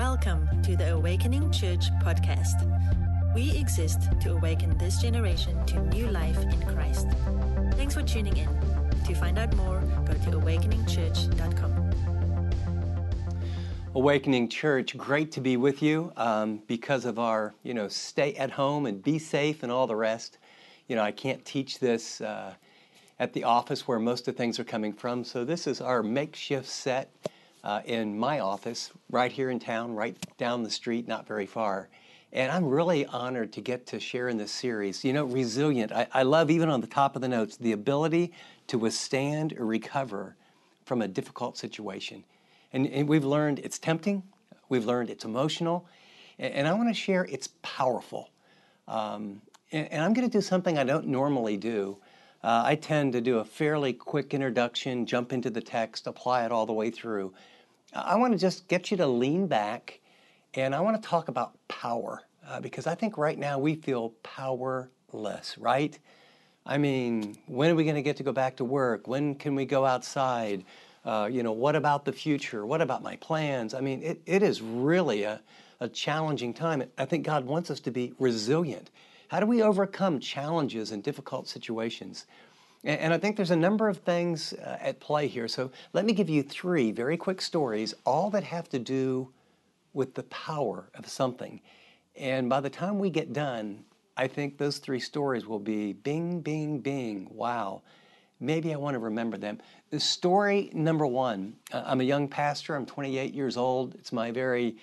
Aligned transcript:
Welcome 0.00 0.48
to 0.62 0.76
the 0.78 0.94
Awakening 0.94 1.52
Church 1.52 1.90
podcast. 2.02 2.64
We 3.34 3.54
exist 3.54 4.08
to 4.22 4.32
awaken 4.32 4.78
this 4.78 4.96
generation 4.96 5.62
to 5.66 5.78
new 5.88 6.06
life 6.06 6.38
in 6.38 6.58
Christ. 6.62 7.06
Thanks 7.72 7.92
for 7.92 8.02
tuning 8.02 8.34
in. 8.34 8.48
To 9.04 9.14
find 9.14 9.38
out 9.38 9.54
more, 9.56 9.82
go 10.06 10.14
to 10.14 10.38
awakeningchurch.com. 10.38 11.90
Awakening 13.94 14.48
Church, 14.48 14.96
great 14.96 15.30
to 15.32 15.42
be 15.42 15.58
with 15.58 15.82
you 15.82 16.14
um, 16.16 16.62
because 16.66 17.04
of 17.04 17.18
our, 17.18 17.52
you 17.62 17.74
know, 17.74 17.88
stay 17.88 18.32
at 18.36 18.50
home 18.50 18.86
and 18.86 19.02
be 19.02 19.18
safe 19.18 19.62
and 19.62 19.70
all 19.70 19.86
the 19.86 19.96
rest. 19.96 20.38
You 20.88 20.96
know, 20.96 21.02
I 21.02 21.12
can't 21.12 21.44
teach 21.44 21.78
this 21.78 22.22
uh, 22.22 22.54
at 23.18 23.34
the 23.34 23.44
office 23.44 23.86
where 23.86 23.98
most 23.98 24.28
of 24.28 24.34
things 24.34 24.58
are 24.58 24.64
coming 24.64 24.94
from, 24.94 25.24
so 25.24 25.44
this 25.44 25.66
is 25.66 25.82
our 25.82 26.02
makeshift 26.02 26.68
set 26.68 27.12
uh, 27.64 27.82
in 27.84 28.18
my 28.18 28.40
office 28.40 28.90
right 29.10 29.30
here 29.30 29.50
in 29.50 29.58
town, 29.58 29.94
right 29.94 30.16
down 30.38 30.62
the 30.62 30.70
street, 30.70 31.06
not 31.06 31.26
very 31.26 31.46
far. 31.46 31.88
And 32.32 32.52
I'm 32.52 32.64
really 32.66 33.06
honored 33.06 33.52
to 33.54 33.60
get 33.60 33.86
to 33.88 34.00
share 34.00 34.28
in 34.28 34.36
this 34.36 34.52
series. 34.52 35.04
You 35.04 35.12
know, 35.12 35.24
resilient. 35.24 35.92
I, 35.92 36.06
I 36.12 36.22
love, 36.22 36.50
even 36.50 36.68
on 36.68 36.80
the 36.80 36.86
top 36.86 37.16
of 37.16 37.22
the 37.22 37.28
notes, 37.28 37.56
the 37.56 37.72
ability 37.72 38.32
to 38.68 38.78
withstand 38.78 39.54
or 39.58 39.66
recover 39.66 40.36
from 40.84 41.02
a 41.02 41.08
difficult 41.08 41.58
situation. 41.58 42.24
And, 42.72 42.86
and 42.88 43.08
we've 43.08 43.24
learned 43.24 43.58
it's 43.60 43.78
tempting, 43.78 44.22
we've 44.68 44.86
learned 44.86 45.10
it's 45.10 45.24
emotional, 45.24 45.86
and, 46.38 46.54
and 46.54 46.68
I 46.68 46.72
want 46.72 46.88
to 46.88 46.94
share 46.94 47.26
it's 47.28 47.48
powerful. 47.62 48.30
Um, 48.86 49.42
and, 49.72 49.88
and 49.92 50.02
I'm 50.02 50.12
going 50.12 50.28
to 50.28 50.32
do 50.38 50.40
something 50.40 50.78
I 50.78 50.84
don't 50.84 51.08
normally 51.08 51.56
do. 51.56 51.98
Uh, 52.42 52.62
I 52.64 52.74
tend 52.74 53.12
to 53.12 53.20
do 53.20 53.38
a 53.38 53.44
fairly 53.44 53.92
quick 53.92 54.32
introduction, 54.32 55.04
jump 55.04 55.32
into 55.32 55.50
the 55.50 55.60
text, 55.60 56.06
apply 56.06 56.46
it 56.46 56.52
all 56.52 56.64
the 56.64 56.72
way 56.72 56.90
through. 56.90 57.34
I 57.92 58.16
want 58.16 58.32
to 58.32 58.38
just 58.38 58.68
get 58.68 58.90
you 58.90 58.96
to 58.98 59.06
lean 59.06 59.46
back 59.46 60.00
and 60.54 60.74
I 60.74 60.80
want 60.80 61.00
to 61.00 61.08
talk 61.08 61.28
about 61.28 61.56
power 61.68 62.22
uh, 62.48 62.60
because 62.60 62.86
I 62.86 62.94
think 62.94 63.18
right 63.18 63.38
now 63.38 63.58
we 63.58 63.74
feel 63.76 64.10
powerless, 64.22 65.58
right? 65.58 65.98
I 66.66 66.78
mean, 66.78 67.36
when 67.46 67.70
are 67.70 67.74
we 67.74 67.84
going 67.84 67.96
to 67.96 68.02
get 68.02 68.16
to 68.16 68.22
go 68.22 68.32
back 68.32 68.56
to 68.56 68.64
work? 68.64 69.06
When 69.06 69.34
can 69.34 69.54
we 69.54 69.64
go 69.64 69.84
outside? 69.84 70.64
Uh, 71.04 71.28
you 71.30 71.42
know, 71.42 71.52
what 71.52 71.76
about 71.76 72.04
the 72.04 72.12
future? 72.12 72.66
What 72.66 72.80
about 72.80 73.02
my 73.02 73.16
plans? 73.16 73.74
I 73.74 73.80
mean, 73.80 74.02
it, 74.02 74.20
it 74.26 74.42
is 74.42 74.60
really 74.60 75.22
a, 75.22 75.40
a 75.78 75.88
challenging 75.88 76.52
time. 76.52 76.82
I 76.98 77.04
think 77.04 77.24
God 77.24 77.46
wants 77.46 77.70
us 77.70 77.80
to 77.80 77.90
be 77.90 78.14
resilient. 78.18 78.90
How 79.30 79.38
do 79.38 79.46
we 79.46 79.62
overcome 79.62 80.18
challenges 80.18 80.90
and 80.90 81.04
difficult 81.04 81.46
situations? 81.46 82.26
And 82.82 83.14
I 83.14 83.18
think 83.18 83.36
there's 83.36 83.52
a 83.52 83.56
number 83.56 83.88
of 83.88 83.98
things 83.98 84.54
uh, 84.54 84.78
at 84.80 84.98
play 84.98 85.28
here. 85.28 85.46
So 85.46 85.70
let 85.92 86.04
me 86.04 86.12
give 86.12 86.28
you 86.28 86.42
three 86.42 86.90
very 86.90 87.16
quick 87.16 87.40
stories, 87.40 87.94
all 88.04 88.28
that 88.30 88.42
have 88.42 88.68
to 88.70 88.80
do 88.80 89.30
with 89.92 90.14
the 90.14 90.24
power 90.24 90.90
of 90.94 91.08
something. 91.08 91.60
And 92.16 92.50
by 92.50 92.58
the 92.58 92.70
time 92.70 92.98
we 92.98 93.08
get 93.08 93.32
done, 93.32 93.84
I 94.16 94.26
think 94.26 94.58
those 94.58 94.78
three 94.78 94.98
stories 94.98 95.46
will 95.46 95.60
be 95.60 95.92
bing, 95.92 96.40
bing, 96.40 96.80
bing. 96.80 97.28
Wow. 97.30 97.82
Maybe 98.40 98.74
I 98.74 98.78
want 98.78 98.94
to 98.94 98.98
remember 98.98 99.36
them. 99.36 99.60
The 99.90 100.00
story 100.00 100.70
number 100.72 101.06
one 101.06 101.54
uh, 101.72 101.84
I'm 101.86 102.00
a 102.00 102.04
young 102.04 102.26
pastor, 102.26 102.74
I'm 102.74 102.84
28 102.84 103.32
years 103.32 103.56
old. 103.56 103.94
It's 103.94 104.12
my 104.12 104.32
very 104.32 104.74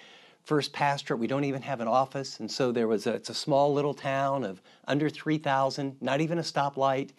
first 0.47 0.71
pastorate. 0.71 1.19
We 1.19 1.27
don't 1.27 1.43
even 1.43 1.61
have 1.61 1.81
an 1.81 1.89
office. 1.89 2.39
And 2.39 2.49
so 2.49 2.71
there 2.71 2.87
was 2.87 3.05
a, 3.05 3.13
it's 3.13 3.29
a 3.29 3.33
small 3.33 3.73
little 3.73 3.93
town 3.93 4.45
of 4.45 4.61
under 4.87 5.09
3,000, 5.09 5.97
not 5.99 6.21
even 6.21 6.37
a 6.37 6.41
stoplight. 6.41 7.09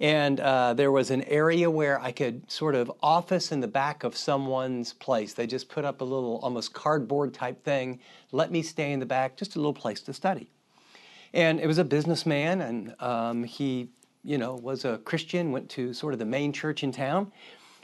And 0.00 0.40
uh, 0.40 0.74
there 0.74 0.90
was 0.90 1.12
an 1.12 1.22
area 1.22 1.70
where 1.70 2.00
I 2.00 2.10
could 2.10 2.50
sort 2.50 2.74
of 2.74 2.90
office 3.00 3.52
in 3.52 3.60
the 3.60 3.68
back 3.68 4.02
of 4.02 4.16
someone's 4.16 4.92
place. 4.92 5.32
They 5.32 5.46
just 5.46 5.68
put 5.68 5.84
up 5.84 6.00
a 6.00 6.04
little 6.04 6.40
almost 6.42 6.72
cardboard 6.72 7.32
type 7.32 7.62
thing, 7.62 8.00
let 8.32 8.50
me 8.50 8.62
stay 8.62 8.90
in 8.90 8.98
the 8.98 9.06
back, 9.06 9.36
just 9.36 9.54
a 9.54 9.58
little 9.60 9.72
place 9.72 10.00
to 10.00 10.12
study. 10.12 10.50
And 11.32 11.60
it 11.60 11.68
was 11.68 11.78
a 11.78 11.84
businessman, 11.84 12.60
and 12.62 13.00
um, 13.00 13.44
he, 13.44 13.90
you 14.24 14.38
know, 14.38 14.56
was 14.56 14.84
a 14.84 14.98
Christian, 14.98 15.52
went 15.52 15.70
to 15.70 15.94
sort 15.94 16.12
of 16.12 16.18
the 16.18 16.26
main 16.26 16.52
church 16.52 16.82
in 16.82 16.90
town, 16.90 17.30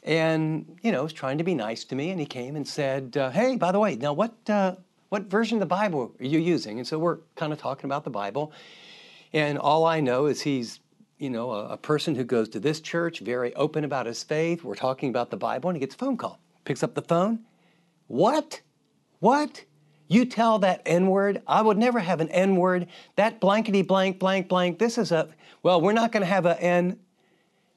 and 0.02 0.78
you 0.82 0.92
know, 0.92 1.02
was 1.02 1.12
trying 1.12 1.38
to 1.38 1.44
be 1.44 1.54
nice 1.54 1.84
to 1.84 1.94
me. 1.94 2.10
And 2.10 2.20
he 2.20 2.26
came 2.26 2.56
and 2.56 2.66
said, 2.66 3.16
uh, 3.16 3.30
"Hey, 3.30 3.56
by 3.56 3.72
the 3.72 3.78
way, 3.78 3.96
now 3.96 4.12
what 4.12 4.34
uh, 4.48 4.76
what 5.08 5.24
version 5.24 5.56
of 5.56 5.60
the 5.60 5.66
Bible 5.66 6.14
are 6.18 6.24
you 6.24 6.38
using?" 6.38 6.78
And 6.78 6.86
so 6.86 6.98
we're 6.98 7.18
kind 7.36 7.52
of 7.52 7.58
talking 7.58 7.86
about 7.86 8.04
the 8.04 8.10
Bible. 8.10 8.52
And 9.32 9.58
all 9.58 9.86
I 9.86 10.00
know 10.00 10.26
is 10.26 10.42
he's 10.42 10.80
you 11.22 11.30
know, 11.30 11.52
a, 11.52 11.68
a, 11.68 11.76
person 11.76 12.16
who 12.16 12.24
goes 12.24 12.48
to 12.48 12.58
this 12.58 12.80
church, 12.80 13.20
very 13.20 13.54
open 13.54 13.84
about 13.84 14.06
his 14.06 14.24
faith. 14.24 14.64
We're 14.64 14.74
talking 14.74 15.08
about 15.08 15.30
the 15.30 15.36
Bible, 15.36 15.70
and 15.70 15.76
he 15.76 15.80
gets 15.80 15.94
a 15.94 15.98
phone 15.98 16.16
call. 16.16 16.40
Picks 16.64 16.82
up 16.82 16.94
the 16.94 17.02
phone. 17.02 17.44
What? 18.08 18.60
What? 19.20 19.64
You 20.08 20.24
tell 20.24 20.58
that 20.58 20.82
N 20.84 21.06
word? 21.06 21.40
I 21.46 21.62
would 21.62 21.78
never 21.78 22.00
have 22.00 22.20
an 22.20 22.28
N 22.30 22.56
word. 22.56 22.88
That 23.14 23.40
blankety 23.40 23.82
blank, 23.82 24.18
blank, 24.18 24.48
blank. 24.48 24.80
This 24.80 24.98
is 24.98 25.12
a, 25.12 25.28
well, 25.62 25.80
we're 25.80 25.92
not 25.92 26.10
going 26.10 26.22
to 26.22 26.26
have 26.26 26.44
an 26.44 26.58
N. 26.58 26.98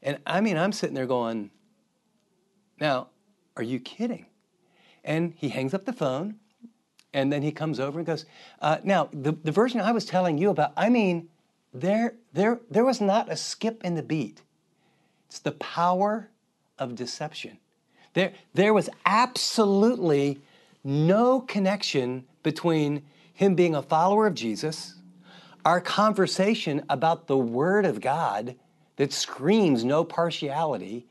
And 0.01 0.17
I 0.25 0.41
mean, 0.41 0.57
I'm 0.57 0.71
sitting 0.71 0.95
there 0.95 1.05
going, 1.05 1.51
now, 2.79 3.07
are 3.57 3.63
you 3.63 3.79
kidding? 3.79 4.25
And 5.03 5.33
he 5.37 5.49
hangs 5.49 5.73
up 5.73 5.85
the 5.85 5.93
phone, 5.93 6.35
and 7.13 7.31
then 7.31 7.41
he 7.41 7.51
comes 7.51 7.79
over 7.79 7.99
and 7.99 8.05
goes, 8.05 8.25
uh, 8.61 8.77
now, 8.83 9.09
the, 9.13 9.31
the 9.31 9.51
version 9.51 9.79
I 9.79 9.91
was 9.91 10.05
telling 10.05 10.37
you 10.37 10.49
about, 10.49 10.73
I 10.75 10.89
mean, 10.89 11.29
there, 11.73 12.15
there, 12.33 12.59
there 12.69 12.85
was 12.85 12.99
not 12.99 13.31
a 13.31 13.37
skip 13.37 13.83
in 13.83 13.95
the 13.95 14.03
beat. 14.03 14.41
It's 15.27 15.39
the 15.39 15.51
power 15.53 16.29
of 16.77 16.95
deception. 16.95 17.57
There, 18.13 18.33
there 18.53 18.73
was 18.73 18.89
absolutely 19.05 20.39
no 20.83 21.41
connection 21.41 22.25
between 22.43 23.03
him 23.33 23.55
being 23.55 23.75
a 23.75 23.81
follower 23.81 24.27
of 24.27 24.35
Jesus, 24.35 24.95
our 25.65 25.81
conversation 25.81 26.83
about 26.89 27.27
the 27.27 27.37
Word 27.37 27.85
of 27.85 27.99
God 27.99 28.55
that 28.95 29.11
screams 29.11 29.83
no 29.83 30.03
partiality, 30.03 31.07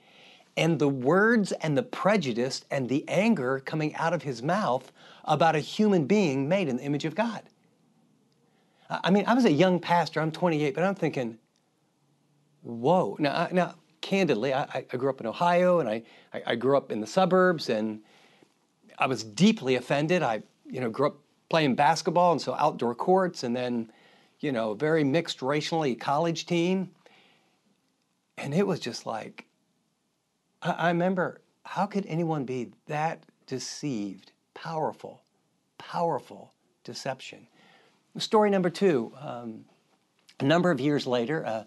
and 0.56 0.78
the 0.78 0.88
words 0.88 1.52
and 1.52 1.76
the 1.76 1.82
prejudice 1.82 2.64
and 2.70 2.88
the 2.88 3.04
anger 3.08 3.60
coming 3.64 3.94
out 3.96 4.12
of 4.12 4.22
his 4.22 4.42
mouth 4.42 4.92
about 5.24 5.56
a 5.56 5.60
human 5.60 6.06
being 6.06 6.48
made 6.48 6.68
in 6.68 6.76
the 6.76 6.82
image 6.82 7.04
of 7.04 7.14
God. 7.14 7.42
I 8.90 9.10
mean, 9.10 9.24
I 9.26 9.34
was 9.34 9.44
a 9.44 9.52
young 9.52 9.80
pastor. 9.80 10.20
I'm 10.20 10.30
28, 10.30 10.74
but 10.74 10.84
I'm 10.84 10.94
thinking, 10.94 11.38
whoa. 12.62 13.16
Now, 13.18 13.48
now 13.50 13.74
candidly, 14.00 14.52
I, 14.52 14.84
I 14.92 14.96
grew 14.96 15.10
up 15.10 15.20
in 15.20 15.26
Ohio, 15.26 15.80
and 15.80 15.88
I, 15.88 16.02
I 16.46 16.54
grew 16.54 16.76
up 16.76 16.92
in 16.92 17.00
the 17.00 17.06
suburbs, 17.06 17.70
and 17.70 18.00
I 18.98 19.06
was 19.06 19.24
deeply 19.24 19.76
offended. 19.76 20.22
I, 20.22 20.42
you 20.66 20.80
know, 20.80 20.90
grew 20.90 21.08
up 21.08 21.16
playing 21.48 21.74
basketball, 21.74 22.32
and 22.32 22.40
so 22.40 22.54
outdoor 22.54 22.94
courts, 22.94 23.42
and 23.42 23.56
then, 23.56 23.90
you 24.40 24.52
know, 24.52 24.74
very 24.74 25.02
mixed 25.02 25.42
racially 25.42 25.94
college 25.94 26.46
team, 26.46 26.90
and 28.36 28.54
it 28.54 28.66
was 28.66 28.78
just 28.80 29.06
like, 29.06 29.46
I, 30.64 30.70
I 30.70 30.88
remember, 30.88 31.40
how 31.64 31.86
could 31.86 32.06
anyone 32.06 32.44
be 32.44 32.70
that 32.86 33.22
deceived? 33.46 34.32
Powerful, 34.54 35.22
powerful 35.78 36.52
deception. 36.82 37.46
Story 38.18 38.50
number 38.50 38.70
two. 38.70 39.12
Um, 39.20 39.64
a 40.40 40.44
number 40.44 40.70
of 40.70 40.80
years 40.80 41.06
later, 41.06 41.46
uh, 41.46 41.64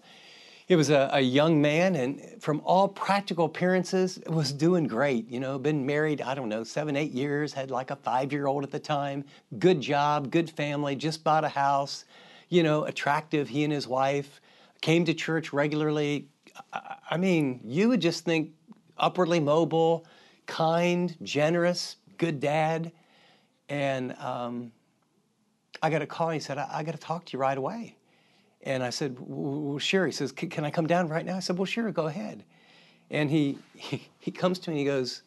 it 0.68 0.76
was 0.76 0.90
a, 0.90 1.08
a, 1.14 1.20
young 1.20 1.62
man, 1.62 1.94
and 1.94 2.42
from 2.42 2.60
all 2.64 2.88
practical 2.88 3.46
appearances, 3.46 4.20
was 4.26 4.52
doing 4.52 4.86
great. 4.86 5.28
You 5.30 5.40
know, 5.40 5.58
been 5.58 5.86
married, 5.86 6.20
I 6.20 6.34
don't 6.34 6.50
know, 6.50 6.64
seven, 6.64 6.94
eight 6.94 7.12
years, 7.12 7.54
had 7.54 7.70
like 7.70 7.90
a 7.90 7.96
five 7.96 8.32
year 8.32 8.46
old 8.46 8.64
at 8.64 8.70
the 8.70 8.78
time, 8.78 9.24
good 9.58 9.80
job, 9.80 10.30
good 10.30 10.50
family, 10.50 10.94
just 10.94 11.24
bought 11.24 11.44
a 11.44 11.48
house, 11.48 12.04
you 12.50 12.62
know, 12.62 12.84
attractive, 12.84 13.48
he 13.48 13.64
and 13.64 13.72
his 13.72 13.88
wife, 13.88 14.42
came 14.82 15.06
to 15.06 15.14
church 15.14 15.54
regularly. 15.54 16.28
I, 16.74 16.96
I 17.12 17.16
mean, 17.16 17.60
you 17.64 17.88
would 17.88 18.00
just 18.00 18.26
think 18.26 18.52
upwardly 18.98 19.40
mobile, 19.40 20.06
kind, 20.46 21.16
generous, 21.22 21.96
good 22.16 22.40
dad. 22.40 22.92
And 23.68 24.14
um, 24.18 24.72
I 25.82 25.90
got 25.90 26.02
a 26.02 26.06
call. 26.06 26.30
He 26.30 26.40
said, 26.40 26.58
I, 26.58 26.68
I 26.72 26.82
got 26.82 26.92
to 26.92 26.98
talk 26.98 27.24
to 27.26 27.32
you 27.32 27.38
right 27.38 27.56
away. 27.56 27.96
And 28.62 28.82
I 28.82 28.90
said, 28.90 29.16
well, 29.20 29.78
sure. 29.78 30.06
He 30.06 30.12
says, 30.12 30.32
can 30.32 30.64
I 30.64 30.70
come 30.70 30.86
down 30.86 31.08
right 31.08 31.24
now? 31.24 31.36
I 31.36 31.40
said, 31.40 31.58
well, 31.58 31.64
sure, 31.64 31.90
go 31.92 32.06
ahead. 32.06 32.44
And 33.10 33.30
he, 33.30 33.58
he, 33.74 34.08
he 34.18 34.30
comes 34.30 34.58
to 34.60 34.70
me 34.70 34.76
and 34.76 34.80
he 34.80 34.84
goes, 34.84 35.22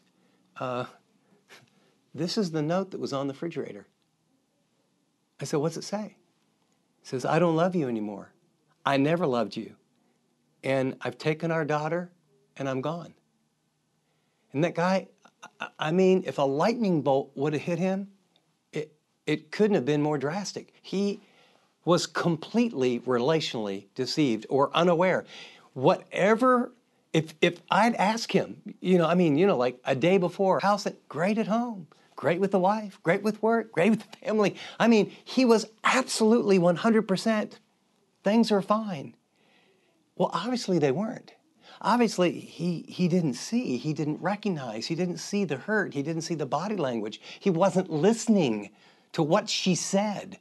uh, 0.60 0.86
this 2.14 2.38
is 2.38 2.52
the 2.52 2.62
note 2.62 2.92
that 2.92 3.00
was 3.00 3.14
on 3.14 3.28
the 3.28 3.34
refrigerator. 3.34 3.88
I 5.40 5.46
said, 5.46 5.60
what's 5.60 5.78
it 5.78 5.84
say? 5.84 6.18
He 7.02 7.08
says, 7.08 7.26
I 7.26 7.40
don't 7.40 7.56
love 7.56 7.74
you 7.74 7.88
anymore. 7.88 8.32
I 8.86 8.98
never 8.98 9.26
loved 9.26 9.56
you. 9.56 9.76
And 10.64 10.96
I've 11.02 11.18
taken 11.18 11.52
our 11.52 11.66
daughter 11.66 12.12
and 12.58 12.70
I'm 12.70 12.82
gone. 12.82 13.14
And 14.54 14.64
that 14.64 14.76
guy, 14.76 15.08
I 15.80 15.92
mean, 15.92 16.24
if 16.26 16.38
a 16.38 16.44
lightning 16.44 17.02
bolt 17.02 17.32
would 17.36 17.54
have 17.54 17.62
hit 17.62 17.80
him, 17.80 18.10
it 18.74 18.94
it 19.26 19.52
couldn't 19.52 19.76
have 19.76 19.86
been 19.86 20.02
more 20.02 20.18
drastic. 20.18 20.74
He 20.82 21.22
was 21.86 22.06
completely 22.06 23.00
relationally 23.02 23.86
deceived 23.96 24.46
or 24.50 24.70
unaware. 24.76 25.26
Whatever, 25.74 26.72
if 27.14 27.34
if 27.42 27.62
I'd 27.70 27.96
ask 27.96 28.32
him, 28.32 28.62
you 28.82 28.98
know, 28.98 29.08
I 29.08 29.16
mean, 29.16 29.38
you 29.38 29.48
know, 29.48 29.58
like 29.58 29.80
a 29.86 29.96
day 29.96 30.18
before, 30.18 30.60
how's 30.62 30.86
it? 30.86 31.08
Great 31.08 31.38
at 31.38 31.48
home, 31.48 31.88
great 32.16 32.40
with 32.40 32.52
the 32.52 32.60
wife, 32.60 33.00
great 33.04 33.24
with 33.24 33.42
work, 33.42 33.72
great 33.72 33.90
with 33.90 34.00
the 34.00 34.18
family. 34.18 34.56
I 34.80 34.88
mean, 34.88 35.12
he 35.24 35.46
was 35.46 35.66
absolutely 35.84 36.60
100%. 36.60 37.54
Things 38.24 38.52
are 38.52 38.62
fine. 38.62 39.16
Well, 40.16 40.30
obviously 40.34 40.78
they 40.78 40.92
weren't. 40.92 41.34
Obviously, 41.84 42.40
he, 42.40 42.86
he 42.88 43.08
didn't 43.08 43.34
see, 43.34 43.78
he 43.78 43.92
didn't 43.92 44.22
recognize, 44.22 44.86
he 44.86 44.94
didn't 44.94 45.18
see 45.18 45.46
the 45.46 45.58
hurt, 45.58 45.96
he 45.96 46.04
didn't 46.04 46.22
see 46.22 46.36
the 46.36 46.46
body 46.46 46.76
language. 46.76 47.20
He 47.40 47.50
wasn't 47.50 47.90
listening 47.90 48.70
to 49.14 49.24
what 49.24 49.50
she 49.50 49.74
said. 49.74 50.38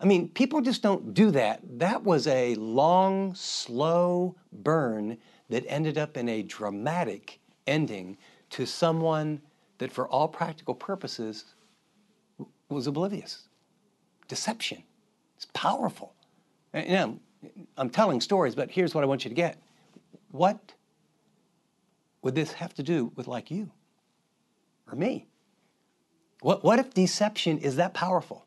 I 0.00 0.04
mean, 0.04 0.28
people 0.30 0.60
just 0.60 0.82
don't 0.82 1.14
do 1.14 1.30
that. 1.30 1.60
That 1.78 2.02
was 2.02 2.26
a 2.26 2.56
long, 2.56 3.34
slow 3.34 4.34
burn 4.52 5.18
that 5.48 5.64
ended 5.68 5.96
up 5.96 6.16
in 6.16 6.28
a 6.28 6.42
dramatic 6.42 7.38
ending 7.66 8.16
to 8.50 8.66
someone 8.66 9.40
that, 9.78 9.92
for 9.92 10.08
all 10.08 10.26
practical 10.26 10.74
purposes, 10.74 11.44
was 12.68 12.88
oblivious. 12.88 13.48
Deception. 14.26 14.82
It's 15.36 15.46
powerful. 15.52 16.14
You 16.74 16.88
know, 16.88 17.20
I'm 17.76 17.90
telling 17.90 18.20
stories, 18.20 18.54
but 18.54 18.70
here's 18.70 18.94
what 18.94 19.04
I 19.04 19.06
want 19.06 19.24
you 19.24 19.28
to 19.28 19.34
get. 19.34 19.58
What 20.32 20.72
would 22.22 22.34
this 22.34 22.52
have 22.52 22.74
to 22.74 22.82
do 22.82 23.12
with 23.16 23.26
like 23.26 23.50
you 23.50 23.70
or 24.90 24.96
me? 24.96 25.26
What, 26.40 26.64
what 26.64 26.78
if 26.78 26.94
deception 26.94 27.58
is 27.58 27.76
that 27.76 27.94
powerful? 27.94 28.46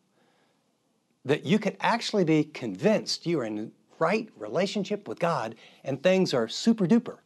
That 1.26 1.46
you 1.46 1.60
could 1.60 1.78
actually 1.80 2.24
be 2.24 2.44
convinced 2.44 3.26
you're 3.26 3.46
in 3.46 3.72
right 4.00 4.30
relationship 4.38 5.08
with 5.08 5.20
God 5.20 5.56
and 5.84 6.02
things 6.02 6.34
are 6.34 6.48
super 6.48 6.86
duper, 6.86 7.18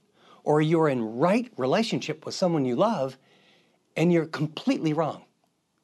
or 0.44 0.62
you're 0.62 0.90
in 0.90 1.18
right 1.18 1.52
relationship 1.58 2.26
with 2.26 2.36
someone 2.36 2.66
you 2.66 2.76
love 2.76 3.18
and 3.96 4.14
you're 4.14 4.26
completely 4.28 4.94
wrong, 4.94 5.24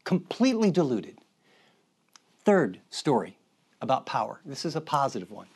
completely 0.04 0.69
deluded. 0.69 1.18
Third 2.45 2.80
story 2.89 3.38
about 3.81 4.06
power. 4.06 4.39
This 4.45 4.66
is 4.66 4.75
a 4.75 4.81
positive 4.81 5.31
one. 5.31 5.48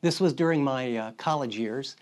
This 0.00 0.20
was 0.20 0.32
during 0.32 0.62
my 0.62 0.96
uh, 0.96 1.10
college 1.12 1.56
years. 1.56 1.96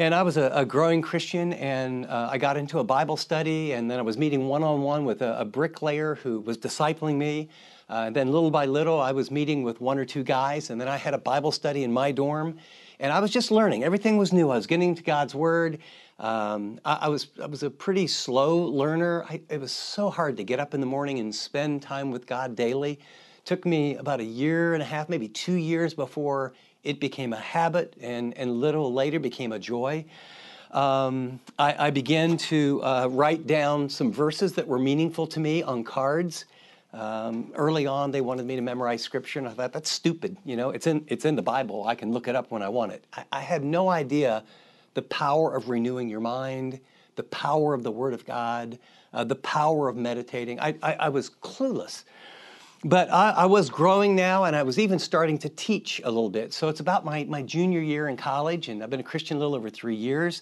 And 0.00 0.14
I 0.14 0.22
was 0.22 0.38
a, 0.38 0.50
a 0.54 0.64
growing 0.64 1.02
Christian, 1.02 1.52
and 1.52 2.06
uh, 2.06 2.30
I 2.32 2.38
got 2.38 2.56
into 2.56 2.78
a 2.78 2.84
Bible 2.84 3.18
study, 3.18 3.72
and 3.72 3.90
then 3.90 3.98
I 3.98 4.02
was 4.02 4.16
meeting 4.16 4.48
one 4.48 4.62
on 4.62 4.80
one 4.80 5.04
with 5.04 5.20
a, 5.20 5.40
a, 5.40 5.44
bricklayer 5.44 6.14
who 6.14 6.40
was 6.40 6.56
discipling 6.56 7.16
me. 7.16 7.50
Uh, 7.90 8.04
and 8.06 8.16
then 8.16 8.32
little 8.32 8.50
by 8.50 8.64
little, 8.64 8.98
I 8.98 9.12
was 9.12 9.30
meeting 9.30 9.62
with 9.62 9.78
one 9.82 9.98
or 9.98 10.06
two 10.06 10.22
guys, 10.22 10.70
and 10.70 10.80
then 10.80 10.88
I 10.88 10.96
had 10.96 11.12
a 11.12 11.18
Bible 11.18 11.52
study 11.52 11.84
in 11.84 11.92
my 11.92 12.12
dorm. 12.12 12.56
And 12.98 13.12
I 13.12 13.20
was 13.20 13.30
just 13.30 13.50
learning. 13.50 13.84
Everything 13.84 14.16
was 14.16 14.32
new. 14.32 14.48
I 14.48 14.56
was 14.56 14.66
getting 14.66 14.94
to 14.94 15.02
God's 15.02 15.34
Word. 15.34 15.80
Um, 16.18 16.80
I, 16.82 17.00
I, 17.02 17.08
was, 17.08 17.26
I 17.42 17.44
was 17.44 17.62
a 17.62 17.68
pretty 17.68 18.06
slow 18.06 18.56
learner. 18.56 19.26
I, 19.28 19.42
it 19.50 19.60
was 19.60 19.70
so 19.70 20.08
hard 20.08 20.38
to 20.38 20.44
get 20.44 20.58
up 20.58 20.72
in 20.72 20.80
the 20.80 20.86
morning 20.86 21.18
and 21.18 21.34
spend 21.34 21.82
time 21.82 22.10
with 22.10 22.26
God 22.26 22.56
daily. 22.56 22.92
It 22.92 23.44
took 23.44 23.66
me 23.66 23.96
about 23.96 24.20
a 24.20 24.24
year 24.24 24.72
and 24.72 24.82
a 24.82 24.86
half, 24.86 25.10
maybe 25.10 25.28
two 25.28 25.56
years 25.56 25.92
before 25.92 26.54
it 26.84 27.00
became 27.00 27.32
a 27.32 27.40
habit 27.40 27.94
and, 28.00 28.36
and 28.36 28.60
little 28.60 28.92
later 28.92 29.18
became 29.18 29.52
a 29.52 29.58
joy. 29.58 30.04
Um, 30.70 31.40
I, 31.58 31.86
I, 31.86 31.90
began 31.90 32.36
to 32.36 32.80
uh, 32.84 33.08
write 33.10 33.46
down 33.48 33.88
some 33.88 34.12
verses 34.12 34.52
that 34.52 34.68
were 34.68 34.78
meaningful 34.78 35.26
to 35.26 35.40
me 35.40 35.64
on 35.64 35.82
cards. 35.82 36.44
Um, 36.92 37.50
early 37.56 37.86
on, 37.86 38.12
they 38.12 38.20
wanted 38.20 38.46
me 38.46 38.54
to 38.54 38.62
memorize 38.62 39.02
scripture, 39.02 39.40
and 39.40 39.48
I 39.48 39.52
thought 39.52 39.72
that's 39.72 39.90
stupid. 39.90 40.36
You 40.44 40.56
know, 40.56 40.70
it's 40.70 40.86
in 40.86 41.04
it's 41.08 41.24
in 41.24 41.34
the 41.34 41.42
Bible. 41.42 41.86
I 41.86 41.96
can 41.96 42.12
look 42.12 42.28
it 42.28 42.36
up 42.36 42.52
when 42.52 42.62
I 42.62 42.68
want 42.68 42.92
it. 42.92 43.04
I, 43.12 43.24
I 43.32 43.40
had 43.40 43.64
no 43.64 43.88
idea 43.88 44.44
the 44.94 45.02
power 45.02 45.54
of 45.54 45.68
renewing 45.68 46.08
your 46.08 46.20
mind, 46.20 46.78
the 47.16 47.24
power 47.24 47.74
of 47.74 47.82
the 47.82 47.90
Word 47.90 48.14
of 48.14 48.24
God, 48.24 48.78
uh, 49.12 49.24
the 49.24 49.36
power 49.36 49.88
of 49.88 49.96
meditating. 49.96 50.60
I, 50.60 50.76
I, 50.82 50.92
I 50.94 51.08
was 51.08 51.30
clueless. 51.30 52.04
But 52.84 53.12
I, 53.12 53.30
I, 53.30 53.46
was 53.46 53.68
growing 53.68 54.16
now, 54.16 54.44
and 54.44 54.56
I 54.56 54.62
was 54.62 54.78
even 54.78 54.98
starting 54.98 55.36
to 55.38 55.50
teach 55.50 56.00
a 56.02 56.10
little 56.10 56.30
bit. 56.30 56.54
So 56.54 56.68
it's 56.68 56.80
about 56.80 57.04
my, 57.04 57.24
my 57.24 57.42
junior 57.42 57.80
year 57.80 58.08
in 58.08 58.16
college, 58.16 58.68
and 58.68 58.82
I've 58.82 58.88
been 58.88 59.00
a 59.00 59.04
Christian 59.04 59.36
a 59.36 59.40
little 59.40 59.54
over 59.54 59.68
three 59.68 59.94
years. 59.94 60.40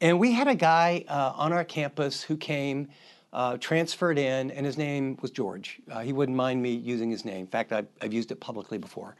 And 0.00 0.18
we 0.18 0.32
had 0.32 0.48
a 0.48 0.56
guy 0.56 1.04
uh, 1.06 1.32
on 1.36 1.52
our 1.52 1.62
campus 1.62 2.20
who 2.20 2.36
came, 2.36 2.88
uh, 3.32 3.58
transferred 3.58 4.18
in, 4.18 4.50
and 4.50 4.66
his 4.66 4.76
name 4.76 5.18
was 5.22 5.30
George. 5.30 5.80
Uh, 5.88 6.00
he 6.00 6.12
wouldn't 6.12 6.36
mind 6.36 6.60
me 6.60 6.72
using 6.72 7.12
his 7.12 7.24
name. 7.24 7.42
In 7.42 7.46
fact, 7.46 7.72
I've, 7.72 7.86
I've 8.02 8.12
used 8.12 8.32
it 8.32 8.40
publicly 8.40 8.78
before. 8.78 9.14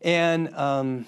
And 0.00 0.54
um, 0.54 1.04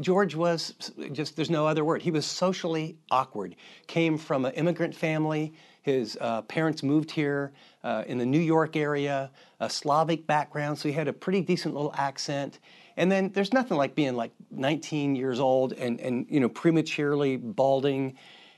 George 0.00 0.34
was 0.34 0.74
just, 1.12 1.36
there's 1.36 1.50
no 1.50 1.68
other 1.68 1.84
word. 1.84 2.02
He 2.02 2.10
was 2.10 2.26
socially 2.26 2.96
awkward. 3.12 3.54
Came 3.86 4.18
from 4.18 4.44
an 4.44 4.54
immigrant 4.54 4.94
family. 4.94 5.52
His 5.84 6.16
uh, 6.18 6.40
parents 6.40 6.82
moved 6.82 7.10
here 7.10 7.52
uh, 7.82 8.04
in 8.06 8.16
the 8.16 8.24
New 8.24 8.40
York 8.40 8.74
area, 8.74 9.30
a 9.60 9.68
Slavic 9.68 10.26
background, 10.26 10.78
so 10.78 10.88
he 10.88 10.94
had 10.94 11.08
a 11.08 11.12
pretty 11.12 11.42
decent 11.42 11.74
little 11.74 11.92
accent. 11.94 12.58
And 12.96 13.12
then 13.12 13.32
there's 13.34 13.52
nothing 13.52 13.76
like 13.76 13.94
being 13.94 14.16
like 14.16 14.32
19 14.50 15.14
years 15.14 15.38
old 15.38 15.74
and, 15.74 16.00
and 16.00 16.24
you 16.30 16.40
know, 16.40 16.48
prematurely 16.48 17.36
balding. 17.36 18.16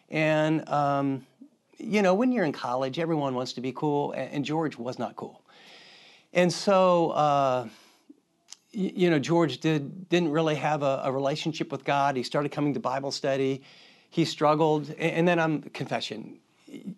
And, 0.09 0.69
um, 0.69 1.27
you 1.79 2.01
know, 2.01 2.15
when 2.15 2.31
you're 2.31 2.45
in 2.45 2.53
college, 2.53 3.01
everyone 3.01 3.35
wants 3.35 3.55
to 3.55 3.61
be 3.61 3.73
cool, 3.73 4.13
and, 4.13 4.31
and 4.31 4.45
George 4.45 4.79
was 4.79 4.97
not 4.97 5.17
cool. 5.17 5.43
And 6.33 6.53
so, 6.53 7.11
uh, 7.11 7.69
you 8.71 9.11
know, 9.11 9.19
George 9.19 9.59
did 9.59 10.09
didn't 10.09 10.31
really 10.31 10.55
have 10.55 10.85
a, 10.85 11.01
a, 11.07 11.11
relationship 11.11 11.73
with 11.73 11.83
God. 11.83 12.15
He 12.15 12.23
started 12.23 12.53
coming 12.53 12.75
to 12.75 12.81
Bible 12.81 13.11
study. 13.11 13.63
He 14.11 14.25
struggled, 14.25 14.91
and 14.91 15.27
then 15.27 15.41
I'm 15.41 15.63
confession. 15.63 16.39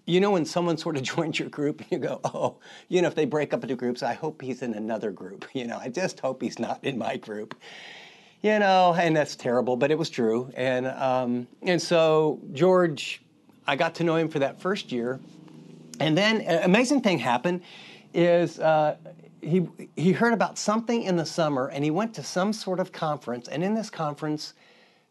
You 0.07 0.21
know, 0.21 0.31
when 0.31 0.45
someone 0.45 0.79
sort 0.79 0.97
of 0.97 1.03
joins 1.17 1.39
your 1.39 1.49
group, 1.49 1.81
and 1.81 1.91
you 1.91 1.99
go, 1.99 2.21
"Oh, 2.25 2.57
you 2.89 3.03
know, 3.03 3.09
if 3.09 3.15
they 3.15 3.27
break 3.27 3.53
up 3.53 3.63
into 3.63 3.77
groups, 3.77 4.03
I 4.03 4.15
hope 4.15 4.43
he's 4.43 4.63
in 4.63 4.75
another 4.75 5.11
group." 5.11 5.47
You 5.55 5.67
know, 5.67 5.79
I 5.79 5.89
just 5.89 6.21
hope 6.21 6.43
he's 6.43 6.59
not 6.59 6.83
in 6.85 6.99
my 6.99 7.17
group. 7.17 7.55
You 8.43 8.59
know, 8.61 8.95
and 8.95 9.17
that's 9.17 9.35
terrible, 9.35 9.77
but 9.77 9.91
it 9.91 9.99
was 9.99 10.09
true. 10.09 10.51
And 10.55 10.87
um, 10.87 11.49
and 11.63 11.83
so 11.83 12.41
George, 12.53 13.21
I 13.67 13.77
got 13.77 13.97
to 13.97 14.05
know 14.05 14.17
him 14.17 14.29
for 14.29 14.39
that 14.39 14.61
first 14.61 14.93
year, 14.93 15.19
and 16.01 16.17
then 16.17 16.41
an 16.43 16.63
amazing 16.63 17.01
thing 17.01 17.19
happened 17.19 17.63
is 18.15 18.59
uh, 18.59 18.97
he, 19.41 19.69
he 19.97 20.13
heard 20.13 20.33
about 20.33 20.59
something 20.59 21.03
in 21.03 21.17
the 21.17 21.27
summer 21.27 21.69
and 21.69 21.85
he 21.85 21.91
went 21.91 22.15
to 22.15 22.23
some 22.23 22.53
sort 22.53 22.81
of 22.81 22.93
conference. 22.93 23.49
And 23.49 23.63
in 23.63 23.75
this 23.75 23.91
conference, 23.91 24.55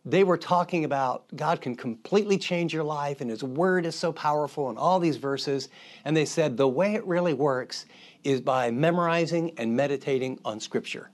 they 0.10 0.24
were 0.24 0.38
talking 0.38 0.86
about 0.86 1.26
God 1.36 1.60
can 1.60 1.76
completely 1.76 2.38
change 2.38 2.74
your 2.74 2.84
life 2.84 3.20
and 3.20 3.30
His 3.30 3.44
Word 3.44 3.86
is 3.86 3.96
so 3.96 4.14
powerful 4.14 4.70
and 4.70 4.78
all 4.78 5.00
these 5.00 5.18
verses. 5.18 5.68
And 6.06 6.16
they 6.16 6.26
said 6.26 6.56
the 6.56 6.68
way 6.68 6.96
it 6.96 7.06
really 7.06 7.34
works 7.34 7.86
is 8.24 8.40
by 8.40 8.72
memorizing 8.72 9.52
and 9.58 9.76
meditating 9.76 10.40
on 10.46 10.62
Scripture. 10.62 11.10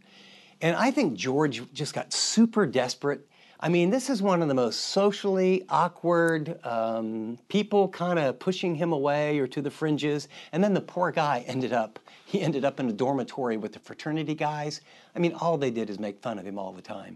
And 0.62 0.76
I 0.76 0.92
think 0.92 1.16
George 1.16 1.62
just 1.74 1.94
got 1.94 2.14
super 2.14 2.68
desperate. 2.68 3.28
I 3.60 3.70
mean, 3.70 3.90
this 3.90 4.10
is 4.10 4.22
one 4.22 4.42
of 4.42 4.48
the 4.48 4.54
most 4.54 4.80
socially 4.80 5.64
awkward 5.70 6.64
um, 6.64 7.40
people 7.48 7.88
kind 7.88 8.20
of 8.20 8.38
pushing 8.38 8.76
him 8.76 8.92
away 8.92 9.40
or 9.40 9.48
to 9.48 9.62
the 9.62 9.72
fringes. 9.72 10.28
And 10.52 10.64
then 10.64 10.74
the 10.74 10.82
poor 10.82 11.12
guy 11.12 11.44
ended 11.48 11.74
up 11.74 12.00
he 12.26 12.42
ended 12.42 12.66
up 12.66 12.80
in 12.80 12.90
a 12.90 12.92
dormitory 12.92 13.58
with 13.58 13.74
the 13.74 13.80
fraternity 13.80 14.34
guys. 14.34 14.82
I 15.16 15.20
mean, 15.20 15.34
all 15.34 15.56
they 15.56 15.70
did 15.70 15.92
is 15.92 16.00
make 16.00 16.20
fun 16.20 16.40
of 16.40 16.48
him 16.48 16.58
all 16.58 16.72
the 16.72 16.82
time. 16.82 17.16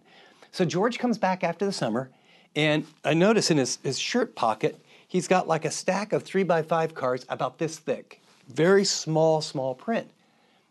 So 0.57 0.65
George 0.65 0.97
comes 0.97 1.19
back 1.19 1.43
after 1.43 1.67
the 1.67 1.71
summer, 1.71 2.09
and 2.55 2.83
I 3.05 3.13
notice 3.13 3.51
in 3.51 3.59
his, 3.59 3.77
his 3.83 3.99
shirt 3.99 4.33
pocket, 4.33 4.83
he's 5.07 5.27
got 5.27 5.47
like 5.47 5.65
a 5.65 5.69
stack 5.69 6.13
of 6.13 6.23
three 6.23 6.41
by 6.41 6.63
five 6.63 6.95
cards 6.95 7.27
about 7.29 7.59
this 7.59 7.77
thick, 7.77 8.23
very 8.47 8.83
small, 8.83 9.41
small 9.41 9.75
print. 9.75 10.09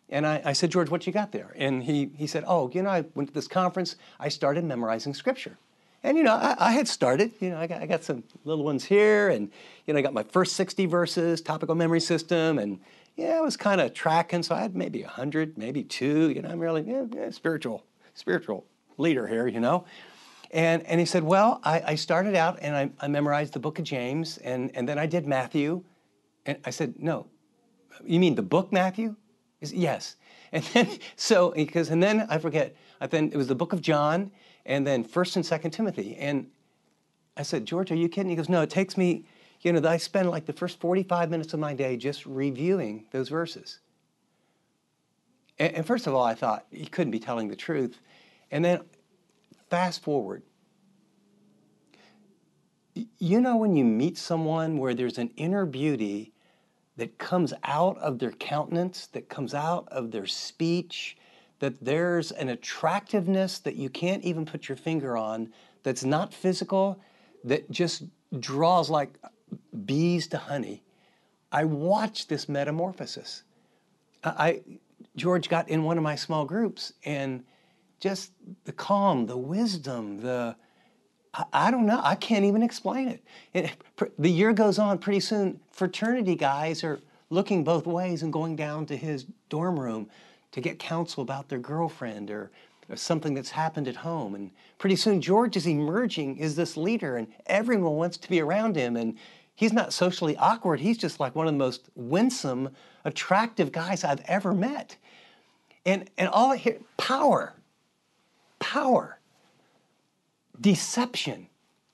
And 0.08 0.26
I, 0.26 0.42
I, 0.44 0.54
said, 0.54 0.72
George, 0.72 0.90
what 0.90 1.06
you 1.06 1.12
got 1.12 1.30
there? 1.30 1.54
And 1.54 1.84
he, 1.84 2.10
he 2.16 2.26
said, 2.26 2.42
Oh, 2.48 2.68
you 2.74 2.82
know, 2.82 2.90
I 2.90 3.04
went 3.14 3.28
to 3.28 3.34
this 3.34 3.46
conference, 3.46 3.94
I 4.18 4.28
started 4.28 4.64
memorizing 4.64 5.14
scripture. 5.14 5.56
And, 6.02 6.18
you 6.18 6.24
know, 6.24 6.34
I, 6.34 6.56
I 6.58 6.72
had 6.72 6.88
started, 6.88 7.30
you 7.38 7.50
know, 7.50 7.58
I 7.58 7.68
got, 7.68 7.80
I 7.80 7.86
got 7.86 8.02
some 8.02 8.24
little 8.44 8.64
ones 8.64 8.86
here, 8.86 9.28
and, 9.28 9.52
you 9.86 9.94
know, 9.94 10.00
I 10.00 10.02
got 10.02 10.12
my 10.12 10.24
first 10.24 10.56
60 10.56 10.86
verses, 10.86 11.40
topical 11.40 11.76
memory 11.76 12.00
system, 12.00 12.58
and, 12.58 12.80
yeah, 13.14 13.38
I 13.38 13.40
was 13.40 13.56
kind 13.56 13.80
of 13.80 13.94
tracking, 13.94 14.42
so 14.42 14.56
I 14.56 14.62
had 14.62 14.74
maybe 14.74 15.04
a 15.04 15.08
hundred, 15.08 15.56
maybe 15.56 15.84
two. 15.84 16.30
You 16.30 16.42
know, 16.42 16.48
I'm 16.48 16.58
really 16.58 16.82
yeah, 16.82 17.04
yeah, 17.14 17.30
spiritual, 17.30 17.84
spiritual 18.14 18.66
leader 18.98 19.26
here. 19.26 19.46
You 19.46 19.60
know, 19.60 19.84
and 20.50 20.82
and 20.86 21.00
he 21.00 21.06
said, 21.06 21.22
well, 21.22 21.60
I, 21.64 21.82
I 21.86 21.94
started 21.94 22.34
out 22.34 22.58
and 22.62 22.76
I, 22.76 22.90
I, 23.00 23.08
memorized 23.08 23.52
the 23.52 23.58
book 23.58 23.78
of 23.78 23.84
James, 23.84 24.38
and 24.38 24.70
and 24.74 24.88
then 24.88 24.98
I 24.98 25.06
did 25.06 25.26
Matthew, 25.26 25.82
and 26.44 26.58
I 26.64 26.70
said, 26.70 26.94
no, 26.98 27.26
you 28.04 28.20
mean 28.20 28.34
the 28.34 28.42
book 28.42 28.72
Matthew? 28.72 29.16
He 29.60 29.66
said, 29.66 29.78
yes, 29.78 30.16
and 30.52 30.64
then 30.72 30.88
so 31.16 31.52
because 31.52 31.90
and 31.90 32.02
then 32.02 32.26
I 32.28 32.38
forget, 32.38 32.76
I 33.00 33.06
then 33.06 33.30
it 33.32 33.36
was 33.36 33.48
the 33.48 33.54
book 33.54 33.72
of 33.72 33.80
John, 33.80 34.30
and 34.64 34.86
then 34.86 35.04
First 35.04 35.36
and 35.36 35.44
Second 35.44 35.72
Timothy, 35.72 36.16
and 36.16 36.46
I 37.36 37.42
said, 37.42 37.66
George, 37.66 37.90
are 37.90 37.96
you 37.96 38.08
kidding? 38.08 38.30
He 38.30 38.36
goes, 38.36 38.48
no, 38.48 38.62
it 38.62 38.70
takes 38.70 38.96
me 38.96 39.26
you 39.66 39.72
know, 39.72 39.88
I 39.88 39.96
spend 39.96 40.30
like 40.30 40.46
the 40.46 40.52
first 40.52 40.78
45 40.80 41.30
minutes 41.30 41.52
of 41.54 41.60
my 41.60 41.74
day 41.74 41.96
just 41.96 42.24
reviewing 42.26 43.06
those 43.10 43.28
verses. 43.28 43.80
And, 45.58 45.74
and 45.74 45.86
first 45.86 46.06
of 46.06 46.14
all, 46.14 46.24
I 46.24 46.34
thought 46.34 46.66
he 46.70 46.86
couldn't 46.86 47.10
be 47.10 47.18
telling 47.18 47.48
the 47.48 47.56
truth. 47.56 47.98
And 48.50 48.64
then 48.64 48.80
fast 49.68 50.02
forward. 50.02 50.42
You 53.18 53.40
know, 53.40 53.56
when 53.56 53.76
you 53.76 53.84
meet 53.84 54.16
someone 54.16 54.78
where 54.78 54.94
there's 54.94 55.18
an 55.18 55.30
inner 55.36 55.66
beauty 55.66 56.32
that 56.96 57.18
comes 57.18 57.52
out 57.64 57.98
of 57.98 58.18
their 58.18 58.32
countenance, 58.32 59.06
that 59.08 59.28
comes 59.28 59.52
out 59.52 59.86
of 59.90 60.10
their 60.10 60.26
speech, 60.26 61.16
that 61.58 61.84
there's 61.84 62.32
an 62.32 62.48
attractiveness 62.48 63.58
that 63.58 63.76
you 63.76 63.90
can't 63.90 64.24
even 64.24 64.46
put 64.46 64.68
your 64.68 64.76
finger 64.76 65.16
on, 65.16 65.52
that's 65.82 66.04
not 66.04 66.32
physical, 66.32 66.98
that 67.44 67.70
just 67.70 68.04
draws 68.40 68.88
like 68.90 69.18
bees 69.84 70.26
to 70.28 70.38
honey. 70.38 70.82
I 71.52 71.64
watched 71.64 72.28
this 72.28 72.48
metamorphosis. 72.48 73.42
I, 74.24 74.62
George 75.16 75.48
got 75.48 75.68
in 75.68 75.84
one 75.84 75.96
of 75.96 76.02
my 76.02 76.16
small 76.16 76.44
groups 76.44 76.92
and 77.04 77.44
just 78.00 78.32
the 78.64 78.72
calm, 78.72 79.26
the 79.26 79.36
wisdom, 79.36 80.20
the 80.20 80.56
I, 81.52 81.70
don't 81.70 81.86
know. 81.86 82.00
I 82.02 82.14
can't 82.14 82.44
even 82.44 82.62
explain 82.62 83.08
it. 83.08 83.24
it. 83.52 83.76
The 84.18 84.30
year 84.30 84.52
goes 84.52 84.78
on. 84.78 84.98
Pretty 84.98 85.20
soon, 85.20 85.60
fraternity 85.70 86.34
guys 86.34 86.82
are 86.82 86.98
looking 87.30 87.64
both 87.64 87.86
ways 87.86 88.22
and 88.22 88.32
going 88.32 88.56
down 88.56 88.86
to 88.86 88.96
his 88.96 89.26
dorm 89.48 89.78
room 89.78 90.08
to 90.52 90.60
get 90.60 90.78
counsel 90.78 91.22
about 91.22 91.48
their 91.48 91.58
girlfriend 91.58 92.30
or, 92.30 92.50
or 92.88 92.96
something 92.96 93.34
that's 93.34 93.50
happened 93.50 93.88
at 93.88 93.96
home. 93.96 94.34
And 94.34 94.50
pretty 94.78 94.96
soon, 94.96 95.20
George 95.20 95.56
is 95.56 95.66
emerging 95.66 96.40
as 96.40 96.56
this 96.56 96.76
leader, 96.76 97.16
and 97.16 97.28
everyone 97.46 97.96
wants 97.96 98.16
to 98.18 98.28
be 98.28 98.40
around 98.40 98.76
him. 98.76 98.96
And 98.96 99.18
he's 99.54 99.72
not 99.72 99.92
socially 99.92 100.36
awkward. 100.38 100.80
He's 100.80 100.98
just 100.98 101.20
like 101.20 101.34
one 101.34 101.46
of 101.46 101.52
the 101.52 101.58
most 101.58 101.90
winsome, 101.94 102.70
attractive 103.04 103.72
guys 103.72 104.04
I've 104.04 104.22
ever 104.26 104.54
met. 104.54 104.96
And, 105.84 106.08
and 106.16 106.28
all 106.28 106.52
hear, 106.52 106.78
power, 106.96 107.55
power 108.58 109.18
deception, 110.60 111.48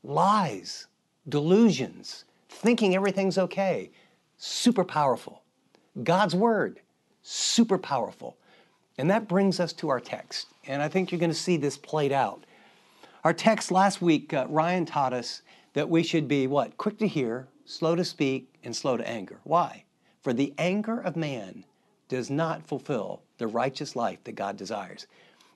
lies, 0.05 0.87
delusions, 1.29 2.25
thinking 2.49 2.95
everything's 2.95 3.39
okay. 3.39 3.91
Super 4.37 4.85
powerful. 4.85 5.43
God's 6.03 6.35
word, 6.35 6.81
super 7.23 7.79
powerful. 7.79 8.37
And 8.99 9.11
that 9.11 9.29
brings 9.29 9.61
us 9.61 9.73
to 9.75 9.89
our 9.89 10.01
text. 10.01 10.49
And 10.67 10.83
I 10.83 10.89
think 10.89 11.11
you're 11.11 11.19
going 11.19 11.31
to 11.31 11.37
see 11.37 11.57
this 11.57 11.77
played 11.77 12.13
out. 12.13 12.45
Our 13.25 13.33
text 13.33 13.71
last 13.71 14.03
week, 14.03 14.35
uh, 14.35 14.47
Ryan 14.49 14.85
taught 14.85 15.13
us 15.13 15.43
that 15.75 15.89
we 15.89 16.03
should 16.03 16.29
be 16.29 16.47
what? 16.47 16.77
Quick 16.77 16.99
to 16.99 17.07
hear, 17.07 17.49
slow 17.65 17.95
to 17.95 18.05
speak, 18.05 18.53
and 18.65 18.75
slow 18.75 18.97
to 18.97 19.09
anger. 19.09 19.39
Why? 19.45 19.85
For 20.21 20.33
the 20.33 20.53
anger 20.59 21.01
of 21.01 21.17
man 21.17 21.65
does 22.09 22.31
not 22.31 22.67
fulfill 22.67 23.23
the 23.39 23.47
righteous 23.47 23.97
life 23.97 24.23
that 24.25 24.35
God 24.35 24.57
desires. 24.57 25.07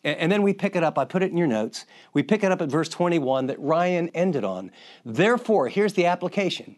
And 0.06 0.30
then 0.30 0.42
we 0.42 0.52
pick 0.52 0.76
it 0.76 0.84
up, 0.84 0.98
I 0.98 1.04
put 1.04 1.25
it 1.25 1.32
in 1.32 1.36
your 1.36 1.48
notes. 1.48 1.84
We 2.12 2.22
pick 2.22 2.44
it 2.44 2.52
up 2.52 2.62
at 2.62 2.68
verse 2.68 2.88
21 2.88 3.48
that 3.48 3.58
Ryan 3.58 4.08
ended 4.10 4.44
on. 4.44 4.70
Therefore, 5.04 5.68
here's 5.68 5.94
the 5.94 6.06
application 6.06 6.76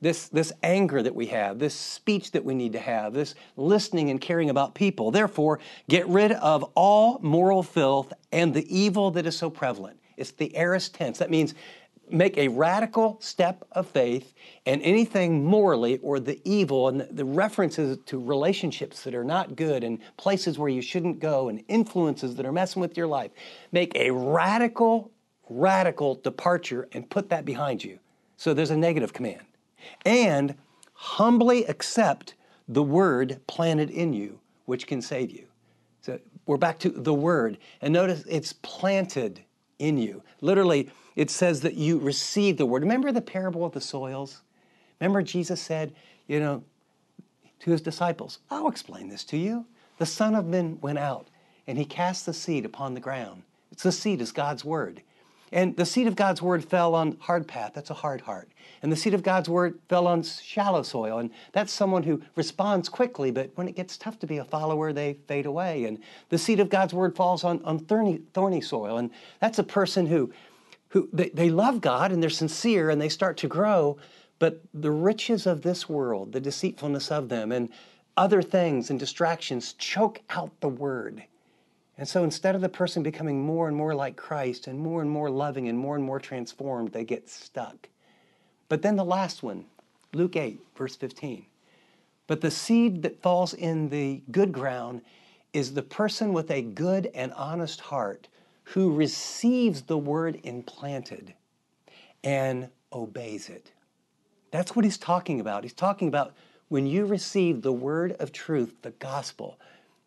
this, 0.00 0.28
this 0.28 0.50
anger 0.62 1.02
that 1.02 1.14
we 1.14 1.26
have, 1.26 1.58
this 1.58 1.74
speech 1.74 2.30
that 2.30 2.42
we 2.42 2.54
need 2.54 2.72
to 2.72 2.78
have, 2.78 3.12
this 3.12 3.34
listening 3.58 4.08
and 4.08 4.18
caring 4.18 4.48
about 4.48 4.74
people. 4.74 5.10
Therefore, 5.10 5.60
get 5.90 6.08
rid 6.08 6.32
of 6.32 6.62
all 6.74 7.18
moral 7.20 7.62
filth 7.62 8.10
and 8.32 8.54
the 8.54 8.74
evil 8.74 9.10
that 9.10 9.26
is 9.26 9.36
so 9.36 9.50
prevalent. 9.50 10.00
It's 10.16 10.30
the 10.30 10.56
aorist 10.56 10.94
tense. 10.94 11.18
That 11.18 11.30
means 11.30 11.54
make 12.12 12.36
a 12.38 12.48
radical 12.48 13.18
step 13.20 13.64
of 13.72 13.86
faith 13.86 14.34
and 14.66 14.82
anything 14.82 15.44
morally 15.44 15.98
or 15.98 16.20
the 16.20 16.40
evil 16.44 16.88
and 16.88 17.00
the 17.10 17.24
references 17.24 17.98
to 18.06 18.18
relationships 18.18 19.02
that 19.04 19.14
are 19.14 19.24
not 19.24 19.56
good 19.56 19.84
and 19.84 19.98
places 20.16 20.58
where 20.58 20.68
you 20.68 20.82
shouldn't 20.82 21.18
go 21.18 21.48
and 21.48 21.62
influences 21.68 22.34
that 22.36 22.46
are 22.46 22.52
messing 22.52 22.80
with 22.80 22.96
your 22.96 23.06
life. 23.06 23.30
Make 23.72 23.94
a 23.94 24.10
radical 24.10 25.10
radical 25.48 26.14
departure 26.14 26.88
and 26.92 27.10
put 27.10 27.28
that 27.28 27.44
behind 27.44 27.82
you 27.82 27.98
so 28.36 28.54
there's 28.54 28.70
a 28.70 28.76
negative 28.76 29.12
command. 29.12 29.42
And 30.06 30.54
humbly 30.92 31.64
accept 31.64 32.34
the 32.68 32.82
word 32.82 33.40
planted 33.48 33.90
in 33.90 34.12
you 34.12 34.38
which 34.70 34.86
can 34.86 35.02
save 35.02 35.32
you. 35.32 35.46
So 36.00 36.20
we're 36.46 36.56
back 36.56 36.78
to 36.78 36.90
the 36.90 37.12
word. 37.12 37.58
And 37.82 37.92
notice 37.92 38.24
it's 38.28 38.52
planted 38.52 39.44
in 39.80 39.98
you. 39.98 40.22
Literally 40.40 40.88
it 41.20 41.28
says 41.28 41.60
that 41.60 41.74
you 41.74 41.98
receive 41.98 42.56
the 42.56 42.64
word. 42.64 42.80
Remember 42.80 43.12
the 43.12 43.20
parable 43.20 43.62
of 43.66 43.72
the 43.72 43.80
soils? 43.82 44.40
Remember 45.00 45.20
Jesus 45.20 45.60
said, 45.60 45.92
you 46.26 46.40
know, 46.40 46.64
to 47.58 47.70
his 47.72 47.82
disciples, 47.82 48.38
I'll 48.50 48.68
explain 48.68 49.10
this 49.10 49.22
to 49.24 49.36
you. 49.36 49.66
The 49.98 50.06
Son 50.06 50.34
of 50.34 50.46
Man 50.46 50.78
went 50.80 50.96
out 50.96 51.28
and 51.66 51.76
he 51.76 51.84
cast 51.84 52.24
the 52.24 52.32
seed 52.32 52.64
upon 52.64 52.94
the 52.94 53.00
ground. 53.00 53.42
It's 53.70 53.82
the 53.82 53.92
seed 53.92 54.22
is 54.22 54.32
God's 54.32 54.64
word. 54.64 55.02
And 55.52 55.76
the 55.76 55.84
seed 55.84 56.06
of 56.06 56.16
God's 56.16 56.40
word 56.40 56.64
fell 56.64 56.94
on 56.94 57.18
hard 57.20 57.46
path. 57.46 57.72
That's 57.74 57.90
a 57.90 57.94
hard 57.94 58.22
heart. 58.22 58.48
And 58.82 58.90
the 58.90 58.96
seed 58.96 59.12
of 59.12 59.22
God's 59.22 59.48
word 59.48 59.78
fell 59.90 60.06
on 60.06 60.22
shallow 60.22 60.82
soil. 60.82 61.18
And 61.18 61.30
that's 61.52 61.70
someone 61.70 62.04
who 62.04 62.22
responds 62.34 62.88
quickly, 62.88 63.30
but 63.30 63.50
when 63.56 63.68
it 63.68 63.76
gets 63.76 63.98
tough 63.98 64.18
to 64.20 64.26
be 64.26 64.38
a 64.38 64.44
follower, 64.44 64.94
they 64.94 65.18
fade 65.26 65.44
away. 65.44 65.84
And 65.84 65.98
the 66.30 66.38
seed 66.38 66.60
of 66.60 66.70
God's 66.70 66.94
word 66.94 67.14
falls 67.14 67.44
on, 67.44 67.62
on 67.64 67.78
thorny, 67.80 68.22
thorny 68.32 68.62
soil. 68.62 68.96
And 68.96 69.10
that's 69.40 69.58
a 69.58 69.64
person 69.64 70.06
who 70.06 70.32
who 70.90 71.08
they, 71.12 71.30
they 71.30 71.50
love 71.50 71.80
God 71.80 72.12
and 72.12 72.22
they're 72.22 72.30
sincere 72.30 72.90
and 72.90 73.00
they 73.00 73.08
start 73.08 73.36
to 73.38 73.48
grow, 73.48 73.96
but 74.38 74.60
the 74.74 74.90
riches 74.90 75.46
of 75.46 75.62
this 75.62 75.88
world, 75.88 76.32
the 76.32 76.40
deceitfulness 76.40 77.10
of 77.10 77.28
them, 77.28 77.52
and 77.52 77.68
other 78.16 78.42
things 78.42 78.90
and 78.90 78.98
distractions 78.98 79.72
choke 79.74 80.20
out 80.30 80.52
the 80.60 80.68
word. 80.68 81.22
And 81.96 82.08
so 82.08 82.24
instead 82.24 82.54
of 82.54 82.60
the 82.60 82.68
person 82.68 83.02
becoming 83.02 83.44
more 83.44 83.68
and 83.68 83.76
more 83.76 83.94
like 83.94 84.16
Christ 84.16 84.66
and 84.66 84.78
more 84.78 85.02
and 85.02 85.10
more 85.10 85.30
loving 85.30 85.68
and 85.68 85.78
more 85.78 85.96
and 85.96 86.04
more 86.04 86.18
transformed, 86.18 86.92
they 86.92 87.04
get 87.04 87.28
stuck. 87.28 87.88
But 88.68 88.82
then 88.82 88.96
the 88.96 89.04
last 89.04 89.42
one, 89.42 89.66
Luke 90.12 90.36
8, 90.36 90.60
verse 90.76 90.96
15. 90.96 91.44
But 92.26 92.40
the 92.40 92.50
seed 92.50 93.02
that 93.02 93.22
falls 93.22 93.54
in 93.54 93.90
the 93.90 94.22
good 94.30 94.52
ground 94.52 95.02
is 95.52 95.74
the 95.74 95.82
person 95.82 96.32
with 96.32 96.50
a 96.50 96.62
good 96.62 97.10
and 97.14 97.32
honest 97.34 97.80
heart 97.80 98.28
who 98.72 98.92
receives 98.92 99.82
the 99.82 99.98
word 99.98 100.40
implanted 100.44 101.34
and 102.24 102.68
obeys 102.92 103.48
it. 103.48 103.72
That's 104.50 104.74
what 104.74 104.84
he's 104.84 104.98
talking 104.98 105.40
about. 105.40 105.62
He's 105.62 105.72
talking 105.72 106.08
about 106.08 106.34
when 106.68 106.86
you 106.86 107.06
receive 107.06 107.62
the 107.62 107.72
word 107.72 108.12
of 108.20 108.32
truth, 108.32 108.74
the 108.82 108.90
gospel, 108.92 109.58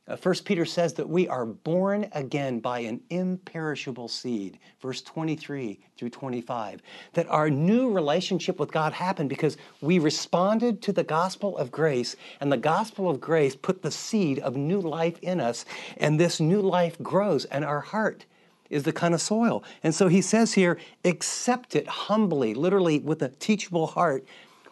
uh, 0.06 0.18
First 0.18 0.44
Peter 0.44 0.66
says 0.66 0.94
that 0.96 1.08
we 1.08 1.30
are 1.30 1.46
born 1.46 2.10
again 2.12 2.60
by 2.60 2.80
an 2.80 3.00
imperishable 3.10 4.10
seed, 4.10 4.60
verse 4.82 5.02
23 5.02 5.80
through 5.98 6.10
25. 6.10 6.82
That 7.14 7.30
our 7.30 7.50
new 7.50 7.90
relationship 7.90 8.60
with 8.60 8.70
God 8.70 8.92
happened 8.92 9.30
because 9.30 9.56
we 9.80 10.00
responded 10.00 10.82
to 10.82 10.92
the 10.92 11.06
gospel 11.06 11.58
of 11.58 11.72
grace, 11.72 12.18
and 12.42 12.52
the 12.52 12.58
gospel 12.58 13.10
of 13.10 13.22
grace 13.22 13.56
put 13.56 13.82
the 13.82 13.92
seed 13.92 14.40
of 14.40 14.58
new 14.58 14.82
life 14.82 15.18
in 15.22 15.40
us, 15.40 15.64
and 15.96 16.20
this 16.20 16.42
new 16.42 16.62
life 16.62 17.02
grows, 17.02 17.46
and 17.46 17.64
our 17.64 17.80
heart 17.80 18.26
is 18.74 18.84
the 18.84 18.94
kind 18.94 19.14
of 19.14 19.22
soil. 19.22 19.64
And 19.84 19.94
so 19.94 20.08
he 20.08 20.22
says 20.22 20.54
here, 20.54 20.80
accept 21.06 21.76
it 21.76 21.88
humbly, 21.88 22.54
literally 22.54 23.00
with 23.00 23.22
a 23.22 23.30
teachable 23.30 23.88
heart, 23.88 24.26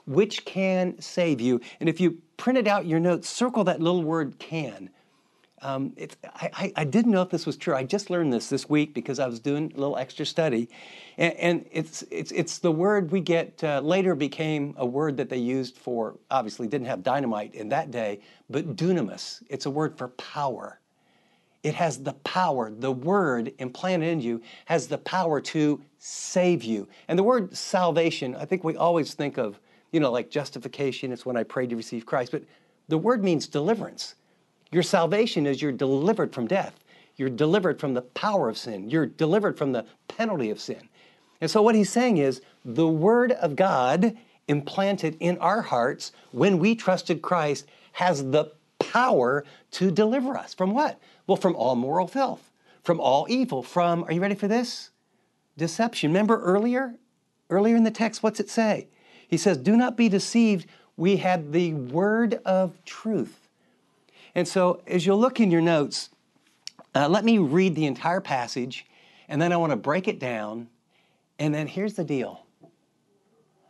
which 0.06 0.44
can 0.46 1.00
save 1.00 1.40
you. 1.40 1.62
And 1.80 1.88
if 1.88 2.02
you 2.02 2.18
printed 2.38 2.68
out 2.68 2.86
your 2.86 3.00
notes, 3.00 3.30
circle 3.30 3.64
that 3.66 3.80
little 3.80 4.04
word 4.04 4.40
can. 4.40 4.90
Um, 5.64 5.94
I, 6.24 6.74
I, 6.76 6.84
didn't 6.84 7.12
know 7.12 7.22
if 7.22 7.30
this 7.30 7.46
was 7.46 7.56
true. 7.56 7.76
I 7.76 7.84
just 7.84 8.10
learned 8.10 8.34
this 8.34 8.50
this 8.50 8.68
week 8.68 8.96
because 8.96 9.20
I 9.20 9.28
was 9.28 9.40
doing 9.40 9.72
a 9.76 9.80
little 9.80 9.96
extra 9.96 10.26
study. 10.26 10.70
And, 11.20 11.36
and 11.36 11.66
it's, 11.72 12.04
it's, 12.10 12.32
it's 12.32 12.58
the 12.58 12.72
word 12.72 13.12
we 13.12 13.20
get, 13.22 13.64
uh, 13.64 13.80
later 13.82 14.16
became 14.16 14.74
a 14.78 14.86
word 14.88 15.18
that 15.18 15.30
they 15.30 15.38
used 15.38 15.78
for, 15.78 16.18
obviously 16.32 16.68
didn't 16.68 16.88
have 16.88 17.04
dynamite 17.04 17.54
in 17.54 17.70
that 17.70 17.92
day, 17.92 18.22
but 18.50 18.76
dunamis. 18.76 19.44
It's 19.50 19.68
a 19.68 19.70
word 19.70 20.00
for 20.00 20.08
power. 20.08 20.81
It 21.64 21.76
has 21.76 22.02
the 22.02 22.14
power, 22.14 22.72
the 22.72 22.92
word 22.92 23.54
implanted 23.60 24.10
in 24.10 24.22
you 24.22 24.42
has 24.66 24.88
the 24.88 24.98
power 24.98 25.40
to 25.42 25.82
save 26.00 26.64
you. 26.64 26.88
And 27.08 27.20
the 27.20 27.24
word 27.24 27.56
salvation, 27.56 28.36
I 28.36 28.46
think 28.46 28.64
we 28.64 28.76
always 28.76 29.14
think 29.14 29.38
of, 29.38 29.60
you 29.92 30.00
know, 30.00 30.12
like 30.12 30.32
justification, 30.32 31.12
it's 31.12 31.26
when 31.26 31.38
I 31.38 31.44
prayed 31.44 31.70
to 31.70 31.76
receive 31.76 32.06
Christ, 32.06 32.32
but 32.32 32.44
the 32.88 32.98
word 32.98 33.24
means 33.24 33.48
deliverance. 33.48 34.16
Your 34.72 34.84
salvation 34.84 35.46
is 35.46 35.62
you're 35.62 35.72
delivered 35.72 36.34
from 36.34 36.48
death. 36.48 36.80
You're 37.16 37.30
delivered 37.30 37.80
from 37.80 37.94
the 37.94 38.02
power 38.02 38.50
of 38.50 38.58
sin. 38.58 38.90
You're 38.90 39.06
delivered 39.06 39.58
from 39.58 39.72
the 39.72 39.86
penalty 40.08 40.50
of 40.50 40.60
sin. 40.60 40.90
And 41.42 41.52
so 41.52 41.62
what 41.62 41.76
he's 41.76 41.92
saying 41.92 42.18
is 42.18 42.42
the 42.66 42.88
word 42.88 43.34
of 43.34 43.56
God 43.56 44.18
implanted 44.48 45.18
in 45.20 45.38
our 45.38 45.62
hearts 45.62 46.12
when 46.32 46.58
we 46.58 46.74
trusted 46.74 47.22
Christ 47.22 47.68
has 47.94 48.24
the 48.32 48.52
power 48.80 49.46
to 49.72 49.92
deliver 49.92 50.38
us 50.38 50.54
from 50.54 50.74
what? 50.74 51.00
Well, 51.28 51.38
from 51.38 51.56
all 51.56 51.76
moral 51.76 52.08
filth, 52.08 52.52
from 52.84 53.00
all 53.00 53.26
evil, 53.30 53.64
from, 53.64 54.04
are 54.06 54.12
you 54.12 54.22
ready 54.22 54.36
for 54.36 54.48
this? 54.48 54.90
Deception. 55.58 56.12
Remember 56.12 56.42
earlier? 56.42 56.96
Earlier 57.50 57.76
in 57.76 57.84
the 57.84 57.92
text, 57.92 58.24
what's 58.24 58.40
it 58.40 58.50
say? 58.50 58.88
He 59.28 59.38
says, 59.38 59.58
Do 59.58 59.76
not 59.76 59.98
be 59.98 60.10
deceived. 60.10 60.68
We 60.98 61.18
had 61.18 61.52
the 61.52 61.74
word 61.74 62.40
of 62.46 62.84
truth. 62.86 63.50
And 64.36 64.48
so, 64.48 64.82
as 64.88 65.06
you'll 65.06 65.20
look 65.20 65.40
in 65.40 65.52
your 65.52 65.62
notes, 65.62 66.10
uh, 66.96 67.08
let 67.08 67.26
me 67.26 67.38
read 67.38 67.76
the 67.76 67.86
entire 67.86 68.22
passage, 68.22 68.86
and 69.28 69.42
then 69.42 69.52
I 69.52 69.58
want 69.58 69.72
to 69.72 69.78
break 69.78 70.08
it 70.08 70.20
down. 70.20 70.68
And 71.40 71.54
then 71.54 71.68
here's 71.68 71.96
the 71.96 72.04
deal 72.04 72.46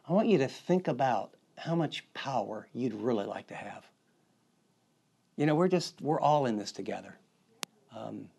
I 0.07 0.13
want 0.13 0.27
you 0.27 0.37
to 0.39 0.47
think 0.47 0.87
about 0.87 1.33
how 1.57 1.75
much 1.75 2.03
power 2.13 2.67
you'd 2.73 2.93
really 2.93 3.25
like 3.25 3.47
to 3.47 3.55
have. 3.55 3.85
You 5.37 5.45
know, 5.45 5.55
we're 5.55 5.67
just, 5.67 6.01
we're 6.01 6.19
all 6.19 6.45
in 6.45 6.57
this 6.57 6.71
together. 6.71 7.15
Um, 7.95 8.29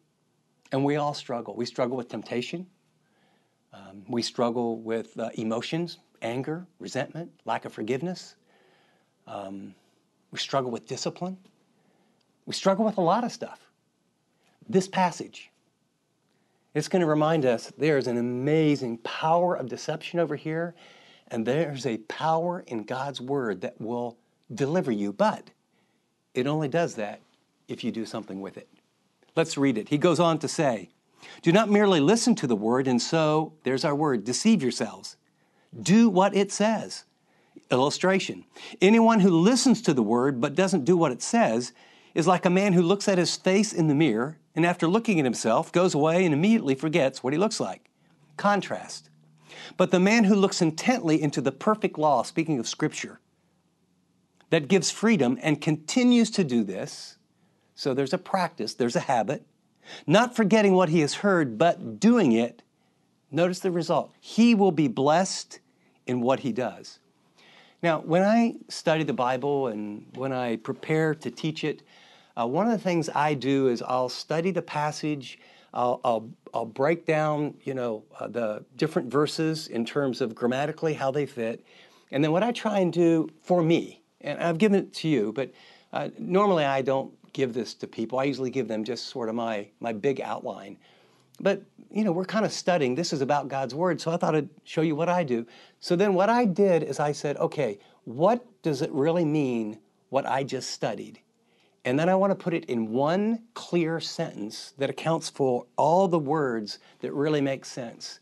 and 0.72 0.84
we 0.84 0.96
all 0.96 1.14
struggle. 1.14 1.54
We 1.54 1.66
struggle 1.66 1.96
with 1.96 2.08
temptation. 2.08 2.66
Um, 3.72 4.04
we 4.08 4.22
struggle 4.22 4.80
with 4.80 5.18
uh, 5.18 5.30
emotions, 5.34 5.98
anger, 6.20 6.66
resentment, 6.78 7.30
lack 7.44 7.64
of 7.64 7.72
forgiveness. 7.72 8.36
Um, 9.26 9.74
we 10.30 10.38
struggle 10.38 10.70
with 10.70 10.86
discipline. 10.86 11.36
We 12.46 12.54
struggle 12.54 12.84
with 12.84 12.98
a 12.98 13.02
lot 13.02 13.24
of 13.24 13.32
stuff. 13.32 13.60
This 14.68 14.88
passage, 14.88 15.50
it's 16.74 16.88
going 16.88 17.00
to 17.00 17.06
remind 17.06 17.44
us 17.44 17.72
there's 17.76 18.06
an 18.06 18.16
amazing 18.16 18.98
power 18.98 19.54
of 19.54 19.68
deception 19.68 20.18
over 20.18 20.36
here, 20.36 20.74
and 21.28 21.46
there's 21.46 21.86
a 21.86 21.98
power 21.98 22.64
in 22.66 22.84
God's 22.84 23.20
word 23.20 23.60
that 23.60 23.80
will 23.80 24.16
deliver 24.54 24.90
you, 24.90 25.12
but 25.12 25.50
it 26.34 26.46
only 26.46 26.68
does 26.68 26.94
that 26.94 27.20
if 27.68 27.84
you 27.84 27.90
do 27.90 28.06
something 28.06 28.40
with 28.40 28.56
it. 28.56 28.68
Let's 29.34 29.56
read 29.56 29.78
it. 29.78 29.88
He 29.88 29.98
goes 29.98 30.20
on 30.20 30.38
to 30.40 30.48
say, 30.48 30.90
Do 31.42 31.52
not 31.52 31.70
merely 31.70 32.00
listen 32.00 32.34
to 32.36 32.46
the 32.46 32.56
word 32.56 32.86
and 32.86 33.00
so, 33.00 33.54
there's 33.64 33.84
our 33.84 33.94
word, 33.94 34.24
deceive 34.24 34.62
yourselves. 34.62 35.16
Do 35.80 36.08
what 36.08 36.34
it 36.36 36.52
says. 36.52 37.04
Illustration 37.70 38.44
Anyone 38.80 39.20
who 39.20 39.30
listens 39.30 39.80
to 39.82 39.94
the 39.94 40.02
word 40.02 40.40
but 40.40 40.54
doesn't 40.54 40.84
do 40.84 40.96
what 40.96 41.12
it 41.12 41.22
says 41.22 41.72
is 42.14 42.26
like 42.26 42.44
a 42.44 42.50
man 42.50 42.74
who 42.74 42.82
looks 42.82 43.08
at 43.08 43.18
his 43.18 43.36
face 43.36 43.72
in 43.72 43.88
the 43.88 43.94
mirror 43.94 44.38
and 44.54 44.66
after 44.66 44.86
looking 44.86 45.18
at 45.18 45.24
himself 45.24 45.72
goes 45.72 45.94
away 45.94 46.24
and 46.24 46.34
immediately 46.34 46.74
forgets 46.74 47.22
what 47.22 47.32
he 47.32 47.38
looks 47.38 47.58
like. 47.58 47.88
Contrast. 48.36 49.08
But 49.76 49.90
the 49.90 50.00
man 50.00 50.24
who 50.24 50.34
looks 50.34 50.60
intently 50.60 51.22
into 51.22 51.40
the 51.40 51.52
perfect 51.52 51.98
law, 51.98 52.22
speaking 52.22 52.58
of 52.58 52.68
Scripture, 52.68 53.20
that 54.50 54.68
gives 54.68 54.90
freedom 54.90 55.38
and 55.42 55.60
continues 55.60 56.30
to 56.32 56.44
do 56.44 56.62
this, 56.62 57.16
so 57.82 57.94
there's 57.94 58.12
a 58.12 58.18
practice, 58.18 58.74
there's 58.74 58.94
a 58.94 59.00
habit, 59.00 59.44
not 60.06 60.36
forgetting 60.36 60.74
what 60.74 60.88
he 60.88 61.00
has 61.00 61.14
heard, 61.14 61.58
but 61.58 61.98
doing 61.98 62.30
it, 62.30 62.62
notice 63.32 63.58
the 63.58 63.72
result. 63.72 64.12
He 64.20 64.54
will 64.54 64.70
be 64.70 64.86
blessed 64.86 65.58
in 66.06 66.20
what 66.20 66.40
he 66.40 66.52
does. 66.52 67.00
Now, 67.82 67.98
when 67.98 68.22
I 68.22 68.54
study 68.68 69.02
the 69.02 69.12
Bible 69.12 69.66
and 69.66 70.06
when 70.14 70.32
I 70.32 70.56
prepare 70.56 71.12
to 71.16 71.30
teach 71.32 71.64
it, 71.64 71.82
uh, 72.36 72.46
one 72.46 72.66
of 72.66 72.72
the 72.72 72.78
things 72.78 73.10
I 73.12 73.34
do 73.34 73.66
is 73.66 73.82
I'll 73.82 74.08
study 74.08 74.52
the 74.52 74.62
passage. 74.62 75.40
I'll, 75.74 76.00
I'll, 76.04 76.30
I'll 76.54 76.64
break 76.64 77.04
down, 77.04 77.54
you 77.64 77.74
know, 77.74 78.04
uh, 78.20 78.28
the 78.28 78.64
different 78.76 79.10
verses 79.10 79.66
in 79.66 79.84
terms 79.84 80.20
of 80.20 80.36
grammatically 80.36 80.94
how 80.94 81.10
they 81.10 81.26
fit. 81.26 81.64
And 82.12 82.22
then 82.22 82.30
what 82.30 82.44
I 82.44 82.52
try 82.52 82.78
and 82.78 82.92
do 82.92 83.28
for 83.42 83.60
me, 83.60 84.02
and 84.20 84.40
I've 84.40 84.58
given 84.58 84.78
it 84.78 84.94
to 84.94 85.08
you, 85.08 85.32
but 85.32 85.50
uh, 85.92 86.10
normally 86.16 86.64
I 86.64 86.82
don't 86.82 87.12
give 87.32 87.54
this 87.54 87.74
to 87.74 87.86
people. 87.86 88.18
I 88.18 88.24
usually 88.24 88.50
give 88.50 88.68
them 88.68 88.84
just 88.84 89.06
sort 89.06 89.28
of 89.28 89.34
my, 89.34 89.68
my 89.80 89.92
big 89.92 90.20
outline. 90.20 90.78
But, 91.40 91.62
you 91.90 92.04
know, 92.04 92.12
we're 92.12 92.24
kind 92.24 92.44
of 92.44 92.52
studying. 92.52 92.94
This 92.94 93.12
is 93.12 93.20
about 93.20 93.48
God's 93.48 93.74
Word, 93.74 94.00
so 94.00 94.10
I 94.10 94.16
thought 94.16 94.34
I'd 94.36 94.50
show 94.64 94.82
you 94.82 94.94
what 94.94 95.08
I 95.08 95.24
do. 95.24 95.46
So 95.80 95.96
then 95.96 96.14
what 96.14 96.28
I 96.28 96.44
did 96.44 96.82
is 96.82 97.00
I 97.00 97.12
said, 97.12 97.36
okay, 97.38 97.78
what 98.04 98.44
does 98.62 98.82
it 98.82 98.92
really 98.92 99.24
mean, 99.24 99.78
what 100.10 100.26
I 100.26 100.44
just 100.44 100.70
studied? 100.70 101.20
And 101.84 101.98
then 101.98 102.08
I 102.08 102.14
want 102.14 102.30
to 102.30 102.36
put 102.36 102.54
it 102.54 102.66
in 102.66 102.92
one 102.92 103.42
clear 103.54 103.98
sentence 103.98 104.72
that 104.78 104.90
accounts 104.90 105.28
for 105.28 105.66
all 105.76 106.06
the 106.06 106.18
words 106.18 106.78
that 107.00 107.12
really 107.12 107.40
make 107.40 107.64
sense. 107.64 108.20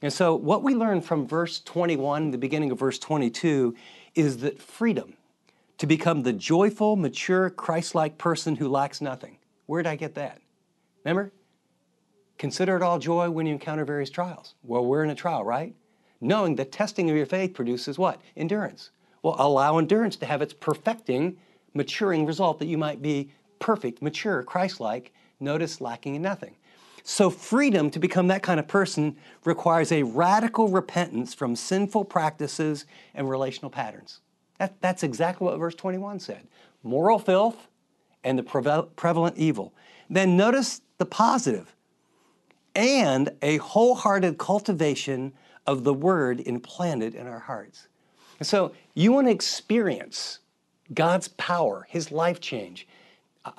And 0.00 0.12
so, 0.12 0.34
what 0.34 0.62
we 0.62 0.74
learn 0.74 1.00
from 1.00 1.28
verse 1.28 1.60
21, 1.60 2.30
the 2.30 2.38
beginning 2.38 2.70
of 2.70 2.78
verse 2.78 2.98
22, 2.98 3.74
is 4.14 4.38
that 4.38 4.60
freedom 4.60 5.14
to 5.82 5.86
become 5.88 6.22
the 6.22 6.32
joyful, 6.32 6.94
mature, 6.94 7.50
Christ 7.50 7.96
like 7.96 8.16
person 8.16 8.54
who 8.54 8.68
lacks 8.68 9.00
nothing. 9.00 9.38
Where 9.66 9.82
did 9.82 9.88
I 9.88 9.96
get 9.96 10.14
that? 10.14 10.40
Remember? 11.04 11.32
Consider 12.38 12.76
it 12.76 12.84
all 12.84 13.00
joy 13.00 13.28
when 13.28 13.46
you 13.46 13.54
encounter 13.54 13.84
various 13.84 14.08
trials. 14.08 14.54
Well, 14.62 14.84
we're 14.84 15.02
in 15.02 15.10
a 15.10 15.16
trial, 15.16 15.42
right? 15.42 15.74
Knowing 16.20 16.54
the 16.54 16.64
testing 16.64 17.10
of 17.10 17.16
your 17.16 17.26
faith 17.26 17.52
produces 17.52 17.98
what? 17.98 18.20
Endurance. 18.36 18.90
Well, 19.24 19.34
allow 19.40 19.78
endurance 19.78 20.14
to 20.18 20.26
have 20.26 20.40
its 20.40 20.52
perfecting, 20.52 21.36
maturing 21.74 22.26
result 22.26 22.60
that 22.60 22.66
you 22.66 22.78
might 22.78 23.02
be 23.02 23.32
perfect, 23.58 24.02
mature, 24.02 24.44
Christ 24.44 24.78
like, 24.78 25.12
notice 25.40 25.80
lacking 25.80 26.14
in 26.14 26.22
nothing. 26.22 26.54
So, 27.02 27.28
freedom 27.28 27.90
to 27.90 27.98
become 27.98 28.28
that 28.28 28.44
kind 28.44 28.60
of 28.60 28.68
person 28.68 29.16
requires 29.44 29.90
a 29.90 30.04
radical 30.04 30.68
repentance 30.68 31.34
from 31.34 31.56
sinful 31.56 32.04
practices 32.04 32.86
and 33.16 33.28
relational 33.28 33.68
patterns. 33.68 34.20
That, 34.62 34.80
that's 34.80 35.02
exactly 35.02 35.44
what 35.46 35.58
verse 35.58 35.74
21 35.74 36.20
said 36.20 36.46
moral 36.84 37.18
filth 37.18 37.66
and 38.22 38.38
the 38.38 38.44
prevalent 38.94 39.36
evil. 39.36 39.74
Then 40.08 40.36
notice 40.36 40.82
the 40.98 41.04
positive 41.04 41.74
and 42.76 43.30
a 43.42 43.56
wholehearted 43.56 44.38
cultivation 44.38 45.32
of 45.66 45.82
the 45.82 45.92
word 45.92 46.38
implanted 46.38 47.16
in 47.16 47.26
our 47.26 47.40
hearts. 47.40 47.88
And 48.38 48.46
so 48.46 48.72
you 48.94 49.10
want 49.10 49.26
to 49.26 49.32
experience 49.32 50.38
God's 50.94 51.26
power, 51.26 51.88
His 51.90 52.12
life 52.12 52.38
change. 52.38 52.86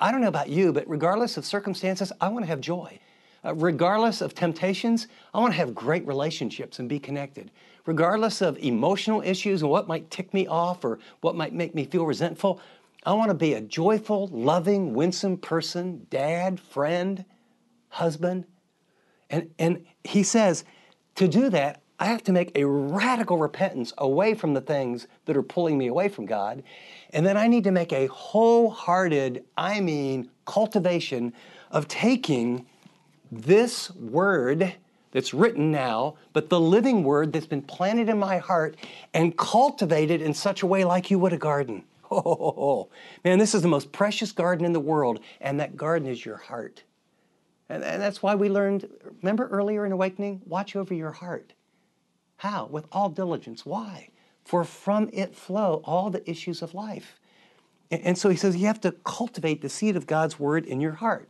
I 0.00 0.10
don't 0.10 0.22
know 0.22 0.28
about 0.28 0.48
you, 0.48 0.72
but 0.72 0.88
regardless 0.88 1.36
of 1.36 1.44
circumstances, 1.44 2.12
I 2.18 2.28
want 2.28 2.44
to 2.44 2.48
have 2.48 2.62
joy. 2.62 2.98
Uh, 3.44 3.54
regardless 3.54 4.22
of 4.22 4.34
temptations, 4.34 5.06
I 5.34 5.40
want 5.40 5.52
to 5.52 5.58
have 5.58 5.74
great 5.74 6.06
relationships 6.06 6.78
and 6.78 6.88
be 6.88 6.98
connected. 6.98 7.50
Regardless 7.86 8.40
of 8.40 8.56
emotional 8.58 9.20
issues 9.20 9.62
and 9.62 9.70
what 9.70 9.88
might 9.88 10.10
tick 10.10 10.32
me 10.32 10.46
off 10.46 10.84
or 10.84 10.98
what 11.20 11.36
might 11.36 11.52
make 11.52 11.74
me 11.74 11.84
feel 11.84 12.06
resentful, 12.06 12.60
I 13.04 13.12
want 13.12 13.28
to 13.28 13.34
be 13.34 13.52
a 13.52 13.60
joyful, 13.60 14.28
loving, 14.28 14.94
winsome 14.94 15.36
person, 15.36 16.06
dad, 16.08 16.58
friend, 16.58 17.24
husband. 17.88 18.46
And, 19.28 19.50
and 19.58 19.84
he 20.02 20.22
says, 20.22 20.64
to 21.16 21.28
do 21.28 21.50
that, 21.50 21.82
I 21.98 22.06
have 22.06 22.24
to 22.24 22.32
make 22.32 22.52
a 22.56 22.66
radical 22.66 23.38
repentance 23.38 23.92
away 23.98 24.34
from 24.34 24.54
the 24.54 24.60
things 24.60 25.06
that 25.26 25.36
are 25.36 25.42
pulling 25.42 25.78
me 25.78 25.86
away 25.86 26.08
from 26.08 26.26
God. 26.26 26.62
And 27.10 27.24
then 27.24 27.36
I 27.36 27.46
need 27.46 27.64
to 27.64 27.70
make 27.70 27.92
a 27.92 28.06
wholehearted, 28.06 29.44
I 29.56 29.80
mean, 29.80 30.30
cultivation 30.44 31.34
of 31.70 31.86
taking 31.86 32.66
this 33.30 33.90
word 33.94 34.74
that's 35.14 35.32
written 35.32 35.70
now, 35.70 36.16
but 36.32 36.50
the 36.50 36.60
living 36.60 37.04
word 37.04 37.32
that's 37.32 37.46
been 37.46 37.62
planted 37.62 38.08
in 38.08 38.18
my 38.18 38.38
heart 38.38 38.76
and 39.14 39.38
cultivated 39.38 40.20
in 40.20 40.34
such 40.34 40.62
a 40.62 40.66
way 40.66 40.84
like 40.84 41.08
you 41.10 41.18
would 41.18 41.32
a 41.32 41.38
garden. 41.38 41.84
Oh, 42.10 42.90
man, 43.24 43.38
this 43.38 43.56
is 43.56 43.62
the 43.62 43.68
most 43.68 43.90
precious 43.90 44.30
garden 44.30 44.64
in 44.64 44.72
the 44.72 44.78
world, 44.78 45.18
and 45.40 45.58
that 45.58 45.76
garden 45.76 46.06
is 46.06 46.24
your 46.24 46.36
heart. 46.36 46.84
And, 47.68 47.82
and 47.82 48.00
that's 48.00 48.22
why 48.22 48.36
we 48.36 48.48
learned, 48.48 48.88
remember 49.22 49.48
earlier 49.48 49.84
in 49.84 49.90
Awakening? 49.90 50.42
Watch 50.46 50.76
over 50.76 50.94
your 50.94 51.10
heart. 51.10 51.54
How? 52.36 52.66
With 52.66 52.86
all 52.92 53.08
diligence. 53.08 53.66
Why? 53.66 54.10
For 54.44 54.62
from 54.62 55.10
it 55.12 55.34
flow 55.34 55.82
all 55.84 56.10
the 56.10 56.28
issues 56.30 56.62
of 56.62 56.72
life. 56.74 57.18
And, 57.90 58.02
and 58.02 58.18
so 58.18 58.28
he 58.28 58.36
says 58.36 58.56
you 58.56 58.66
have 58.66 58.82
to 58.82 58.92
cultivate 58.92 59.60
the 59.62 59.70
seed 59.70 59.96
of 59.96 60.06
God's 60.06 60.38
word 60.38 60.66
in 60.66 60.80
your 60.80 60.92
heart. 60.92 61.28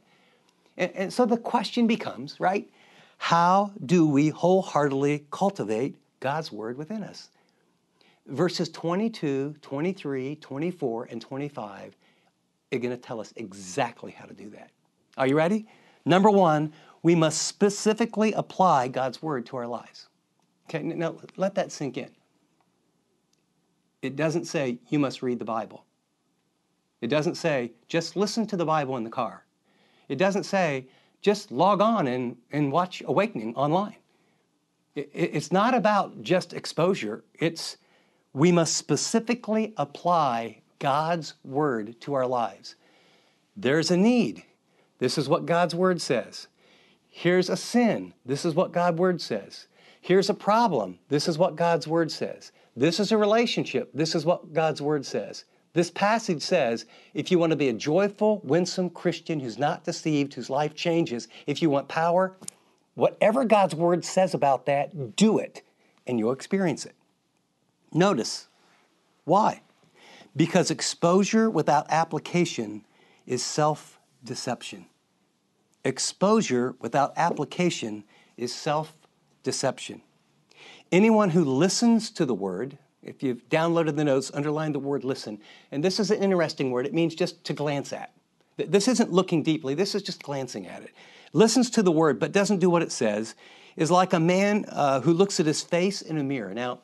And, 0.76 0.90
and 0.94 1.12
so 1.12 1.24
the 1.24 1.38
question 1.38 1.86
becomes, 1.86 2.40
right? 2.40 2.68
How 3.18 3.72
do 3.86 4.06
we 4.06 4.28
wholeheartedly 4.28 5.26
cultivate 5.30 5.96
God's 6.20 6.52
word 6.52 6.76
within 6.76 7.02
us? 7.02 7.30
Verses 8.26 8.68
22, 8.70 9.54
23, 9.60 10.36
24, 10.36 11.04
and 11.10 11.20
25 11.20 11.96
are 12.72 12.78
going 12.78 12.90
to 12.90 12.96
tell 12.96 13.20
us 13.20 13.32
exactly 13.36 14.12
how 14.12 14.24
to 14.24 14.34
do 14.34 14.50
that. 14.50 14.70
Are 15.16 15.26
you 15.26 15.36
ready? 15.36 15.66
Number 16.04 16.30
one, 16.30 16.72
we 17.02 17.14
must 17.14 17.42
specifically 17.42 18.32
apply 18.32 18.88
God's 18.88 19.22
word 19.22 19.46
to 19.46 19.56
our 19.56 19.66
lives. 19.66 20.08
Okay, 20.68 20.82
now 20.82 21.16
let 21.36 21.54
that 21.54 21.70
sink 21.70 21.98
in. 21.98 22.10
It 24.02 24.16
doesn't 24.16 24.46
say 24.46 24.78
you 24.88 24.98
must 24.98 25.22
read 25.22 25.38
the 25.38 25.44
Bible. 25.44 25.84
It 27.00 27.08
doesn't 27.08 27.36
say 27.36 27.72
just 27.88 28.16
listen 28.16 28.46
to 28.48 28.56
the 28.56 28.64
Bible 28.64 28.96
in 28.96 29.04
the 29.04 29.10
car. 29.10 29.44
It 30.08 30.16
doesn't 30.16 30.44
say 30.44 30.88
just 31.24 31.50
log 31.50 31.80
on 31.80 32.06
and, 32.06 32.36
and 32.52 32.70
watch 32.70 33.02
Awakening 33.06 33.56
online. 33.56 33.96
It, 34.94 35.10
it's 35.14 35.50
not 35.50 35.74
about 35.74 36.22
just 36.22 36.52
exposure, 36.52 37.24
it's 37.40 37.78
we 38.34 38.52
must 38.52 38.76
specifically 38.76 39.72
apply 39.78 40.60
God's 40.78 41.34
word 41.42 41.98
to 42.02 42.12
our 42.14 42.26
lives. 42.26 42.74
There's 43.56 43.90
a 43.90 43.96
need. 43.96 44.44
This 44.98 45.16
is 45.16 45.28
what 45.28 45.46
God's 45.46 45.74
word 45.74 46.02
says. 46.02 46.48
Here's 47.08 47.48
a 47.48 47.56
sin. 47.56 48.12
This 48.26 48.44
is 48.44 48.54
what 48.54 48.72
God's 48.72 48.98
word 48.98 49.20
says. 49.20 49.66
Here's 50.02 50.28
a 50.28 50.34
problem. 50.34 50.98
This 51.08 51.26
is 51.26 51.38
what 51.38 51.56
God's 51.56 51.88
word 51.88 52.10
says. 52.10 52.52
This 52.76 53.00
is 53.00 53.12
a 53.12 53.16
relationship. 53.16 53.90
This 53.94 54.14
is 54.14 54.26
what 54.26 54.52
God's 54.52 54.82
word 54.82 55.06
says. 55.06 55.44
This 55.74 55.90
passage 55.90 56.40
says 56.40 56.86
if 57.12 57.30
you 57.30 57.38
want 57.38 57.50
to 57.50 57.56
be 57.56 57.68
a 57.68 57.72
joyful, 57.72 58.40
winsome 58.44 58.90
Christian 58.90 59.40
who's 59.40 59.58
not 59.58 59.84
deceived, 59.84 60.34
whose 60.34 60.48
life 60.48 60.74
changes, 60.74 61.28
if 61.46 61.60
you 61.60 61.68
want 61.68 61.88
power, 61.88 62.36
whatever 62.94 63.44
God's 63.44 63.74
word 63.74 64.04
says 64.04 64.34
about 64.34 64.66
that, 64.66 65.16
do 65.16 65.38
it, 65.38 65.62
and 66.06 66.18
you'll 66.18 66.32
experience 66.32 66.86
it. 66.86 66.94
Notice 67.92 68.48
Why? 69.24 69.62
Because 70.36 70.70
exposure 70.70 71.50
without 71.50 71.86
application 71.90 72.84
is 73.26 73.44
self 73.44 73.98
deception. 74.24 74.86
Exposure 75.84 76.74
without 76.80 77.12
application 77.16 78.04
is 78.36 78.54
self 78.54 78.96
deception. 79.42 80.02
Anyone 80.92 81.30
who 81.30 81.44
listens 81.44 82.10
to 82.12 82.24
the 82.24 82.34
word, 82.34 82.78
if 83.04 83.22
you've 83.22 83.48
downloaded 83.48 83.96
the 83.96 84.04
notes, 84.04 84.30
underline 84.34 84.72
the 84.72 84.78
word 84.78 85.04
listen. 85.04 85.38
And 85.72 85.82
this 85.82 86.00
is 86.00 86.10
an 86.10 86.22
interesting 86.22 86.70
word. 86.70 86.86
It 86.86 86.94
means 86.94 87.14
just 87.14 87.44
to 87.44 87.52
glance 87.52 87.92
at. 87.92 88.12
This 88.56 88.88
isn't 88.88 89.12
looking 89.12 89.42
deeply, 89.42 89.74
this 89.74 89.94
is 89.94 90.02
just 90.02 90.22
glancing 90.22 90.66
at 90.66 90.82
it. 90.82 90.90
Listens 91.32 91.70
to 91.70 91.82
the 91.82 91.90
word 91.90 92.20
but 92.20 92.32
doesn't 92.32 92.58
do 92.58 92.70
what 92.70 92.82
it 92.82 92.92
says 92.92 93.34
is 93.76 93.90
like 93.90 94.12
a 94.12 94.20
man 94.20 94.64
uh, 94.68 95.00
who 95.00 95.12
looks 95.12 95.40
at 95.40 95.46
his 95.46 95.62
face 95.62 96.02
in 96.02 96.18
a 96.18 96.22
mirror. 96.22 96.54
Now, 96.54 96.78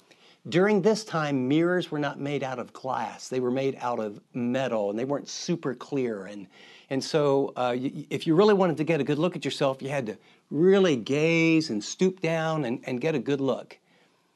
during 0.48 0.83
this 0.83 1.04
time, 1.04 1.46
mirrors 1.46 1.90
were 1.90 1.98
not 1.98 2.18
made 2.18 2.42
out 2.42 2.59
of 2.59 2.72
glass. 2.72 3.28
They 3.28 3.40
were 3.40 3.50
made 3.50 3.76
out 3.80 4.00
of 4.00 4.20
metal 4.33 4.90
and 4.90 4.98
they 4.98 5.04
weren't 5.04 5.28
super 5.28 5.74
clear. 5.74 6.26
And, 6.26 6.46
and 6.88 7.04
so, 7.04 7.52
uh, 7.56 7.76
if 7.76 8.26
you 8.26 8.35
really 8.35 8.54
wanted 8.54 8.78
to 8.78 8.85
get 8.85 9.00
a 9.00 9.04
good 9.04 9.18
look 9.18 9.37
at 9.37 9.44
yourself, 9.44 9.83
you 9.83 9.90
had 9.90 10.06
to 10.06 10.18
really 10.50 10.96
gaze 10.96 11.70
and 11.70 11.85
stoop 11.85 12.20
down 12.20 12.64
and, 12.64 12.80
and 12.85 13.00
get 13.00 13.14
a 13.14 13.18
good 13.18 13.40
look. 13.40 13.78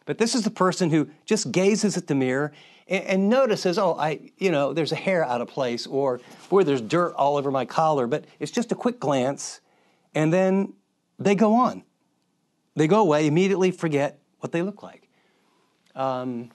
But 0.06 0.18
this 0.18 0.34
is 0.34 0.42
the 0.42 0.50
person 0.50 0.90
who 0.90 1.08
just 1.24 1.50
gazes 1.50 1.96
at 1.96 2.06
the 2.06 2.14
mirror 2.14 2.52
and, 2.88 3.04
and 3.04 3.28
notices, 3.28 3.78
oh, 3.78 3.96
I, 3.98 4.30
you 4.38 4.50
know, 4.50 4.72
there's 4.72 4.92
a 4.92 4.96
hair 4.96 5.24
out 5.24 5.40
of 5.40 5.48
place, 5.48 5.86
or 5.86 6.20
boy, 6.48 6.64
there's 6.64 6.80
dirt 6.80 7.14
all 7.14 7.36
over 7.36 7.50
my 7.50 7.64
collar. 7.64 8.06
But 8.06 8.24
it's 8.38 8.52
just 8.52 8.72
a 8.72 8.74
quick 8.74 9.00
glance, 9.00 9.60
and 10.14 10.32
then 10.32 10.74
they 11.18 11.34
go 11.34 11.54
on. 11.54 11.82
They 12.76 12.86
go 12.86 13.00
away, 13.00 13.26
immediately 13.26 13.70
forget 13.70 14.18
what 14.40 14.52
they 14.52 14.62
look 14.62 14.82
like. 14.82 15.08
Um, 15.94 16.50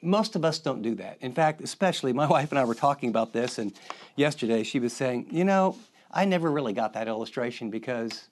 most 0.00 0.36
of 0.36 0.44
us 0.44 0.58
don't 0.58 0.80
do 0.80 0.94
that. 0.96 1.18
In 1.20 1.32
fact, 1.32 1.60
especially 1.60 2.12
my 2.12 2.26
wife 2.30 2.50
and 2.50 2.58
I 2.58 2.64
were 2.64 2.74
talking 2.74 3.08
about 3.08 3.32
this, 3.32 3.58
and 3.58 3.72
yesterday 4.16 4.62
she 4.62 4.78
was 4.78 4.92
saying, 4.92 5.28
you 5.30 5.44
know, 5.44 5.76
I 6.10 6.24
never 6.24 6.50
really 6.50 6.72
got 6.72 6.94
that 6.94 7.06
illustration 7.06 7.70
because 7.70 8.28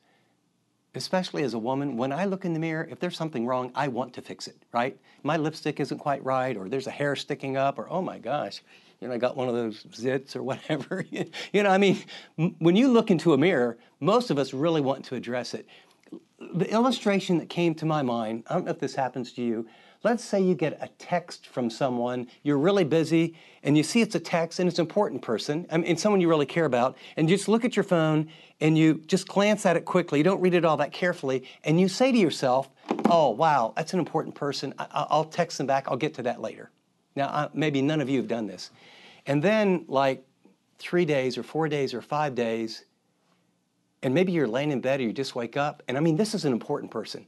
especially 0.96 1.42
as 1.42 1.54
a 1.54 1.58
woman, 1.58 1.96
when 1.96 2.12
I 2.12 2.24
look 2.24 2.44
in 2.44 2.52
the 2.52 2.58
mirror, 2.58 2.88
if 2.90 2.98
there's 2.98 3.16
something 3.16 3.46
wrong, 3.46 3.70
I 3.74 3.88
want 3.88 4.14
to 4.14 4.22
fix 4.22 4.46
it, 4.48 4.56
right? 4.72 4.98
My 5.22 5.36
lipstick 5.36 5.78
isn't 5.78 5.98
quite 5.98 6.24
right, 6.24 6.56
or 6.56 6.68
there's 6.68 6.86
a 6.86 6.90
hair 6.90 7.14
sticking 7.14 7.56
up, 7.56 7.78
or 7.78 7.88
oh 7.90 8.02
my 8.02 8.18
gosh, 8.18 8.62
you 9.00 9.08
know, 9.08 9.14
I 9.14 9.18
got 9.18 9.36
one 9.36 9.48
of 9.48 9.54
those 9.54 9.84
zits 9.84 10.34
or 10.34 10.42
whatever. 10.50 11.04
you 11.10 11.62
know, 11.62 11.70
I 11.70 11.78
mean, 11.78 12.02
when 12.58 12.76
you 12.76 12.88
look 12.88 13.10
into 13.10 13.34
a 13.34 13.38
mirror, 13.38 13.76
most 14.00 14.30
of 14.30 14.38
us 14.38 14.52
really 14.52 14.80
want 14.80 15.04
to 15.06 15.14
address 15.14 15.54
it. 15.54 15.66
The 16.54 16.70
illustration 16.70 17.38
that 17.38 17.48
came 17.48 17.74
to 17.76 17.86
my 17.86 18.02
mind, 18.02 18.44
I 18.48 18.54
don't 18.54 18.64
know 18.64 18.70
if 18.70 18.78
this 18.78 18.94
happens 18.94 19.32
to 19.32 19.42
you, 19.42 19.66
Let's 20.04 20.24
say 20.24 20.40
you 20.40 20.54
get 20.54 20.78
a 20.80 20.88
text 20.98 21.46
from 21.46 21.70
someone, 21.70 22.28
you're 22.42 22.58
really 22.58 22.84
busy, 22.84 23.34
and 23.62 23.76
you 23.76 23.82
see 23.82 24.00
it's 24.00 24.14
a 24.14 24.20
text 24.20 24.60
and 24.60 24.68
it's 24.68 24.78
an 24.78 24.84
important 24.84 25.22
person, 25.22 25.66
I 25.70 25.78
mean, 25.78 25.96
someone 25.96 26.20
you 26.20 26.28
really 26.28 26.46
care 26.46 26.64
about, 26.64 26.96
and 27.16 27.28
you 27.28 27.36
just 27.36 27.48
look 27.48 27.64
at 27.64 27.76
your 27.76 27.82
phone 27.82 28.28
and 28.60 28.78
you 28.78 29.02
just 29.06 29.26
glance 29.28 29.66
at 29.66 29.76
it 29.76 29.84
quickly. 29.84 30.18
You 30.18 30.24
don't 30.24 30.40
read 30.40 30.54
it 30.54 30.64
all 30.64 30.76
that 30.78 30.92
carefully, 30.92 31.44
and 31.64 31.80
you 31.80 31.88
say 31.88 32.12
to 32.12 32.18
yourself, 32.18 32.68
oh, 33.06 33.30
wow, 33.30 33.72
that's 33.76 33.92
an 33.92 33.98
important 33.98 34.34
person. 34.34 34.74
I- 34.78 35.06
will 35.10 35.24
text 35.24 35.58
them 35.58 35.66
back. 35.66 35.86
I'll 35.88 35.96
get 35.96 36.14
to 36.14 36.22
that 36.22 36.40
later. 36.40 36.70
Now, 37.14 37.28
I, 37.28 37.48
maybe 37.54 37.82
none 37.82 38.00
of 38.00 38.08
you 38.08 38.18
have 38.18 38.28
done 38.28 38.46
this. 38.46 38.70
And 39.26 39.42
then, 39.42 39.84
like 39.88 40.24
three 40.78 41.04
days 41.04 41.36
or 41.38 41.42
four 41.42 41.68
days 41.68 41.94
or 41.94 42.02
five 42.02 42.34
days, 42.34 42.84
and 44.02 44.14
maybe 44.14 44.32
you're 44.32 44.46
laying 44.46 44.70
in 44.70 44.80
bed 44.80 45.00
or 45.00 45.04
you 45.04 45.12
just 45.12 45.34
wake 45.34 45.56
up, 45.56 45.82
and 45.88 45.96
I 45.96 46.00
mean, 46.00 46.16
this 46.16 46.34
is 46.34 46.44
an 46.44 46.52
important 46.52 46.90
person. 46.90 47.26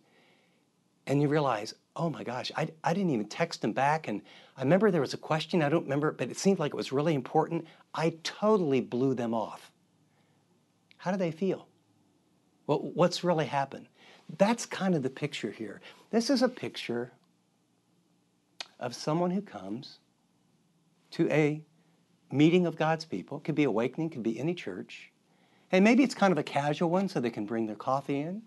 And 1.09 1.23
you 1.23 1.29
realize, 1.29 1.75
oh 1.97 2.11
my 2.11 2.23
gosh, 2.23 2.53
I, 2.55 2.69
I 2.85 2.93
didn't 2.93 3.11
even 3.11 3.27
text 3.27 3.65
him 3.65 3.73
back. 3.73 4.09
And 4.09 4.21
I 4.59 4.63
remember 4.63 4.91
there 4.91 5.01
was 5.01 5.15
a 5.15 5.19
question, 5.19 5.63
I 5.63 5.71
don't 5.71 5.85
remember, 5.85 6.13
but 6.13 6.31
it 6.31 6.37
seemed 6.39 6.59
like 6.59 6.75
it 6.75 6.77
was 6.77 6.93
really 6.93 7.15
important. 7.15 7.67
I 7.95 8.15
totally 8.23 8.83
blew 8.83 9.15
them 9.15 9.33
off. 9.33 9.73
How 10.99 11.11
do 11.11 11.17
they 11.17 11.31
feel? 11.31 11.67
Well, 12.67 12.91
what's 12.93 13.25
really 13.25 13.47
happened? 13.47 13.89
That's 14.37 14.67
kind 14.67 14.95
of 14.95 15.03
the 15.03 15.09
picture 15.09 15.51
here. 15.51 15.81
This 16.11 16.29
is 16.29 16.43
a 16.43 16.49
picture 16.49 17.11
of 18.79 18.95
someone 18.95 19.31
who 19.31 19.41
comes 19.41 20.01
to 21.13 21.31
a 21.31 21.63
meeting 22.31 22.67
of 22.67 22.77
God's 22.77 23.07
people. 23.07 23.39
It 23.39 23.45
could 23.45 23.55
be 23.55 23.65
awakening, 23.65 24.11
could 24.11 24.23
be 24.23 24.39
any 24.39 24.53
church. 24.53 25.11
And 25.73 25.83
maybe 25.83 26.03
it's 26.03 26.15
kind 26.15 26.33
of 26.33 26.39
a 26.39 26.43
casual 26.43 26.91
one 26.91 27.09
so 27.09 27.19
they 27.19 27.31
can 27.31 27.47
bring 27.47 27.67
their 27.67 27.77
coffee 27.77 28.21
in. 28.21 28.43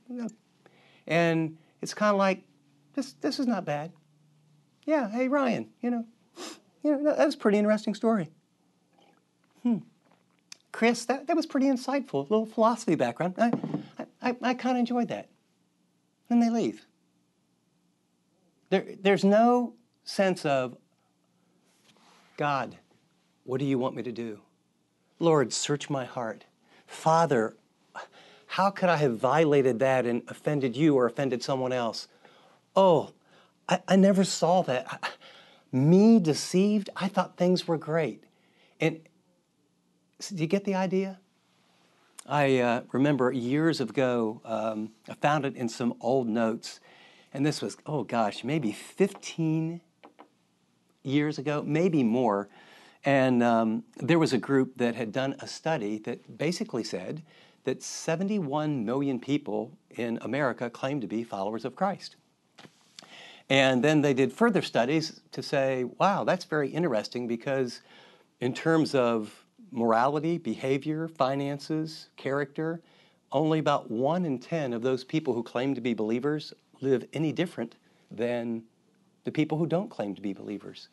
And 1.08 1.58
it's 1.82 1.96
kind 1.96 2.12
of 2.12 2.20
like, 2.20 2.44
this, 2.96 3.14
this 3.14 3.40
is 3.40 3.48
not 3.48 3.66
bad. 3.66 3.92
Yeah, 4.86 5.10
hey, 5.10 5.28
Ryan, 5.28 5.70
you 5.82 5.92
know, 5.92 6.06
you 6.84 6.92
know 6.92 7.04
that 7.04 7.26
was 7.26 7.36
pretty 7.36 7.58
interesting 7.58 7.94
story. 7.94 8.30
Hmm. 9.64 9.78
Chris, 10.72 11.06
that, 11.06 11.28
that 11.28 11.36
was 11.36 11.46
pretty 11.46 11.68
insightful, 11.68 12.14
a 12.14 12.34
little 12.34 12.46
philosophy 12.46 12.96
background. 12.96 13.36
I, 13.38 13.52
I, 14.22 14.36
I 14.42 14.54
kind 14.54 14.78
of 14.78 14.80
enjoyed 14.80 15.10
that. 15.10 15.30
Then 16.30 16.40
they 16.40 16.50
leave. 16.50 16.86
There, 18.70 18.86
there's 19.02 19.24
no 19.24 19.74
sense 20.04 20.46
of, 20.46 20.78
God, 22.38 22.78
what 23.44 23.60
do 23.60 23.66
you 23.66 23.78
want 23.78 23.96
me 23.96 24.04
to 24.04 24.12
do? 24.12 24.40
Lord, 25.20 25.52
search 25.54 25.90
my 25.90 26.06
heart. 26.06 26.46
Father, 26.88 27.56
how 28.48 28.70
could 28.70 28.90
I 28.90 28.96
have 28.98 29.18
violated 29.18 29.80
that 29.80 30.06
and 30.06 30.24
offended 30.28 30.76
you 30.76 30.96
or 30.96 31.06
offended 31.06 31.44
someone 31.44 31.72
else? 31.72 32.08
Oh, 32.76 33.12
I, 33.68 33.82
I 33.88 33.96
never 33.96 34.24
saw 34.24 34.62
that. 34.64 34.86
I, 34.90 35.10
me 35.72 36.20
deceived? 36.20 36.90
I 36.96 37.08
thought 37.08 37.38
things 37.38 37.68
were 37.68 37.78
great. 37.78 38.24
And 38.80 39.00
do 40.30 40.36
you 40.36 40.48
get 40.48 40.66
the 40.66 40.76
idea? 40.76 41.20
I 42.26 42.60
uh, 42.60 42.82
remember 42.92 43.32
years 43.32 43.82
ago, 43.82 44.42
um, 44.46 44.92
I 45.10 45.16
found 45.16 45.46
it 45.46 45.56
in 45.56 45.68
some 45.68 45.96
old 46.02 46.28
notes, 46.28 46.80
and 47.34 47.46
this 47.46 47.62
was, 47.62 47.78
oh 47.86 48.04
gosh, 48.04 48.44
maybe 48.44 48.72
15 48.72 49.82
years 51.04 51.40
ago, 51.40 51.64
maybe 51.66 52.04
more. 52.04 52.48
And 53.04 53.42
um, 53.42 53.84
there 53.98 54.20
was 54.20 54.34
a 54.34 54.38
group 54.38 54.78
that 54.78 54.96
had 54.96 55.12
done 55.12 55.36
a 55.40 55.48
study 55.48 55.98
that 56.00 56.38
basically 56.38 56.84
said 56.84 57.24
that 57.64 57.82
71 57.82 58.86
million 58.86 59.20
people 59.20 59.72
in 59.90 60.20
America 60.22 60.70
claim 60.70 61.02
to 61.02 61.08
be 61.08 61.24
followers 61.24 61.66
of 61.66 61.76
Christ. 61.76 62.18
And 63.52 63.84
then 63.84 64.00
they 64.00 64.14
did 64.14 64.32
further 64.32 64.62
studies 64.62 65.20
to 65.34 65.44
say, 65.44 65.84
wow, 65.84 66.24
that's 66.24 66.46
very 66.46 66.70
interesting 66.70 67.28
because, 67.28 67.82
in 68.40 68.54
terms 68.54 68.96
of 68.96 69.44
morality, 69.72 70.38
behavior, 70.38 71.10
finances, 71.10 72.08
character, 72.16 72.80
only 73.34 73.60
about 73.60 73.92
one 73.92 74.24
in 74.24 74.40
10 74.40 74.72
of 74.72 74.82
those 74.84 75.04
people 75.04 75.34
who 75.34 75.44
claim 75.44 75.76
to 75.76 75.82
be 75.82 75.94
believers 75.94 76.54
live 76.80 77.06
any 77.12 77.34
different 77.34 77.76
than 78.10 78.64
the 79.26 79.32
people 79.32 79.58
who 79.58 79.68
don't 79.68 79.90
claim 79.90 80.16
to 80.16 80.22
be 80.22 80.32
believers. 80.32 80.88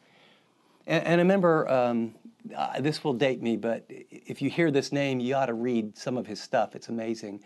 And, 0.89 1.05
and 1.05 1.15
I 1.21 1.23
remember, 1.23 1.69
um, 1.71 2.17
uh, 2.57 2.81
this 2.81 3.05
will 3.05 3.15
date 3.15 3.41
me, 3.41 3.57
but 3.57 3.85
if 3.89 4.43
you 4.43 4.51
hear 4.51 4.73
this 4.73 4.91
name, 4.91 5.21
you 5.21 5.37
ought 5.37 5.47
to 5.47 5.55
read 5.55 5.97
some 5.97 6.17
of 6.17 6.27
his 6.27 6.41
stuff. 6.41 6.75
It's 6.75 6.89
amazing. 6.89 7.39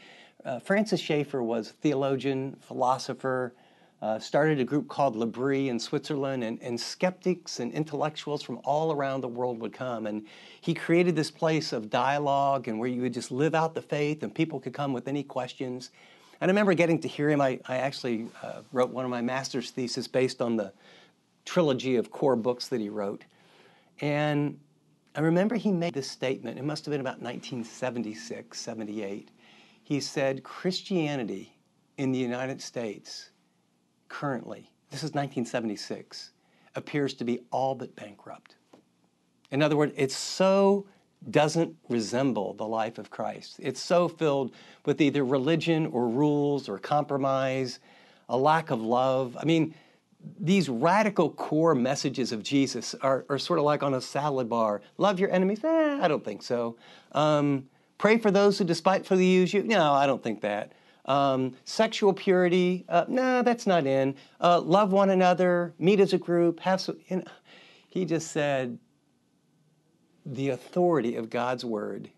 Uh, 0.43 0.59
Francis 0.59 1.01
Schaeffer 1.01 1.43
was 1.43 1.73
theologian, 1.83 2.57
philosopher, 2.63 3.53
uh, 4.03 4.19
started 4.19 4.59
a 4.59 4.65
group 4.65 4.89
called 4.89 5.15
L'Abri 5.15 5.69
in 5.69 5.79
Switzerland, 5.79 6.43
and, 6.43 6.61
and 6.61 6.79
skeptics 6.79 7.61
and 7.61 7.73
intellectuals 7.73 8.43
from 8.43 8.61
all 8.65 8.91
around 8.91 9.21
the 9.21 9.29
world 9.29 9.61
would 9.61 9.73
come. 9.73 10.07
And 10.07 10.27
he 10.61 10.75
created 10.75 11.15
this 11.15 11.31
place 11.31 11.73
of 11.73 11.89
dialogue 11.89 12.67
and 12.67 12.81
where 12.81 12.89
you 12.89 13.03
would 13.03 13.15
just 13.15 13.31
live 13.31 13.55
out 13.55 13.75
the 13.75 13.83
faith, 13.83 14.25
and 14.25 14.35
people 14.35 14.59
could 14.59 14.75
come 14.75 14.93
with 14.93 15.07
any 15.07 15.23
questions. 15.23 15.91
And 16.41 16.51
I 16.51 16.53
remember 16.53 16.75
getting 16.75 16.99
to 16.99 17.09
hear 17.09 17.31
him. 17.31 17.41
I, 17.41 17.61
I 17.69 17.77
actually 17.77 18.27
uh, 18.43 18.63
wrote 18.73 18.91
one 18.91 19.05
of 19.05 19.11
my 19.11 19.23
master's 19.23 19.71
thesis 19.71 20.09
based 20.09 20.43
on 20.43 20.57
the 20.57 20.73
trilogy 21.45 21.95
of 21.95 22.11
core 22.11 22.35
books 22.35 22.67
that 22.69 22.81
he 22.81 22.89
wrote. 22.89 23.23
And 24.01 24.59
I 25.15 25.21
remember 25.21 25.55
he 25.55 25.71
made 25.71 25.95
this 25.95 26.11
statement, 26.11 26.59
it 26.59 26.65
must 26.65 26.85
have 26.87 26.91
been 26.91 27.01
about 27.01 27.21
1976, 27.21 28.59
78. 28.59 29.31
He 29.85 30.01
said, 30.01 30.43
Christianity 30.43 31.55
in 31.99 32.11
the 32.11 32.19
United 32.19 32.61
States 32.61 33.31
currently, 34.13 34.71
this 34.91 35.01
is 35.01 35.15
1976, 35.15 36.33
appears 36.77 37.15
to 37.15 37.25
be 37.25 37.41
all 37.51 37.75
but 37.75 37.97
bankrupt. 37.97 38.57
In 39.51 39.63
other 39.63 39.77
words, 39.77 39.95
it 39.97 40.13
so 40.13 40.87
doesn't 41.31 41.75
resemble 41.89 42.53
the 42.55 42.67
life 42.67 42.99
of 42.99 43.09
Christ. 43.09 43.57
It's 43.59 43.81
so 43.81 44.09
filled 44.09 44.53
with 44.85 45.01
either 45.01 45.25
religion 45.25 45.87
or 45.87 46.09
rules 46.09 46.69
or 46.69 46.79
compromise, 46.79 47.81
a 48.29 48.37
lack 48.37 48.71
of 48.71 48.83
love. 48.83 49.37
I 49.41 49.47
mean, 49.47 49.75
these 50.39 50.69
radical 50.69 51.31
core 51.31 51.75
messages 51.75 52.33
of 52.33 52.43
Jesus 52.43 52.95
are, 53.01 53.25
are 53.31 53.39
sort 53.39 53.59
of 53.59 53.65
like 53.65 53.83
on 53.83 53.95
a 53.95 54.01
salad 54.01 54.49
bar. 54.49 54.83
Love 54.99 55.19
your 55.19 55.31
enemies? 55.31 55.65
Eh, 55.65 55.99
I 56.03 56.07
don't 56.07 56.25
think 56.25 56.43
so. 56.43 56.77
Um, 57.13 57.67
pray 57.97 58.19
for 58.19 58.31
those 58.31 58.59
who 58.59 58.65
despitefully 58.65 59.27
use 59.27 59.55
you? 59.55 59.63
No, 59.63 59.95
I 59.95 60.07
don't 60.07 60.23
think 60.23 60.43
that. 60.43 60.73
Um, 61.05 61.55
sexual 61.65 62.13
purity, 62.13 62.85
uh, 62.89 63.05
no, 63.09 63.43
that's 63.43 63.67
not 63.67 63.87
in. 63.87 64.15
Uh, 64.41 64.61
love 64.61 64.93
one 64.93 65.11
another, 65.11 65.75
meet 65.79 65.99
as 65.99 66.13
a 66.13 66.19
group, 66.19 66.61
have 66.61 66.81
some, 66.81 66.99
you 67.09 67.17
know, 67.17 67.25
He 67.89 68.05
just 68.05 68.31
said, 68.31 68.79
the 70.25 70.51
authority 70.51 71.17
of 71.17 71.31
God's 71.31 71.65
word 71.65 72.11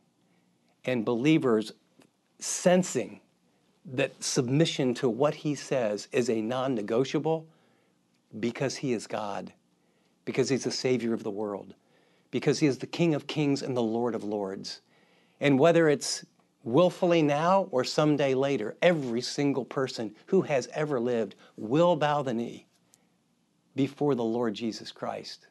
and 0.85 1.05
believers 1.05 1.73
sensing 2.39 3.21
that 3.85 4.23
submission 4.23 4.95
to 4.95 5.09
what 5.09 5.35
he 5.35 5.55
says 5.55 6.09
is 6.13 6.29
a 6.29 6.41
non 6.41 6.75
negotiable 6.75 7.47
because 8.41 8.77
he 8.77 8.93
is 8.93 9.07
God, 9.07 9.53
because 10.25 10.49
he's 10.49 10.65
the 10.65 10.71
Savior 10.71 11.15
of 11.15 11.23
the 11.23 11.31
world, 11.31 11.75
because 12.31 12.59
he 12.59 12.67
is 12.67 12.79
the 12.79 12.87
King 12.87 13.15
of 13.15 13.27
kings 13.27 13.63
and 13.63 13.77
the 13.77 13.83
Lord 13.83 14.15
of 14.15 14.25
lords. 14.25 14.81
And 15.41 15.59
whether 15.59 15.89
it's 15.89 16.25
willfully 16.65 17.23
now 17.23 17.69
or 17.71 17.85
someday 17.85 18.35
later, 18.35 18.77
every 18.83 19.21
single 19.21 19.65
person 19.65 20.15
who 20.27 20.43
has 20.43 20.69
ever 20.73 20.99
lived 20.99 21.37
will 21.57 21.95
bow 21.95 22.23
the 22.23 22.35
knee 22.35 22.67
before 23.77 24.15
the 24.15 24.25
Lord 24.25 24.55
Jesus 24.55 24.91
Christ. 24.91 25.47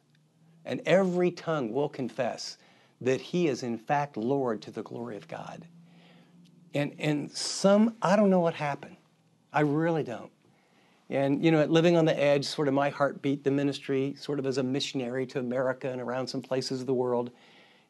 And 0.65 0.81
every 0.85 1.31
tongue 1.31 1.71
will 1.71 1.89
confess 1.89 2.57
that 3.01 3.21
he 3.21 3.47
is 3.47 3.63
in 3.63 3.77
fact 3.77 4.17
Lord 4.17 4.61
to 4.63 4.71
the 4.71 4.83
glory 4.83 5.17
of 5.17 5.27
God. 5.27 5.65
And, 6.73 6.95
and 6.97 7.31
some, 7.31 7.95
I 8.01 8.15
don't 8.15 8.29
know 8.29 8.39
what 8.39 8.55
happened. 8.55 8.95
I 9.51 9.61
really 9.61 10.03
don't. 10.03 10.31
And, 11.09 11.43
you 11.43 11.51
know, 11.51 11.59
at 11.59 11.69
Living 11.69 11.95
on 11.95 12.05
the 12.05 12.19
Edge, 12.19 12.45
sort 12.45 12.67
of 12.67 12.73
my 12.73 12.89
heartbeat, 12.89 13.43
the 13.43 13.51
ministry, 13.51 14.15
sort 14.17 14.39
of 14.39 14.45
as 14.45 14.57
a 14.57 14.63
missionary 14.63 15.27
to 15.27 15.39
America 15.39 15.89
and 15.91 16.01
around 16.01 16.27
some 16.27 16.41
places 16.41 16.81
of 16.81 16.87
the 16.87 16.93
world, 16.93 17.29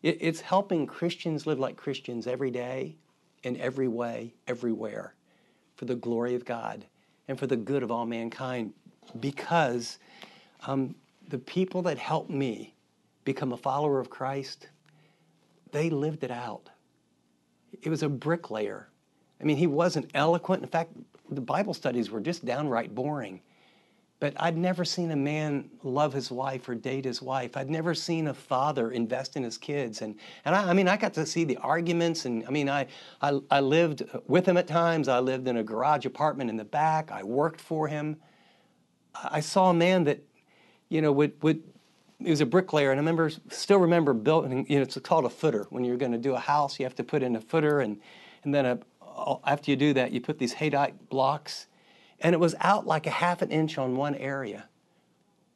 it, 0.02 0.18
it's 0.20 0.42
helping 0.42 0.86
Christians 0.86 1.48
live 1.48 1.60
like 1.60 1.78
Christians 1.78 2.28
every 2.28 2.52
day, 2.52 2.98
in 3.44 3.58
every 3.58 3.88
way, 3.88 4.34
everywhere, 4.48 5.16
for 5.76 5.86
the 5.86 5.96
glory 5.96 6.36
of 6.36 6.46
God 6.46 6.86
and 7.28 7.38
for 7.38 7.48
the 7.48 7.56
good 7.56 7.84
of 7.84 7.92
all 7.92 8.06
mankind. 8.06 8.74
Because 9.20 10.00
um, 10.66 10.96
the 11.30 11.38
people 11.40 11.82
that 11.84 11.98
helped 11.98 12.30
me 12.30 12.74
become 13.26 13.54
a 13.54 13.58
follower 13.58 14.00
of 14.00 14.10
Christ, 14.10 14.68
they 15.72 15.90
lived 15.90 16.24
it 16.24 16.32
out. 16.32 16.70
It 17.82 17.90
was 17.90 18.04
a 18.04 18.10
bricklayer. 18.10 18.90
I 19.42 19.44
mean, 19.44 19.58
he 19.58 19.68
wasn't 19.68 20.10
eloquent. 20.14 20.64
In 20.64 20.70
fact, 20.70 20.92
the 21.30 21.42
Bible 21.42 21.74
studies 21.74 22.10
were 22.10 22.22
just 22.22 22.46
downright 22.46 22.94
boring. 22.94 23.42
But 24.24 24.36
I'd 24.38 24.56
never 24.56 24.86
seen 24.86 25.12
a 25.12 25.18
man 25.18 25.70
love 25.84 26.14
his 26.14 26.32
wife 26.32 26.70
or 26.70 26.76
date 26.76 27.04
his 27.04 27.22
wife. 27.22 27.58
I'd 27.58 27.70
never 27.70 27.94
seen 27.94 28.28
a 28.28 28.34
father 28.34 28.90
invest 28.90 29.36
in 29.36 29.44
his 29.44 29.58
kids. 29.58 30.02
And, 30.02 30.16
and 30.46 30.56
I, 30.56 30.70
I 30.70 30.74
mean, 30.74 30.88
I 30.88 30.96
got 30.96 31.14
to 31.16 31.26
see 31.26 31.44
the 31.44 31.58
arguments. 31.58 32.24
And 32.24 32.48
I 32.48 32.50
mean, 32.50 32.70
I, 32.70 32.88
I, 33.22 33.42
I 33.52 33.60
lived 33.60 34.04
with 34.26 34.46
him 34.46 34.56
at 34.56 34.66
times. 34.66 35.10
I 35.10 35.20
lived 35.20 35.50
in 35.50 35.58
a 35.58 35.64
garage 35.64 36.06
apartment 36.06 36.50
in 36.50 36.56
the 36.56 36.64
back. 36.64 37.12
I 37.12 37.22
worked 37.22 37.60
for 37.60 37.90
him. 37.90 38.16
I 39.14 39.42
saw 39.42 39.72
a 39.72 39.74
man 39.74 40.06
that, 40.06 40.22
you 40.88 41.02
know, 41.02 41.12
would, 41.12 41.34
would 41.44 41.62
he 42.20 42.30
was 42.30 42.40
a 42.40 42.46
bricklayer, 42.46 42.92
and 42.92 43.00
I 43.00 43.02
remember, 43.02 43.30
still 43.50 43.80
remember 43.80 44.14
building. 44.14 44.66
You 44.70 44.78
know, 44.78 44.84
it's 44.84 44.98
called 45.00 45.26
a 45.26 45.30
footer. 45.30 45.68
When 45.70 45.84
you're 45.84 45.98
going 45.98 46.14
to 46.14 46.18
do 46.18 46.34
a 46.34 46.40
house, 46.40 46.80
you 46.80 46.86
have 46.86 46.96
to 46.96 47.04
put 47.04 47.24
in 47.24 47.36
a 47.36 47.42
footer, 47.42 47.82
and 47.82 48.00
and 48.46 48.56
then 48.56 48.66
a, 48.66 48.80
after 49.46 49.70
you 49.70 49.76
do 49.76 49.94
that, 49.96 50.14
you 50.14 50.22
put 50.22 50.40
these 50.40 50.54
haydite 50.54 50.94
blocks, 51.10 51.68
and 52.24 52.34
it 52.34 52.40
was 52.40 52.56
out 52.62 52.88
like 52.88 53.06
a 53.06 53.12
half 53.12 53.42
an 53.42 53.52
inch 53.52 53.78
on 53.78 53.96
one 53.96 54.16
area. 54.16 54.66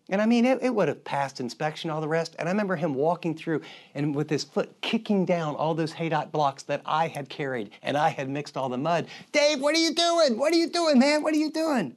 And 0.10 0.22
I 0.22 0.26
mean, 0.26 0.46
it, 0.46 0.60
it, 0.62 0.74
would 0.74 0.88
have 0.88 1.04
passed 1.04 1.42
inspection, 1.42 1.90
all 1.90 2.00
the 2.00 2.08
rest. 2.08 2.36
And 2.40 2.48
I 2.48 2.52
remember 2.52 2.78
him 2.78 2.94
walking 2.94 3.36
through 3.36 3.62
and 3.94 4.16
with 4.16 4.30
his 4.30 4.44
foot 4.44 4.80
kicking 4.82 5.26
down 5.26 5.56
all 5.56 5.74
those 5.74 5.94
haydite 5.94 6.32
blocks 6.32 6.64
that 6.64 6.82
I 6.86 7.08
had 7.08 7.28
carried 7.28 7.72
and 7.82 7.98
I 7.98 8.10
had 8.10 8.30
mixed 8.30 8.56
all 8.56 8.70
the 8.70 8.78
mud. 8.78 9.08
Dave, 9.34 9.60
what 9.60 9.76
are 9.76 9.80
you 9.80 9.94
doing? 9.94 10.38
What 10.38 10.54
are 10.54 10.58
you 10.58 10.70
doing, 10.70 11.00
man? 11.00 11.24
What 11.24 11.34
are 11.34 11.38
you 11.38 11.52
doing? 11.52 11.96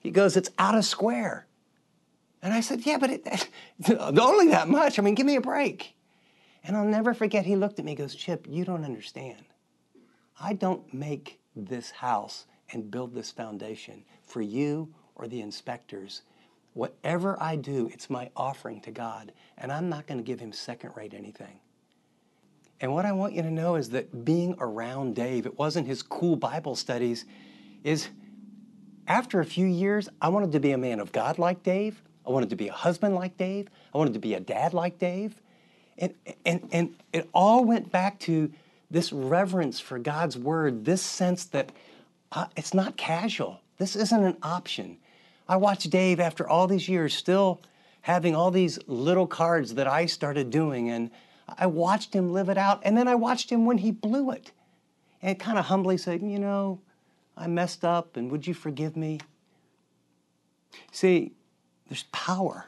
He 0.00 0.10
goes, 0.10 0.36
It's 0.36 0.50
out 0.58 0.74
of 0.74 0.84
square. 0.84 1.46
And 2.42 2.52
I 2.52 2.60
said, 2.60 2.84
Yeah, 2.84 2.98
but 2.98 3.10
it, 3.10 3.48
only 3.98 4.48
that 4.48 4.68
much. 4.68 4.98
I 4.98 5.02
mean, 5.02 5.14
give 5.14 5.26
me 5.26 5.36
a 5.36 5.40
break. 5.40 5.94
And 6.64 6.76
I'll 6.76 6.84
never 6.84 7.14
forget, 7.14 7.46
he 7.46 7.56
looked 7.56 7.78
at 7.78 7.84
me 7.86 7.94
goes, 7.94 8.14
Chip, 8.14 8.46
you 8.46 8.66
don't 8.66 8.84
understand. 8.84 9.42
I 10.38 10.52
don't 10.52 10.92
make 10.92 11.40
this 11.56 11.90
house 11.90 12.44
and 12.72 12.90
build 12.90 13.14
this 13.14 13.30
foundation 13.30 14.04
for 14.24 14.40
you 14.40 14.88
or 15.14 15.28
the 15.28 15.40
inspectors. 15.40 16.22
Whatever 16.74 17.40
I 17.42 17.56
do, 17.56 17.90
it's 17.92 18.08
my 18.08 18.30
offering 18.36 18.80
to 18.82 18.90
God, 18.90 19.32
and 19.56 19.72
I'm 19.72 19.88
not 19.88 20.06
going 20.06 20.18
to 20.18 20.24
give 20.24 20.38
him 20.38 20.52
second 20.52 20.92
rate 20.96 21.14
anything. 21.14 21.60
And 22.80 22.92
what 22.92 23.04
I 23.04 23.12
want 23.12 23.32
you 23.32 23.42
to 23.42 23.50
know 23.50 23.74
is 23.74 23.90
that 23.90 24.24
being 24.24 24.54
around 24.60 25.16
Dave, 25.16 25.46
it 25.46 25.58
wasn't 25.58 25.86
his 25.86 26.02
cool 26.02 26.36
Bible 26.36 26.76
studies, 26.76 27.24
is 27.82 28.08
after 29.08 29.40
a 29.40 29.44
few 29.44 29.66
years, 29.66 30.08
I 30.20 30.28
wanted 30.28 30.52
to 30.52 30.60
be 30.60 30.70
a 30.72 30.78
man 30.78 31.00
of 31.00 31.10
God 31.10 31.38
like 31.38 31.62
Dave. 31.62 32.02
I 32.26 32.30
wanted 32.30 32.50
to 32.50 32.56
be 32.56 32.68
a 32.68 32.72
husband 32.72 33.14
like 33.14 33.36
Dave. 33.36 33.68
I 33.92 33.98
wanted 33.98 34.12
to 34.12 34.20
be 34.20 34.34
a 34.34 34.40
dad 34.40 34.74
like 34.74 34.98
Dave. 34.98 35.40
And, 35.96 36.14
and, 36.44 36.68
and 36.70 36.94
it 37.12 37.28
all 37.32 37.64
went 37.64 37.90
back 37.90 38.20
to 38.20 38.52
this 38.90 39.12
reverence 39.12 39.80
for 39.80 39.98
God's 39.98 40.36
word, 40.36 40.84
this 40.84 41.02
sense 41.02 41.44
that 41.46 41.72
uh, 42.32 42.46
it's 42.56 42.74
not 42.74 42.96
casual. 42.96 43.60
This 43.78 43.96
isn't 43.96 44.24
an 44.24 44.36
option. 44.42 44.98
I 45.48 45.56
watched 45.56 45.90
Dave 45.90 46.20
after 46.20 46.48
all 46.48 46.66
these 46.66 46.88
years 46.88 47.14
still 47.14 47.62
having 48.02 48.34
all 48.34 48.50
these 48.50 48.78
little 48.86 49.26
cards 49.26 49.74
that 49.74 49.86
I 49.86 50.06
started 50.06 50.50
doing, 50.50 50.90
and 50.90 51.10
I 51.58 51.66
watched 51.66 52.14
him 52.14 52.32
live 52.32 52.48
it 52.48 52.58
out. 52.58 52.80
And 52.84 52.96
then 52.96 53.08
I 53.08 53.14
watched 53.14 53.50
him 53.50 53.66
when 53.66 53.78
he 53.78 53.90
blew 53.90 54.30
it 54.30 54.52
and 55.22 55.38
kind 55.38 55.58
of 55.58 55.66
humbly 55.66 55.96
said, 55.96 56.22
You 56.22 56.38
know, 56.38 56.80
I 57.36 57.46
messed 57.46 57.84
up, 57.84 58.16
and 58.16 58.30
would 58.30 58.46
you 58.46 58.54
forgive 58.54 58.96
me? 58.96 59.20
See, 60.92 61.32
there's 61.88 62.04
power 62.12 62.66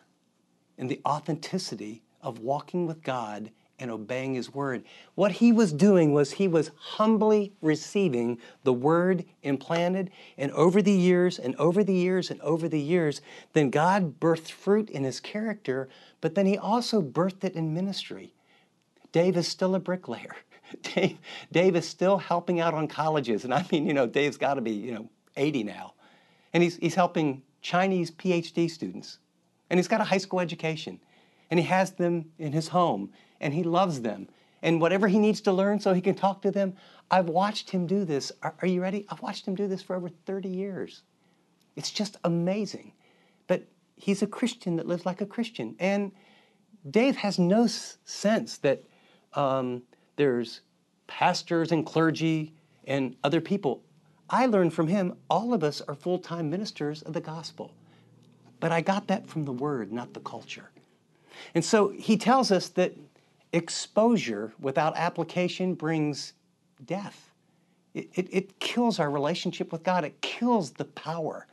in 0.79 0.89
the 0.89 1.01
authenticity 1.07 2.03
of 2.23 2.39
walking 2.39 2.87
with 2.87 3.03
God 3.03 3.51
and 3.81 3.91
obeying 3.91 4.35
His 4.35 4.55
word. 4.55 4.85
What 5.15 5.33
he 5.33 5.51
was 5.51 5.73
doing 5.73 6.13
was 6.13 6.33
he 6.33 6.47
was 6.47 6.71
humbly 6.77 7.53
receiving 7.61 8.39
the 8.63 8.73
word 8.73 9.25
implanted, 9.43 10.11
and 10.39 10.53
over 10.53 10.81
the 10.83 10.93
years, 10.93 11.39
and 11.39 11.57
over 11.57 11.83
the 11.83 11.95
years, 11.95 12.31
and 12.31 12.41
over 12.43 12.69
the 12.69 12.81
years, 12.81 13.21
then 13.53 13.71
God 13.71 14.21
birthed 14.21 14.51
fruit 14.51 14.91
in 14.91 15.05
his 15.05 15.21
character, 15.21 15.89
but 16.21 16.35
then 16.35 16.47
he 16.47 16.57
also 16.57 17.03
birthed 17.03 17.45
it 17.45 17.55
in 17.55 17.75
ministry. 17.75 18.35
Dave 19.13 19.37
is 19.37 19.49
still 19.49 19.75
a 19.75 19.81
bricklayer. 19.81 20.37
Dave, 20.95 21.19
Dave 21.51 21.77
is 21.77 21.89
still 21.89 22.19
helping 22.19 22.61
out 22.61 22.75
on 22.75 22.87
colleges. 22.87 23.45
And 23.45 23.53
I 23.53 23.65
mean, 23.73 23.87
you 23.87 23.95
know, 23.95 24.07
Dave's 24.07 24.37
got 24.37 24.55
to 24.55 24.61
be, 24.61 24.73
you 24.73 24.93
know, 24.93 25.11
80 25.37 25.65
now. 25.65 25.95
And 26.53 26.63
he's, 26.63 26.77
he's 26.77 26.95
helping 26.95 27.43
Chinese 27.63 28.11
PhD 28.11 28.71
students. 28.71 29.19
And 29.69 29.79
he's 29.79 29.89
got 29.89 30.01
a 30.01 30.05
high 30.05 30.19
school 30.19 30.41
education. 30.41 31.01
And 31.51 31.59
he 31.59 31.67
has 31.67 31.93
them 31.93 32.27
in 32.39 32.53
his 32.53 32.69
home. 32.69 33.11
And 33.41 33.55
he 33.55 33.63
loves 33.63 34.03
them. 34.03 34.29
And 34.63 34.81
whatever 34.81 35.09
he 35.09 35.19
needs 35.19 35.41
to 35.43 35.53
learn 35.53 35.81
so 35.81 35.95
he 35.95 36.01
can 36.01 36.15
talk 36.15 36.43
to 36.43 36.51
them, 36.51 36.75
I've 37.11 37.29
watched 37.29 37.71
him 37.71 37.87
do 37.87 38.05
this. 38.05 38.31
Are, 38.43 38.55
are 38.61 38.69
you 38.69 38.83
ready? 38.83 39.07
I've 39.09 39.23
watched 39.23 39.47
him 39.47 39.55
do 39.55 39.67
this 39.67 39.83
for 39.83 39.97
over 39.97 40.09
30 40.09 40.49
years. 40.49 41.03
It's 41.77 41.91
just 41.91 42.19
amazing. 42.25 42.93
But 43.47 43.67
he's 43.97 44.23
a 44.23 44.27
Christian 44.27 44.77
that 44.77 44.87
lives 44.87 45.07
like 45.07 45.21
a 45.21 45.27
Christian. 45.27 45.77
And 45.79 46.13
Dave 46.91 47.17
has 47.17 47.39
no 47.39 47.65
s- 47.65 47.99
sense 48.05 48.59
that 48.59 48.85
um, 49.35 49.83
there's 50.17 50.61
pastors 51.07 51.73
and 51.73 51.87
clergy 51.87 52.55
and 52.87 53.17
other 53.25 53.41
people 53.41 53.83
I 54.31 54.47
learned 54.47 54.73
from 54.73 54.87
him 54.87 55.17
all 55.29 55.53
of 55.53 55.65
us 55.65 55.83
are 55.83 55.95
full 55.95 56.19
time 56.19 56.49
ministers 56.49 57.03
of 57.03 57.13
the 57.13 57.21
gospel. 57.21 57.75
But 58.61 58.71
I 58.73 58.81
got 58.81 59.09
that 59.09 59.27
from 59.27 59.45
the 59.45 59.53
word, 59.53 59.93
not 59.93 60.15
the 60.15 60.21
culture. 60.21 60.71
And 61.55 61.65
so 61.65 61.89
he 61.89 62.17
tells 62.17 62.53
us 62.53 62.69
that 62.71 62.95
exposure 63.53 64.53
without 64.61 64.97
application 64.97 65.75
brings 65.75 66.35
death. 66.85 67.31
It, 67.95 68.09
it, 68.15 68.29
it 68.31 68.61
kills 68.61 68.99
our 68.99 69.11
relationship 69.11 69.73
with 69.73 69.83
God, 69.83 70.05
it 70.05 70.21
kills 70.21 70.73
the 70.73 70.85
power. 70.85 71.47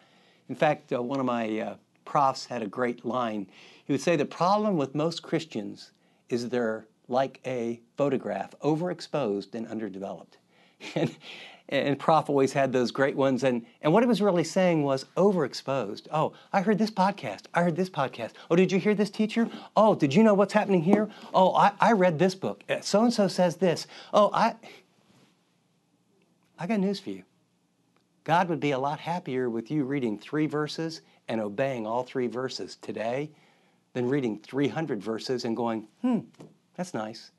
In 0.50 0.56
fact, 0.56 0.94
uh, 0.94 1.02
one 1.02 1.20
of 1.20 1.26
my 1.26 1.60
uh, 1.60 1.76
profs 2.06 2.46
had 2.46 2.62
a 2.62 2.68
great 2.68 3.04
line. 3.04 3.48
He 3.86 3.94
would 3.94 4.02
say 4.02 4.16
the 4.16 4.26
problem 4.26 4.78
with 4.78 4.96
most 4.96 5.24
Christians 5.24 5.92
is 6.30 6.50
they're 6.50 6.88
like 7.08 7.40
a 7.46 7.82
photograph, 7.96 8.54
overexposed 8.60 9.56
and 9.56 9.68
underdeveloped. 9.68 10.38
and 11.70 12.00
Prof 12.00 12.30
always 12.30 12.54
had 12.54 12.72
those 12.72 12.92
great 12.92 13.16
ones. 13.16 13.44
And, 13.44 13.66
and 13.82 13.92
what 13.92 14.04
he 14.04 14.08
was 14.08 14.22
really 14.22 14.44
saying 14.44 14.84
was 14.84 15.06
overexposed. 15.18 16.08
Oh, 16.12 16.34
I 16.54 16.62
heard 16.62 16.78
this 16.78 16.92
podcast. 16.92 17.44
I 17.54 17.64
heard 17.64 17.76
this 17.76 17.90
podcast. 17.90 18.32
Oh, 18.50 18.56
did 18.56 18.72
you 18.72 18.80
hear 18.80 18.96
this 18.96 19.10
teacher? 19.10 19.50
Oh, 19.76 19.94
did 19.94 20.14
you 20.14 20.24
know 20.24 20.34
what's 20.34 20.54
happening 20.54 20.82
here? 20.82 21.10
Oh, 21.34 21.54
I, 21.54 21.74
I 21.80 21.92
read 21.92 22.20
this 22.20 22.36
book. 22.36 22.64
So 22.82 23.04
and 23.04 23.14
so 23.14 23.28
says 23.28 23.58
this. 23.58 23.88
Oh, 24.14 24.30
I, 24.34 24.56
I 26.58 26.68
got 26.68 26.80
news 26.80 27.00
for 27.00 27.10
you. 27.10 27.24
God 28.24 28.50
would 28.50 28.60
be 28.60 28.72
a 28.72 28.80
lot 28.80 29.00
happier 29.00 29.50
with 29.50 29.72
you 29.72 29.84
reading 29.84 30.18
three 30.18 30.48
verses 30.48 31.02
and 31.28 31.42
obeying 31.42 31.86
all 31.86 32.04
three 32.04 32.28
verses 32.28 32.78
today 32.78 33.32
than 33.94 34.08
reading 34.08 34.40
300 34.40 35.02
verses 35.02 35.46
and 35.46 35.56
going, 35.56 35.88
hmm, 36.02 36.20
that's 36.76 36.94
nice. 36.94 37.32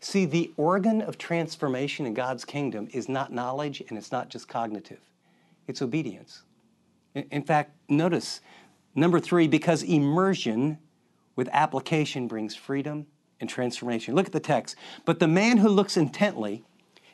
See, 0.00 0.24
the 0.24 0.52
organ 0.56 1.00
of 1.00 1.18
transformation 1.18 2.06
in 2.06 2.14
God's 2.14 2.44
kingdom 2.44 2.88
is 2.92 3.08
not 3.08 3.32
knowledge 3.32 3.82
and 3.88 3.96
it's 3.96 4.12
not 4.12 4.28
just 4.28 4.48
cognitive, 4.48 5.00
it's 5.66 5.82
obedience. 5.82 6.42
In 7.14 7.42
fact, 7.42 7.72
notice 7.88 8.40
number 8.94 9.20
three, 9.20 9.48
because 9.48 9.82
immersion 9.82 10.78
with 11.34 11.48
application 11.52 12.26
brings 12.26 12.54
freedom 12.54 13.06
and 13.40 13.48
transformation. 13.48 14.14
Look 14.14 14.26
at 14.26 14.32
the 14.32 14.40
text. 14.40 14.76
But 15.04 15.18
the 15.18 15.28
man 15.28 15.58
who 15.58 15.68
looks 15.68 15.96
intently 15.96 16.64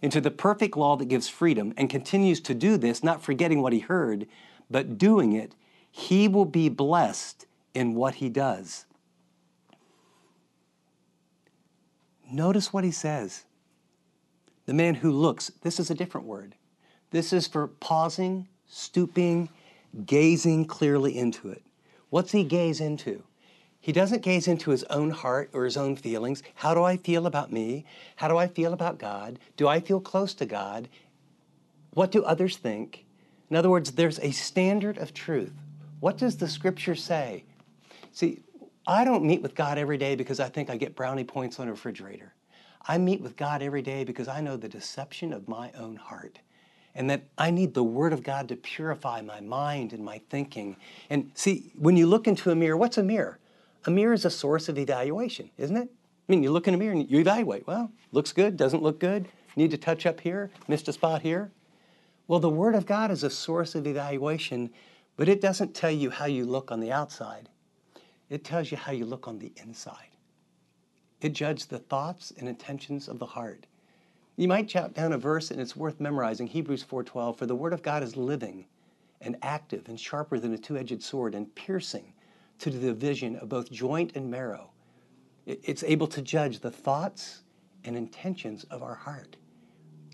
into 0.01 0.21
the 0.21 0.31
perfect 0.31 0.77
law 0.77 0.97
that 0.97 1.07
gives 1.07 1.29
freedom 1.29 1.73
and 1.77 1.89
continues 1.89 2.41
to 2.41 2.55
do 2.55 2.77
this, 2.77 3.05
not 3.05 3.23
forgetting 3.23 3.63
what 3.63 3.73
he 3.73 3.81
heard, 3.81 4.27
but 4.71 4.99
doing 4.99 5.33
it, 5.33 5.55
he 5.91 6.27
will 6.27 6.45
be 6.45 6.69
blessed 6.69 7.47
in 7.75 7.95
what 7.95 8.17
he 8.17 8.29
does. 8.29 8.87
Notice 12.33 12.73
what 12.73 12.83
he 12.85 12.91
says. 12.91 13.45
The 14.65 14.73
man 14.73 14.95
who 14.95 15.13
looks, 15.13 15.51
this 15.63 15.79
is 15.79 15.91
a 15.91 15.95
different 15.95 16.27
word. 16.27 16.55
This 17.11 17.33
is 17.33 17.47
for 17.47 17.69
pausing, 17.69 18.49
stooping, 18.67 19.51
gazing 20.07 20.65
clearly 20.65 21.17
into 21.17 21.51
it. 21.51 21.63
What's 22.09 22.33
he 22.33 22.45
gaze 22.45 22.81
into? 22.81 23.23
He 23.81 23.93
doesn't 23.93 24.23
gaze 24.23 24.49
into 24.49 24.71
his 24.71 24.85
own 24.85 25.11
heart 25.11 25.51
or 25.53 25.65
his 25.65 25.77
own 25.77 25.97
feelings. 25.97 26.43
How 26.55 26.73
do 26.73 26.83
I 26.83 26.97
feel 26.97 27.27
about 27.27 27.53
me? 27.53 27.85
How 28.17 28.29
do 28.29 28.39
I 28.39 28.47
feel 28.47 28.73
about 28.73 28.99
God? 28.99 29.39
Do 29.57 29.69
I 29.69 29.81
feel 29.81 30.01
close 30.01 30.33
to 30.35 30.47
God? 30.47 30.89
What 31.93 32.13
do 32.13 32.23
others 32.25 32.57
think? 32.57 33.05
In 33.51 33.57
other 33.57 33.69
words, 33.69 33.93
there's 33.93 34.21
a 34.21 34.31
standard 34.31 34.97
of 34.97 35.13
truth. 35.13 35.53
What 36.01 36.17
does 36.17 36.37
the 36.39 36.49
scripture 36.49 36.95
say? 36.95 37.45
See, 38.13 38.41
I 38.87 39.05
don't 39.05 39.25
meet 39.25 39.43
with 39.43 39.55
God 39.55 39.79
every 39.79 39.99
day 39.99 40.15
because 40.17 40.41
I 40.41 40.49
think 40.49 40.71
I 40.71 40.77
get 40.77 40.97
brownie 40.97 41.25
points 41.25 41.61
on 41.61 41.69
a 41.69 41.71
refrigerator. 41.71 42.35
I 42.89 42.99
meet 42.99 43.21
with 43.21 43.37
God 43.37 43.63
every 43.63 43.83
day 43.83 44.05
because 44.05 44.29
I 44.29 44.41
know 44.41 44.57
the 44.57 44.69
deception 44.69 45.33
of 45.33 45.49
my 45.49 45.71
own 45.73 45.97
heart 45.97 46.41
and 46.95 47.09
that 47.09 47.23
I 47.39 47.51
need 47.51 47.75
the 47.75 47.85
Word 47.85 48.13
of 48.13 48.23
God 48.23 48.49
to 48.49 48.57
purify 48.57 49.23
my 49.23 49.41
mind 49.41 49.93
and 49.93 50.05
my 50.05 50.21
thinking. 50.31 50.77
And 51.11 51.31
see, 51.35 51.73
when 51.79 51.97
you 51.97 52.07
look 52.07 52.27
into 52.27 52.51
a 52.51 52.55
mirror, 52.55 52.77
what's 52.77 52.99
a 52.99 53.03
mirror? 53.03 53.39
a 53.87 53.91
mirror 53.91 54.13
is 54.13 54.25
a 54.25 54.31
source 54.31 54.69
of 54.69 54.79
evaluation, 54.79 55.51
isn't 55.59 55.77
it? 55.77 55.89
I 55.89 56.33
mean, 56.33 56.43
you 56.43 56.51
look 56.51 56.69
in 56.69 56.75
a 56.75 56.77
mirror 56.77 56.93
and 56.93 57.11
you 57.11 57.19
evaluate. 57.19 57.67
Well, 57.67 57.91
looks 58.13 58.33
good, 58.33 58.57
doesn't 58.57 58.83
look 58.83 59.01
good, 59.01 59.29
need 59.57 59.71
to 59.73 59.79
touch 59.79 60.07
up 60.07 60.21
here, 60.21 60.51
missed 60.69 60.89
a 60.89 60.93
spot 60.93 61.23
here. 61.23 61.51
Well, 62.29 62.41
the 62.41 62.49
Word 62.49 62.75
of 62.75 62.87
God 62.87 63.11
is 63.11 63.25
a 63.25 63.31
source 63.31 63.75
of 63.75 63.87
evaluation, 63.87 64.71
but 65.17 65.29
it 65.29 65.41
doesn't 65.41 65.75
tell 65.75 65.91
you 65.91 66.11
how 66.11 66.27
you 66.27 66.45
look 66.45 66.71
on 66.71 66.81
the 66.81 66.93
outside. 66.93 67.49
It 68.33 68.45
tells 68.45 68.71
you 68.71 68.79
how 68.79 68.93
you 68.93 69.05
look 69.05 69.29
on 69.29 69.39
the 69.39 69.53
inside. 69.57 70.17
It 71.21 71.35
judges 71.35 71.67
the 71.67 71.79
thoughts 71.79 72.33
and 72.39 72.49
intentions 72.49 73.07
of 73.07 73.19
the 73.19 73.27
heart. 73.27 73.67
You 74.37 74.49
might 74.49 74.69
jot 74.69 74.95
down 74.95 75.13
a 75.13 75.19
verse 75.19 75.51
and 75.51 75.61
it's 75.61 75.77
worth 75.77 76.01
memorizing, 76.01 76.47
Hebrews 76.47 76.83
4:12, 76.83 77.37
for 77.37 77.45
the 77.45 77.55
word 77.55 77.75
of 77.75 77.83
God 77.83 78.03
is 78.03 78.17
living 78.17 78.65
and 79.21 79.37
active 79.43 79.87
and 79.87 80.01
sharper 80.01 80.39
than 80.39 80.55
a 80.55 80.57
two-edged 80.57 81.03
sword 81.03 81.35
and 81.35 81.55
piercing 81.55 82.15
to 82.61 82.71
the 82.71 82.79
division 82.79 83.37
of 83.37 83.51
both 83.51 83.71
joint 83.71 84.17
and 84.17 84.31
marrow. 84.31 84.71
It's 85.45 85.85
able 85.85 86.07
to 86.07 86.23
judge 86.23 86.61
the 86.61 86.71
thoughts 86.71 87.43
and 87.85 87.99
intentions 87.99 88.65
of 88.71 88.83
our 88.83 88.95
heart. 88.95 89.37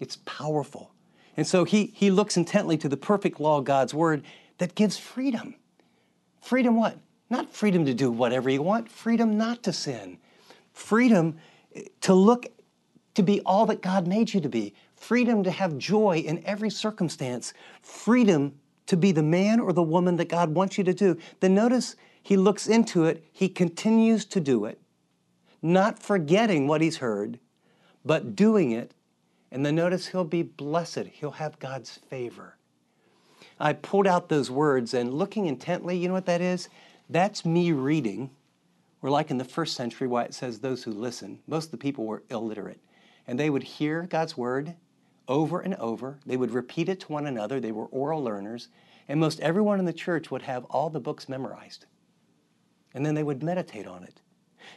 It's 0.00 0.18
powerful. 0.24 0.92
And 1.36 1.46
so 1.46 1.62
he, 1.62 1.92
he 1.94 2.10
looks 2.10 2.36
intently 2.36 2.76
to 2.78 2.88
the 2.88 2.96
perfect 2.96 3.38
law 3.38 3.58
of 3.58 3.64
God's 3.64 3.94
word 3.94 4.24
that 4.56 4.74
gives 4.74 4.98
freedom. 4.98 5.54
Freedom 6.40 6.74
what? 6.74 6.98
Not 7.30 7.52
freedom 7.52 7.84
to 7.84 7.94
do 7.94 8.10
whatever 8.10 8.48
you 8.48 8.62
want, 8.62 8.88
freedom 8.88 9.36
not 9.36 9.62
to 9.64 9.72
sin. 9.72 10.18
Freedom 10.72 11.36
eh, 11.74 11.82
to 12.02 12.14
look 12.14 12.46
to 13.14 13.22
be 13.22 13.40
all 13.40 13.66
that 13.66 13.82
God 13.82 14.06
made 14.06 14.32
you 14.32 14.40
to 14.40 14.48
be. 14.48 14.74
Freedom 14.94 15.42
to 15.42 15.50
have 15.50 15.76
joy 15.76 16.18
in 16.18 16.44
every 16.44 16.70
circumstance. 16.70 17.52
Freedom 17.82 18.54
to 18.86 18.96
be 18.96 19.12
the 19.12 19.22
man 19.22 19.60
or 19.60 19.72
the 19.72 19.82
woman 19.82 20.16
that 20.16 20.28
God 20.28 20.54
wants 20.54 20.78
you 20.78 20.84
to 20.84 20.94
do. 20.94 21.18
Then 21.40 21.54
notice 21.54 21.96
he 22.22 22.36
looks 22.36 22.66
into 22.66 23.04
it, 23.04 23.24
he 23.32 23.48
continues 23.48 24.24
to 24.26 24.40
do 24.40 24.64
it, 24.64 24.80
not 25.62 25.98
forgetting 25.98 26.66
what 26.66 26.80
he's 26.80 26.98
heard, 26.98 27.38
but 28.04 28.36
doing 28.36 28.70
it. 28.70 28.92
And 29.50 29.64
then 29.64 29.76
notice 29.76 30.08
he'll 30.08 30.24
be 30.24 30.42
blessed, 30.42 31.06
he'll 31.12 31.32
have 31.32 31.58
God's 31.58 31.98
favor. 32.08 32.56
I 33.60 33.72
pulled 33.72 34.06
out 34.06 34.28
those 34.28 34.50
words 34.50 34.94
and 34.94 35.12
looking 35.12 35.46
intently, 35.46 35.96
you 35.96 36.08
know 36.08 36.14
what 36.14 36.26
that 36.26 36.40
is? 36.40 36.68
That's 37.08 37.44
me 37.44 37.72
reading. 37.72 38.30
We're 39.00 39.10
like 39.10 39.30
in 39.30 39.38
the 39.38 39.44
first 39.44 39.74
century, 39.74 40.06
why 40.06 40.24
it 40.24 40.34
says 40.34 40.58
those 40.58 40.84
who 40.84 40.90
listen. 40.90 41.40
Most 41.46 41.66
of 41.66 41.70
the 41.72 41.78
people 41.78 42.04
were 42.04 42.22
illiterate. 42.30 42.80
And 43.26 43.38
they 43.38 43.50
would 43.50 43.62
hear 43.62 44.02
God's 44.02 44.36
word 44.36 44.74
over 45.26 45.60
and 45.60 45.74
over. 45.76 46.18
They 46.26 46.36
would 46.36 46.50
repeat 46.50 46.88
it 46.88 47.00
to 47.00 47.12
one 47.12 47.26
another. 47.26 47.60
They 47.60 47.72
were 47.72 47.86
oral 47.86 48.22
learners. 48.22 48.68
And 49.08 49.20
most 49.20 49.40
everyone 49.40 49.78
in 49.78 49.84
the 49.84 49.92
church 49.92 50.30
would 50.30 50.42
have 50.42 50.64
all 50.66 50.90
the 50.90 51.00
books 51.00 51.28
memorized 51.28 51.86
and 52.94 53.04
then 53.04 53.14
they 53.14 53.22
would 53.22 53.42
meditate 53.42 53.86
on 53.86 54.04
it. 54.04 54.20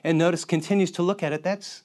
And 0.04 0.18
notice 0.18 0.46
continues 0.46 0.92
to 0.92 1.02
look 1.02 1.24
at 1.24 1.34
it. 1.34 1.44
That's 1.44 1.84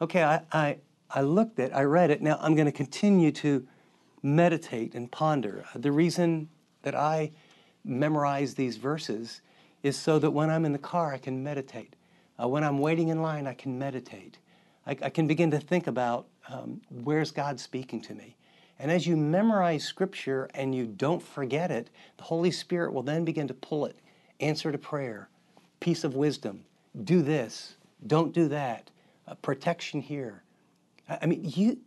okay, 0.00 0.22
I, 0.22 0.40
I, 0.52 0.78
I 1.10 1.22
looked 1.22 1.58
at, 1.58 1.70
it, 1.70 1.74
I 1.74 1.82
read 1.82 2.10
it. 2.10 2.22
Now 2.22 2.38
I'm 2.40 2.54
going 2.54 2.66
to 2.66 2.72
continue 2.72 3.30
to 3.32 3.66
meditate 4.22 4.94
and 4.94 5.10
ponder. 5.10 5.64
The 5.74 5.92
reason 5.92 6.48
that 6.82 6.94
I 6.94 7.32
memorize 7.84 8.54
these 8.54 8.76
verses 8.76 9.42
is 9.84 9.96
so 9.96 10.18
that 10.18 10.30
when 10.30 10.50
I'm 10.50 10.64
in 10.64 10.72
the 10.72 10.78
car, 10.78 11.12
I 11.12 11.18
can 11.18 11.44
meditate. 11.44 11.94
Uh, 12.42 12.48
when 12.48 12.64
I'm 12.64 12.78
waiting 12.78 13.08
in 13.10 13.22
line, 13.22 13.46
I 13.46 13.52
can 13.54 13.78
meditate. 13.78 14.38
I, 14.86 14.96
I 15.02 15.10
can 15.10 15.28
begin 15.28 15.50
to 15.52 15.60
think 15.60 15.86
about 15.86 16.26
um, 16.48 16.80
where's 16.88 17.30
God 17.30 17.60
speaking 17.60 18.00
to 18.02 18.14
me. 18.14 18.36
And 18.78 18.90
as 18.90 19.06
you 19.06 19.16
memorize 19.16 19.84
Scripture 19.84 20.48
and 20.54 20.74
you 20.74 20.86
don't 20.86 21.22
forget 21.22 21.70
it, 21.70 21.90
the 22.16 22.24
Holy 22.24 22.50
Spirit 22.50 22.92
will 22.92 23.02
then 23.02 23.24
begin 23.24 23.46
to 23.46 23.54
pull 23.54 23.84
it, 23.84 23.96
answer 24.40 24.72
to 24.72 24.78
prayer, 24.78 25.28
piece 25.80 26.02
of 26.02 26.16
wisdom. 26.16 26.64
Do 27.04 27.20
this. 27.22 27.76
Don't 28.06 28.32
do 28.32 28.48
that. 28.48 28.90
Uh, 29.28 29.34
protection 29.34 30.00
here. 30.00 30.42
I 31.08 31.26
mean, 31.26 31.42
you, 31.44 31.78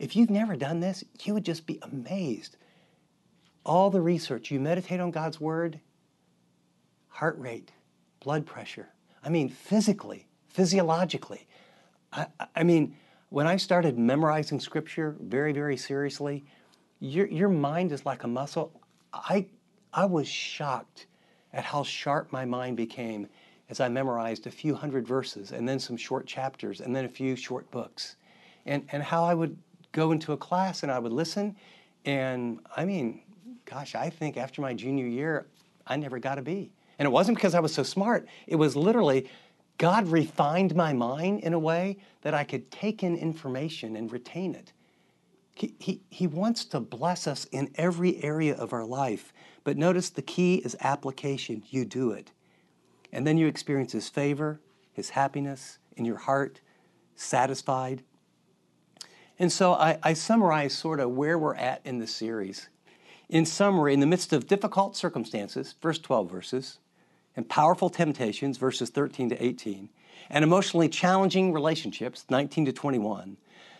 if 0.00 0.16
you've 0.16 0.30
never 0.30 0.56
done 0.56 0.80
this, 0.80 1.04
you 1.22 1.32
would 1.34 1.44
just 1.44 1.64
be 1.64 1.78
amazed. 1.82 2.56
All 3.64 3.88
the 3.88 4.00
research, 4.00 4.50
you 4.50 4.58
meditate 4.58 4.98
on 4.98 5.12
God's 5.12 5.40
word, 5.40 5.78
heart 7.10 7.38
rate, 7.38 7.72
blood 8.20 8.46
pressure. 8.46 8.88
I 9.22 9.28
mean, 9.28 9.48
physically, 9.48 10.26
physiologically. 10.48 11.46
I, 12.12 12.26
I 12.56 12.62
mean, 12.62 12.96
when 13.28 13.46
I 13.46 13.56
started 13.56 13.98
memorizing 13.98 14.58
scripture 14.58 15.16
very, 15.20 15.52
very 15.52 15.76
seriously, 15.76 16.44
your, 16.98 17.26
your 17.26 17.48
mind 17.48 17.92
is 17.92 18.04
like 18.04 18.24
a 18.24 18.28
muscle. 18.28 18.72
I, 19.12 19.46
I 19.92 20.06
was 20.06 20.26
shocked 20.26 21.06
at 21.52 21.64
how 21.64 21.82
sharp 21.82 22.32
my 22.32 22.44
mind 22.44 22.76
became 22.76 23.28
as 23.68 23.80
I 23.80 23.88
memorized 23.88 24.46
a 24.46 24.50
few 24.50 24.74
hundred 24.74 25.06
verses 25.06 25.52
and 25.52 25.68
then 25.68 25.78
some 25.78 25.96
short 25.96 26.26
chapters 26.26 26.80
and 26.80 26.94
then 26.94 27.04
a 27.04 27.08
few 27.08 27.36
short 27.36 27.70
books. 27.70 28.16
And, 28.66 28.86
and 28.92 29.02
how 29.02 29.24
I 29.24 29.34
would 29.34 29.56
go 29.92 30.12
into 30.12 30.32
a 30.32 30.36
class 30.36 30.82
and 30.82 30.90
I 30.90 30.98
would 30.98 31.12
listen. 31.12 31.56
And 32.04 32.60
I 32.76 32.84
mean, 32.84 33.22
gosh, 33.64 33.94
I 33.94 34.10
think 34.10 34.36
after 34.36 34.60
my 34.60 34.74
junior 34.74 35.06
year, 35.06 35.46
I 35.86 35.96
never 35.96 36.18
got 36.18 36.38
a 36.38 36.42
B. 36.42 36.70
And 37.00 37.06
it 37.06 37.12
wasn't 37.12 37.38
because 37.38 37.54
I 37.54 37.60
was 37.60 37.72
so 37.72 37.82
smart, 37.82 38.28
it 38.46 38.56
was 38.56 38.76
literally 38.76 39.26
God 39.78 40.08
refined 40.08 40.76
my 40.76 40.92
mind 40.92 41.40
in 41.40 41.54
a 41.54 41.58
way 41.58 41.96
that 42.20 42.34
I 42.34 42.44
could 42.44 42.70
take 42.70 43.02
in 43.02 43.16
information 43.16 43.96
and 43.96 44.12
retain 44.12 44.54
it. 44.54 44.74
He, 45.54 45.74
he, 45.78 46.02
he 46.10 46.26
wants 46.26 46.66
to 46.66 46.80
bless 46.80 47.26
us 47.26 47.46
in 47.46 47.70
every 47.76 48.22
area 48.22 48.54
of 48.54 48.74
our 48.74 48.84
life. 48.84 49.32
But 49.64 49.78
notice 49.78 50.10
the 50.10 50.20
key 50.20 50.56
is 50.56 50.76
application. 50.80 51.62
You 51.70 51.86
do 51.86 52.10
it. 52.10 52.32
And 53.10 53.26
then 53.26 53.38
you 53.38 53.46
experience 53.46 53.92
His 53.92 54.10
favor, 54.10 54.60
His 54.92 55.08
happiness 55.08 55.78
in 55.96 56.04
your 56.04 56.18
heart, 56.18 56.60
satisfied. 57.16 58.02
And 59.38 59.50
so 59.50 59.72
I, 59.72 59.98
I 60.02 60.12
summarize 60.12 60.74
sort 60.74 61.00
of 61.00 61.12
where 61.12 61.38
we're 61.38 61.54
at 61.54 61.80
in 61.86 61.98
the 61.98 62.06
series. 62.06 62.68
In 63.30 63.46
summary, 63.46 63.94
in 63.94 64.00
the 64.00 64.06
midst 64.06 64.34
of 64.34 64.46
difficult 64.46 64.94
circumstances, 64.94 65.74
first 65.80 66.02
12 66.02 66.30
verses, 66.30 66.78
and 67.40 67.48
powerful 67.48 67.88
temptations, 67.88 68.58
verses 68.58 68.90
13 68.90 69.30
to 69.30 69.42
18, 69.42 69.88
and 70.28 70.44
emotionally 70.44 70.90
challenging 70.90 71.54
relationships, 71.54 72.26
19 72.28 72.66
to 72.66 72.72
21, 72.72 73.38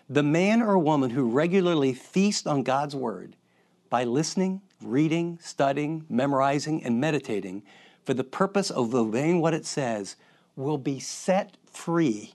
the 0.08 0.22
man 0.22 0.62
or 0.62 0.78
woman 0.78 1.10
who 1.10 1.28
regularly 1.28 1.92
feasts 1.92 2.46
on 2.46 2.62
God's 2.62 2.96
word 2.96 3.36
by 3.90 4.02
listening, 4.04 4.62
reading, 4.80 5.38
studying, 5.42 6.06
memorizing, 6.08 6.82
and 6.82 6.98
meditating 6.98 7.62
for 8.02 8.14
the 8.14 8.24
purpose 8.24 8.70
of 8.70 8.94
obeying 8.94 9.42
what 9.42 9.52
it 9.52 9.66
says 9.66 10.16
will 10.56 10.78
be 10.78 10.98
set 10.98 11.58
free 11.70 12.32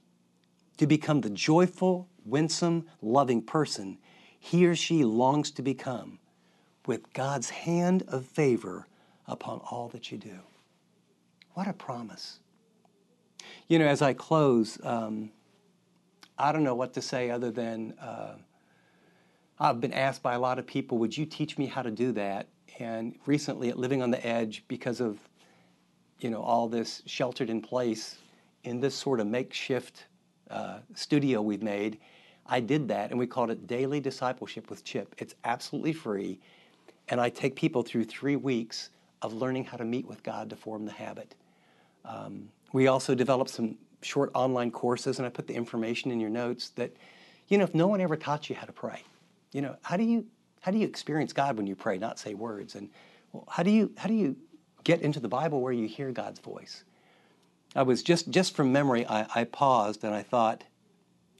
to 0.76 0.86
become 0.86 1.22
the 1.22 1.30
joyful, 1.30 2.08
winsome, 2.24 2.86
loving 3.02 3.42
person 3.42 3.98
he 4.38 4.64
or 4.64 4.76
she 4.76 5.02
longs 5.02 5.50
to 5.50 5.62
become 5.62 6.20
with 6.86 7.12
God's 7.12 7.50
hand 7.50 8.04
of 8.06 8.24
favor 8.26 8.86
upon 9.26 9.58
all 9.72 9.88
that 9.88 10.12
you 10.12 10.18
do. 10.18 10.38
What 11.56 11.68
a 11.68 11.72
promise. 11.72 12.40
You 13.66 13.78
know, 13.78 13.86
as 13.86 14.02
I 14.02 14.12
close, 14.12 14.78
um, 14.84 15.30
I 16.38 16.52
don't 16.52 16.62
know 16.62 16.74
what 16.74 16.92
to 16.92 17.00
say 17.00 17.30
other 17.30 17.50
than 17.50 17.94
uh, 17.98 18.34
I've 19.58 19.80
been 19.80 19.94
asked 19.94 20.22
by 20.22 20.34
a 20.34 20.38
lot 20.38 20.58
of 20.58 20.66
people, 20.66 20.98
would 20.98 21.16
you 21.16 21.24
teach 21.24 21.56
me 21.56 21.64
how 21.64 21.80
to 21.80 21.90
do 21.90 22.12
that? 22.12 22.48
And 22.78 23.14
recently 23.24 23.70
at 23.70 23.78
Living 23.78 24.02
on 24.02 24.10
the 24.10 24.24
Edge, 24.26 24.64
because 24.68 25.00
of 25.00 25.18
you 26.20 26.28
know, 26.28 26.42
all 26.42 26.68
this 26.68 27.02
sheltered 27.06 27.48
in 27.48 27.62
place 27.62 28.18
in 28.64 28.78
this 28.78 28.94
sort 28.94 29.18
of 29.18 29.26
makeshift 29.26 30.08
uh, 30.50 30.80
studio 30.94 31.40
we've 31.40 31.62
made. 31.62 31.96
I 32.44 32.60
did 32.60 32.86
that, 32.88 33.08
and 33.12 33.18
we 33.18 33.26
called 33.26 33.50
it 33.50 33.66
Daily 33.66 33.98
Discipleship 33.98 34.68
with 34.68 34.84
Chip. 34.84 35.14
It's 35.16 35.34
absolutely 35.44 35.94
free, 35.94 36.38
and 37.08 37.18
I 37.18 37.30
take 37.30 37.56
people 37.56 37.82
through 37.82 38.04
three 38.04 38.36
weeks 38.36 38.90
of 39.22 39.32
learning 39.32 39.64
how 39.64 39.78
to 39.78 39.86
meet 39.86 40.06
with 40.06 40.22
God 40.22 40.50
to 40.50 40.56
form 40.56 40.84
the 40.84 40.92
habit. 40.92 41.34
Um, 42.06 42.48
we 42.72 42.86
also 42.86 43.14
developed 43.14 43.50
some 43.50 43.76
short 44.02 44.30
online 44.34 44.70
courses, 44.70 45.18
and 45.18 45.26
I 45.26 45.30
put 45.30 45.46
the 45.46 45.54
information 45.54 46.10
in 46.10 46.20
your 46.20 46.30
notes 46.30 46.70
that, 46.70 46.94
you 47.48 47.58
know, 47.58 47.64
if 47.64 47.74
no 47.74 47.86
one 47.86 48.00
ever 48.00 48.16
taught 48.16 48.48
you 48.48 48.56
how 48.56 48.66
to 48.66 48.72
pray, 48.72 49.02
you 49.52 49.60
know, 49.60 49.76
how 49.82 49.96
do 49.96 50.04
you 50.04 50.26
how 50.60 50.72
do 50.72 50.78
you 50.78 50.86
experience 50.86 51.32
God 51.32 51.56
when 51.56 51.66
you 51.66 51.76
pray, 51.76 51.96
not 51.96 52.18
say 52.18 52.34
words? 52.34 52.74
And 52.74 52.90
well, 53.32 53.44
how 53.48 53.62
do 53.62 53.70
you 53.70 53.92
how 53.96 54.08
do 54.08 54.14
you 54.14 54.36
get 54.84 55.00
into 55.00 55.20
the 55.20 55.28
Bible 55.28 55.60
where 55.60 55.72
you 55.72 55.86
hear 55.88 56.12
God's 56.12 56.40
voice? 56.40 56.84
I 57.74 57.82
was 57.82 58.02
just 58.02 58.30
just 58.30 58.54
from 58.54 58.72
memory, 58.72 59.06
I, 59.06 59.26
I 59.34 59.44
paused 59.44 60.04
and 60.04 60.14
I 60.14 60.22
thought, 60.22 60.64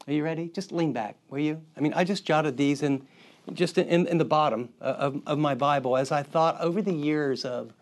are 0.06 0.12
you 0.12 0.22
ready? 0.22 0.48
Just 0.48 0.72
lean 0.72 0.92
back, 0.92 1.16
will 1.28 1.40
you? 1.40 1.62
I 1.76 1.80
mean, 1.80 1.92
I 1.94 2.04
just 2.04 2.24
jotted 2.24 2.56
these 2.56 2.82
in 2.82 3.06
just 3.52 3.78
in, 3.78 4.06
in 4.06 4.18
the 4.18 4.24
bottom 4.24 4.70
of, 4.80 5.22
of 5.26 5.38
my 5.38 5.54
Bible 5.54 5.96
as 5.96 6.10
I 6.10 6.22
thought 6.22 6.60
over 6.60 6.82
the 6.82 6.92
years 6.92 7.44
of 7.44 7.72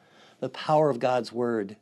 the 0.41 0.49
power 0.49 0.91
of 0.91 0.99
God's 0.99 1.32
Word. 1.32 1.76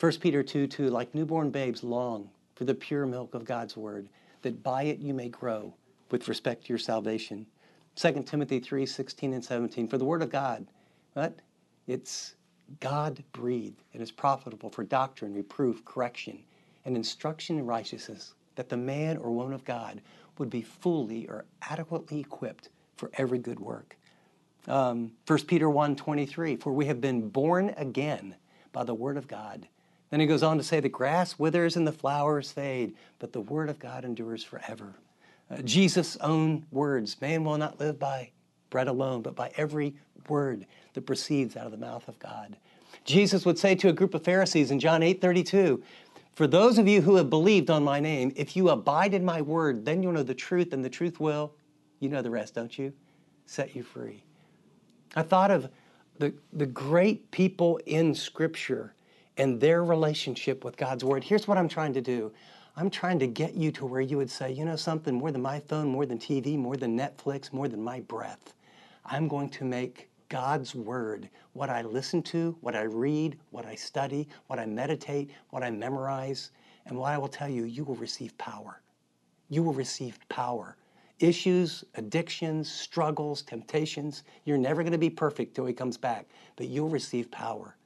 1 0.00 0.12
Peter 0.12 0.42
2 0.42 0.66
2, 0.66 0.88
like 0.88 1.14
newborn 1.14 1.50
babes, 1.50 1.84
long 1.84 2.30
for 2.54 2.64
the 2.64 2.74
pure 2.74 3.04
milk 3.04 3.34
of 3.34 3.44
God's 3.44 3.76
Word, 3.76 4.08
that 4.40 4.62
by 4.62 4.84
it 4.84 4.98
you 4.98 5.12
may 5.12 5.28
grow 5.28 5.74
with 6.10 6.26
respect 6.26 6.64
to 6.64 6.68
your 6.70 6.78
salvation. 6.78 7.44
2 7.96 8.22
Timothy 8.22 8.60
3 8.60 8.86
16 8.86 9.34
and 9.34 9.44
17, 9.44 9.88
for 9.88 9.98
the 9.98 10.04
Word 10.06 10.22
of 10.22 10.30
God, 10.30 10.66
what? 11.12 11.40
It's 11.86 12.34
God 12.80 13.22
breathed 13.32 13.82
and 13.92 14.02
is 14.02 14.10
profitable 14.10 14.70
for 14.70 14.84
doctrine, 14.84 15.34
reproof, 15.34 15.84
correction, 15.84 16.38
and 16.86 16.96
instruction 16.96 17.58
in 17.58 17.66
righteousness, 17.66 18.32
that 18.54 18.70
the 18.70 18.78
man 18.78 19.18
or 19.18 19.30
woman 19.32 19.52
of 19.52 19.66
God 19.66 20.00
would 20.38 20.48
be 20.48 20.62
fully 20.62 21.28
or 21.28 21.44
adequately 21.68 22.20
equipped 22.20 22.70
for 22.96 23.10
every 23.18 23.38
good 23.38 23.60
work. 23.60 23.98
Um, 24.66 25.12
1 25.26 25.40
Peter 25.40 25.68
1 25.68 25.94
23, 25.94 26.56
for 26.56 26.72
we 26.72 26.86
have 26.86 27.02
been 27.02 27.28
born 27.28 27.74
again 27.76 28.34
by 28.72 28.82
the 28.82 28.94
word 28.94 29.18
of 29.18 29.28
God. 29.28 29.68
Then 30.10 30.20
he 30.20 30.26
goes 30.26 30.42
on 30.42 30.56
to 30.56 30.62
say, 30.62 30.80
the 30.80 30.88
grass 30.88 31.38
withers 31.38 31.76
and 31.76 31.86
the 31.86 31.92
flowers 31.92 32.50
fade, 32.50 32.94
but 33.18 33.32
the 33.32 33.40
word 33.40 33.68
of 33.68 33.78
God 33.78 34.04
endures 34.04 34.42
forever. 34.42 34.94
Uh, 35.50 35.62
Jesus' 35.62 36.16
own 36.18 36.66
words 36.70 37.20
man 37.20 37.44
will 37.44 37.58
not 37.58 37.80
live 37.80 37.98
by 37.98 38.30
bread 38.70 38.88
alone, 38.88 39.22
but 39.22 39.34
by 39.34 39.52
every 39.56 39.94
word 40.28 40.66
that 40.94 41.02
proceeds 41.02 41.56
out 41.56 41.66
of 41.66 41.72
the 41.72 41.78
mouth 41.78 42.06
of 42.08 42.18
God. 42.18 42.56
Jesus 43.04 43.46
would 43.46 43.58
say 43.58 43.74
to 43.76 43.88
a 43.88 43.92
group 43.92 44.14
of 44.14 44.24
Pharisees 44.24 44.70
in 44.70 44.78
John 44.78 45.02
8 45.02 45.20
32, 45.20 45.82
For 46.34 46.46
those 46.46 46.78
of 46.78 46.86
you 46.86 47.02
who 47.02 47.16
have 47.16 47.30
believed 47.30 47.70
on 47.70 47.84
my 47.84 48.00
name, 48.00 48.32
if 48.36 48.56
you 48.56 48.68
abide 48.68 49.14
in 49.14 49.24
my 49.24 49.42
word, 49.42 49.84
then 49.84 50.02
you'll 50.02 50.12
know 50.12 50.22
the 50.22 50.34
truth, 50.34 50.72
and 50.72 50.84
the 50.84 50.90
truth 50.90 51.20
will, 51.20 51.52
you 51.98 52.08
know 52.08 52.22
the 52.22 52.30
rest, 52.30 52.54
don't 52.54 52.78
you? 52.78 52.92
Set 53.46 53.74
you 53.74 53.82
free. 53.82 54.22
I 55.16 55.22
thought 55.22 55.50
of 55.50 55.68
the, 56.18 56.32
the 56.52 56.66
great 56.66 57.30
people 57.30 57.80
in 57.86 58.14
Scripture 58.14 58.94
and 59.40 59.58
their 59.58 59.82
relationship 59.82 60.64
with 60.64 60.76
God's 60.76 61.02
Word. 61.02 61.24
Here's 61.24 61.48
what 61.48 61.56
I'm 61.56 61.66
trying 61.66 61.94
to 61.94 62.02
do 62.02 62.30
I'm 62.76 62.90
trying 62.90 63.18
to 63.20 63.26
get 63.26 63.54
you 63.54 63.72
to 63.72 63.86
where 63.86 64.02
you 64.02 64.18
would 64.18 64.30
say, 64.30 64.52
you 64.52 64.66
know 64.66 64.76
something, 64.76 65.14
more 65.14 65.32
than 65.32 65.40
my 65.40 65.60
phone, 65.60 65.88
more 65.88 66.04
than 66.04 66.18
TV, 66.18 66.58
more 66.58 66.76
than 66.76 66.96
Netflix, 66.96 67.50
more 67.50 67.66
than 67.66 67.82
my 67.82 68.00
breath. 68.00 68.52
I'm 69.06 69.28
going 69.28 69.48
to 69.48 69.64
make 69.64 70.10
God's 70.28 70.74
Word 70.74 71.30
what 71.54 71.70
I 71.70 71.80
listen 71.80 72.22
to, 72.24 72.54
what 72.60 72.76
I 72.76 72.82
read, 72.82 73.38
what 73.50 73.64
I 73.64 73.76
study, 73.76 74.28
what 74.48 74.58
I 74.58 74.66
meditate, 74.66 75.30
what 75.48 75.62
I 75.62 75.70
memorize. 75.70 76.50
And 76.84 76.98
what 76.98 77.12
I 77.12 77.16
will 77.16 77.28
tell 77.28 77.48
you, 77.48 77.64
you 77.64 77.82
will 77.82 77.96
receive 77.96 78.36
power. 78.36 78.82
You 79.48 79.62
will 79.62 79.72
receive 79.72 80.18
power. 80.28 80.76
Issues, 81.18 81.82
addictions, 81.94 82.70
struggles, 82.70 83.40
temptations, 83.40 84.22
you're 84.44 84.58
never 84.58 84.82
going 84.82 84.92
to 84.92 84.98
be 84.98 85.10
perfect 85.10 85.54
till 85.54 85.64
He 85.64 85.72
comes 85.72 85.96
back, 85.96 86.28
but 86.56 86.68
you'll 86.68 86.90
receive 86.90 87.30
power. 87.30 87.76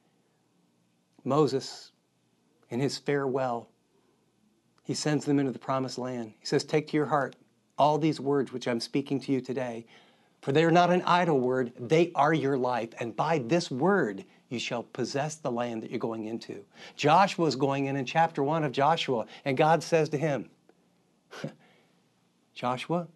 Moses, 1.25 1.93
in 2.71 2.81
his 2.81 2.99
farewell, 2.99 3.69
he 4.83 4.95
sends 4.95 5.25
them 5.25 5.39
into 5.39 5.53
the 5.53 5.59
promised 5.59 5.99
land. 5.99 6.35
He 6.39 6.47
says, 6.47 6.65
Take 6.65 6.89
to 6.89 6.97
your 6.97 7.07
heart 7.07 7.37
all 7.79 7.99
these 7.99 8.21
words 8.21 8.53
which 8.53 8.69
I'm 8.69 8.81
speaking 8.81 9.19
to 9.21 9.33
you 9.33 9.41
today, 9.41 9.87
for 10.43 10.53
they 10.53 10.65
are 10.65 10.71
not 10.71 10.91
an 10.91 11.03
idle 11.07 11.41
word, 11.41 11.73
they 11.79 12.13
are 12.15 12.35
your 12.35 12.59
life. 12.59 12.91
And 13.01 13.17
by 13.17 13.39
this 13.39 13.71
word 13.71 14.25
you 14.51 14.59
shall 14.59 14.83
possess 14.83 15.37
the 15.37 15.51
land 15.51 15.83
that 15.83 15.91
you're 15.91 15.99
going 15.99 16.27
into. 16.27 16.65
Joshua 16.97 17.47
is 17.47 17.57
going 17.57 17.87
in 17.87 17.97
in 17.97 18.05
chapter 18.05 18.43
1 18.43 18.63
of 18.63 18.73
Joshua, 18.73 19.25
and 19.47 19.57
God 19.57 19.83
says 19.83 20.11
to 20.11 20.19
him, 20.19 20.51
Joshua, 22.55 23.09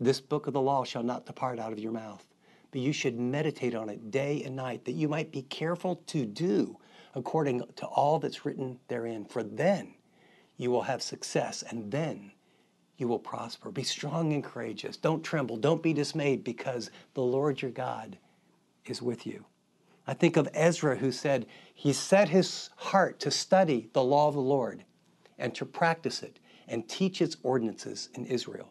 this 0.00 0.20
book 0.20 0.46
of 0.46 0.52
the 0.52 0.60
law 0.60 0.84
shall 0.84 1.02
not 1.02 1.26
depart 1.26 1.58
out 1.58 1.72
of 1.72 1.80
your 1.80 1.92
mouth, 1.92 2.24
but 2.70 2.80
you 2.80 2.92
should 2.92 3.18
meditate 3.18 3.74
on 3.74 3.88
it 3.88 4.12
day 4.12 4.42
and 4.44 4.54
night, 4.54 4.84
that 4.84 4.92
you 4.92 5.08
might 5.08 5.32
be 5.32 5.42
careful 5.42 5.96
to 6.06 6.24
do 6.24 6.78
according 7.18 7.62
to 7.76 7.86
all 7.86 8.18
that's 8.18 8.44
written 8.44 8.78
therein. 8.88 9.24
For 9.24 9.42
then 9.42 9.94
you 10.56 10.70
will 10.70 10.82
have 10.82 11.02
success, 11.02 11.62
and 11.68 11.90
then 11.90 12.32
you 12.96 13.08
will 13.08 13.18
prosper. 13.18 13.70
Be 13.70 13.82
strong 13.82 14.32
and 14.32 14.42
courageous. 14.42 14.96
Don't 14.96 15.22
tremble. 15.22 15.56
Don't 15.56 15.82
be 15.82 15.92
dismayed, 15.92 16.44
because 16.44 16.90
the 17.14 17.22
Lord 17.22 17.62
your 17.62 17.70
God 17.70 18.18
is 18.86 19.02
with 19.02 19.26
you. 19.26 19.44
I 20.06 20.14
think 20.14 20.36
of 20.36 20.48
Ezra, 20.54 20.96
who 20.96 21.12
said 21.12 21.46
he 21.74 21.92
set 21.92 22.30
his 22.30 22.70
heart 22.76 23.20
to 23.20 23.30
study 23.30 23.90
the 23.92 24.02
law 24.02 24.28
of 24.28 24.34
the 24.34 24.40
Lord 24.40 24.84
and 25.38 25.54
to 25.54 25.66
practice 25.66 26.22
it 26.22 26.40
and 26.66 26.88
teach 26.88 27.20
its 27.20 27.36
ordinances 27.42 28.08
in 28.14 28.24
Israel. 28.24 28.70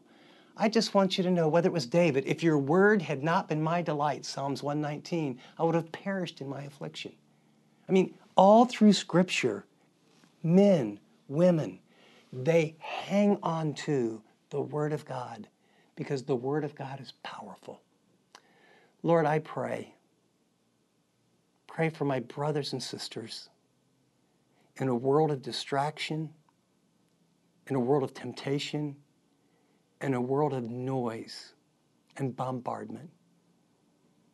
I 0.58 0.70
just 0.70 0.96
want 0.96 1.18
you 1.18 1.24
to 1.24 1.30
know 1.30 1.48
whether 1.48 1.70
it 1.70 1.74
was 1.74 1.86
David, 1.86 2.24
if 2.26 2.42
your 2.42 2.58
word 2.58 3.04
had 3.04 3.24
not 3.24 3.48
been 3.48 3.62
my 3.62 3.84
delight, 3.84 4.26
Psalms 4.26 4.64
119, 4.64 5.40
I 5.60 5.64
would 5.64 5.76
have 5.76 5.92
perished 5.92 6.42
in 6.42 6.50
my 6.50 6.64
affliction. 6.64 7.14
I 7.88 7.92
mean, 7.92 8.16
all 8.38 8.66
through 8.66 8.94
Scripture, 8.94 9.66
men, 10.44 11.00
women, 11.28 11.80
they 12.32 12.76
hang 12.80 13.38
on 13.44 13.74
to 13.74 14.22
the 14.50 14.62
Word 14.62 14.94
of 14.94 15.04
God 15.06 15.48
because 15.96 16.24
the 16.24 16.36
Word 16.36 16.64
of 16.64 16.76
God 16.76 17.02
is 17.02 17.14
powerful. 17.24 17.82
Lord, 19.04 19.26
I 19.26 19.40
pray. 19.40 19.96
Pray 21.68 21.90
for 21.90 22.06
my 22.06 22.20
brothers 22.20 22.74
and 22.74 22.82
sisters 22.82 23.50
in 24.78 24.88
a 24.88 24.96
world 24.96 25.32
of 25.32 25.42
distraction, 25.42 26.30
in 27.68 27.76
a 27.76 27.80
world 27.80 28.04
of 28.04 28.14
temptation, 28.14 28.96
in 30.02 30.14
a 30.14 30.22
world 30.22 30.54
of 30.54 30.64
noise 30.64 31.54
and 32.18 32.36
bombardment, 32.36 33.10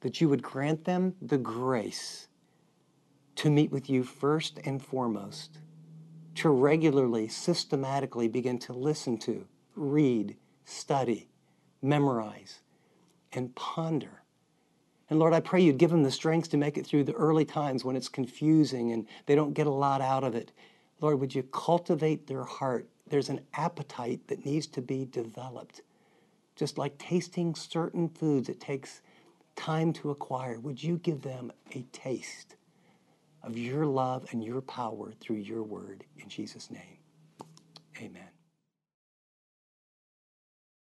that 0.02 0.20
you 0.20 0.28
would 0.28 0.44
grant 0.44 0.84
them 0.84 1.16
the 1.22 1.38
grace 1.38 2.28
to 3.36 3.50
meet 3.50 3.72
with 3.72 3.90
you 3.90 4.04
first 4.04 4.60
and 4.66 4.82
foremost, 4.82 5.60
to 6.36 6.50
regularly, 6.50 7.28
systematically 7.28 8.28
begin 8.28 8.58
to 8.60 8.74
listen 8.74 9.18
to, 9.18 9.48
read, 9.76 10.36
study, 10.66 11.28
memorize, 11.82 12.60
and 13.32 13.54
ponder. 13.56 14.24
And 15.10 15.20
Lord, 15.20 15.34
I 15.34 15.42
pray 15.42 15.62
you'd 15.62 15.78
give 15.78 15.92
them 15.92 16.04
the 16.04 16.12
strength 16.12 16.50
to 16.52 16.58
make 16.58 16.78
it 16.78 16.86
through 16.86 17.04
the 17.04 17.14
early 17.14 17.46
times 17.46 17.84
when 17.84 17.96
it's 17.96 18.10
confusing 18.10 18.92
and 18.92 19.08
they 19.26 19.36
don't 19.36 19.54
get 19.54 19.68
a 19.68 19.72
lot 19.72 20.02
out 20.02 20.24
of 20.24 20.34
it. 20.34 20.52
Lord, 21.02 21.20
would 21.20 21.36
you 21.36 21.44
cultivate 21.44 22.28
their 22.28 22.44
heart? 22.44 22.88
There's 23.08 23.30
an 23.30 23.42
appetite 23.54 24.28
that 24.28 24.46
needs 24.46 24.68
to 24.68 24.82
be 24.82 25.06
developed. 25.06 25.82
Just 26.56 26.78
like 26.78 26.98
tasting 26.98 27.54
certain 27.56 28.10
foods, 28.10 28.48
it 28.48 28.60
takes 28.60 29.02
time 29.56 29.92
to 29.94 30.12
acquire. 30.12 30.60
Would 30.60 30.82
you 30.82 30.98
give 30.98 31.22
them 31.22 31.52
a 31.72 31.86
taste? 31.92 32.56
Of 33.44 33.58
your 33.58 33.86
love 33.86 34.26
and 34.32 34.44
your 34.44 34.62
power 34.62 35.14
through 35.22 35.38
your 35.38 35.64
word. 35.64 36.06
In 36.18 36.30
Jesus' 36.30 36.72
name, 36.72 37.00
amen. 37.98 38.33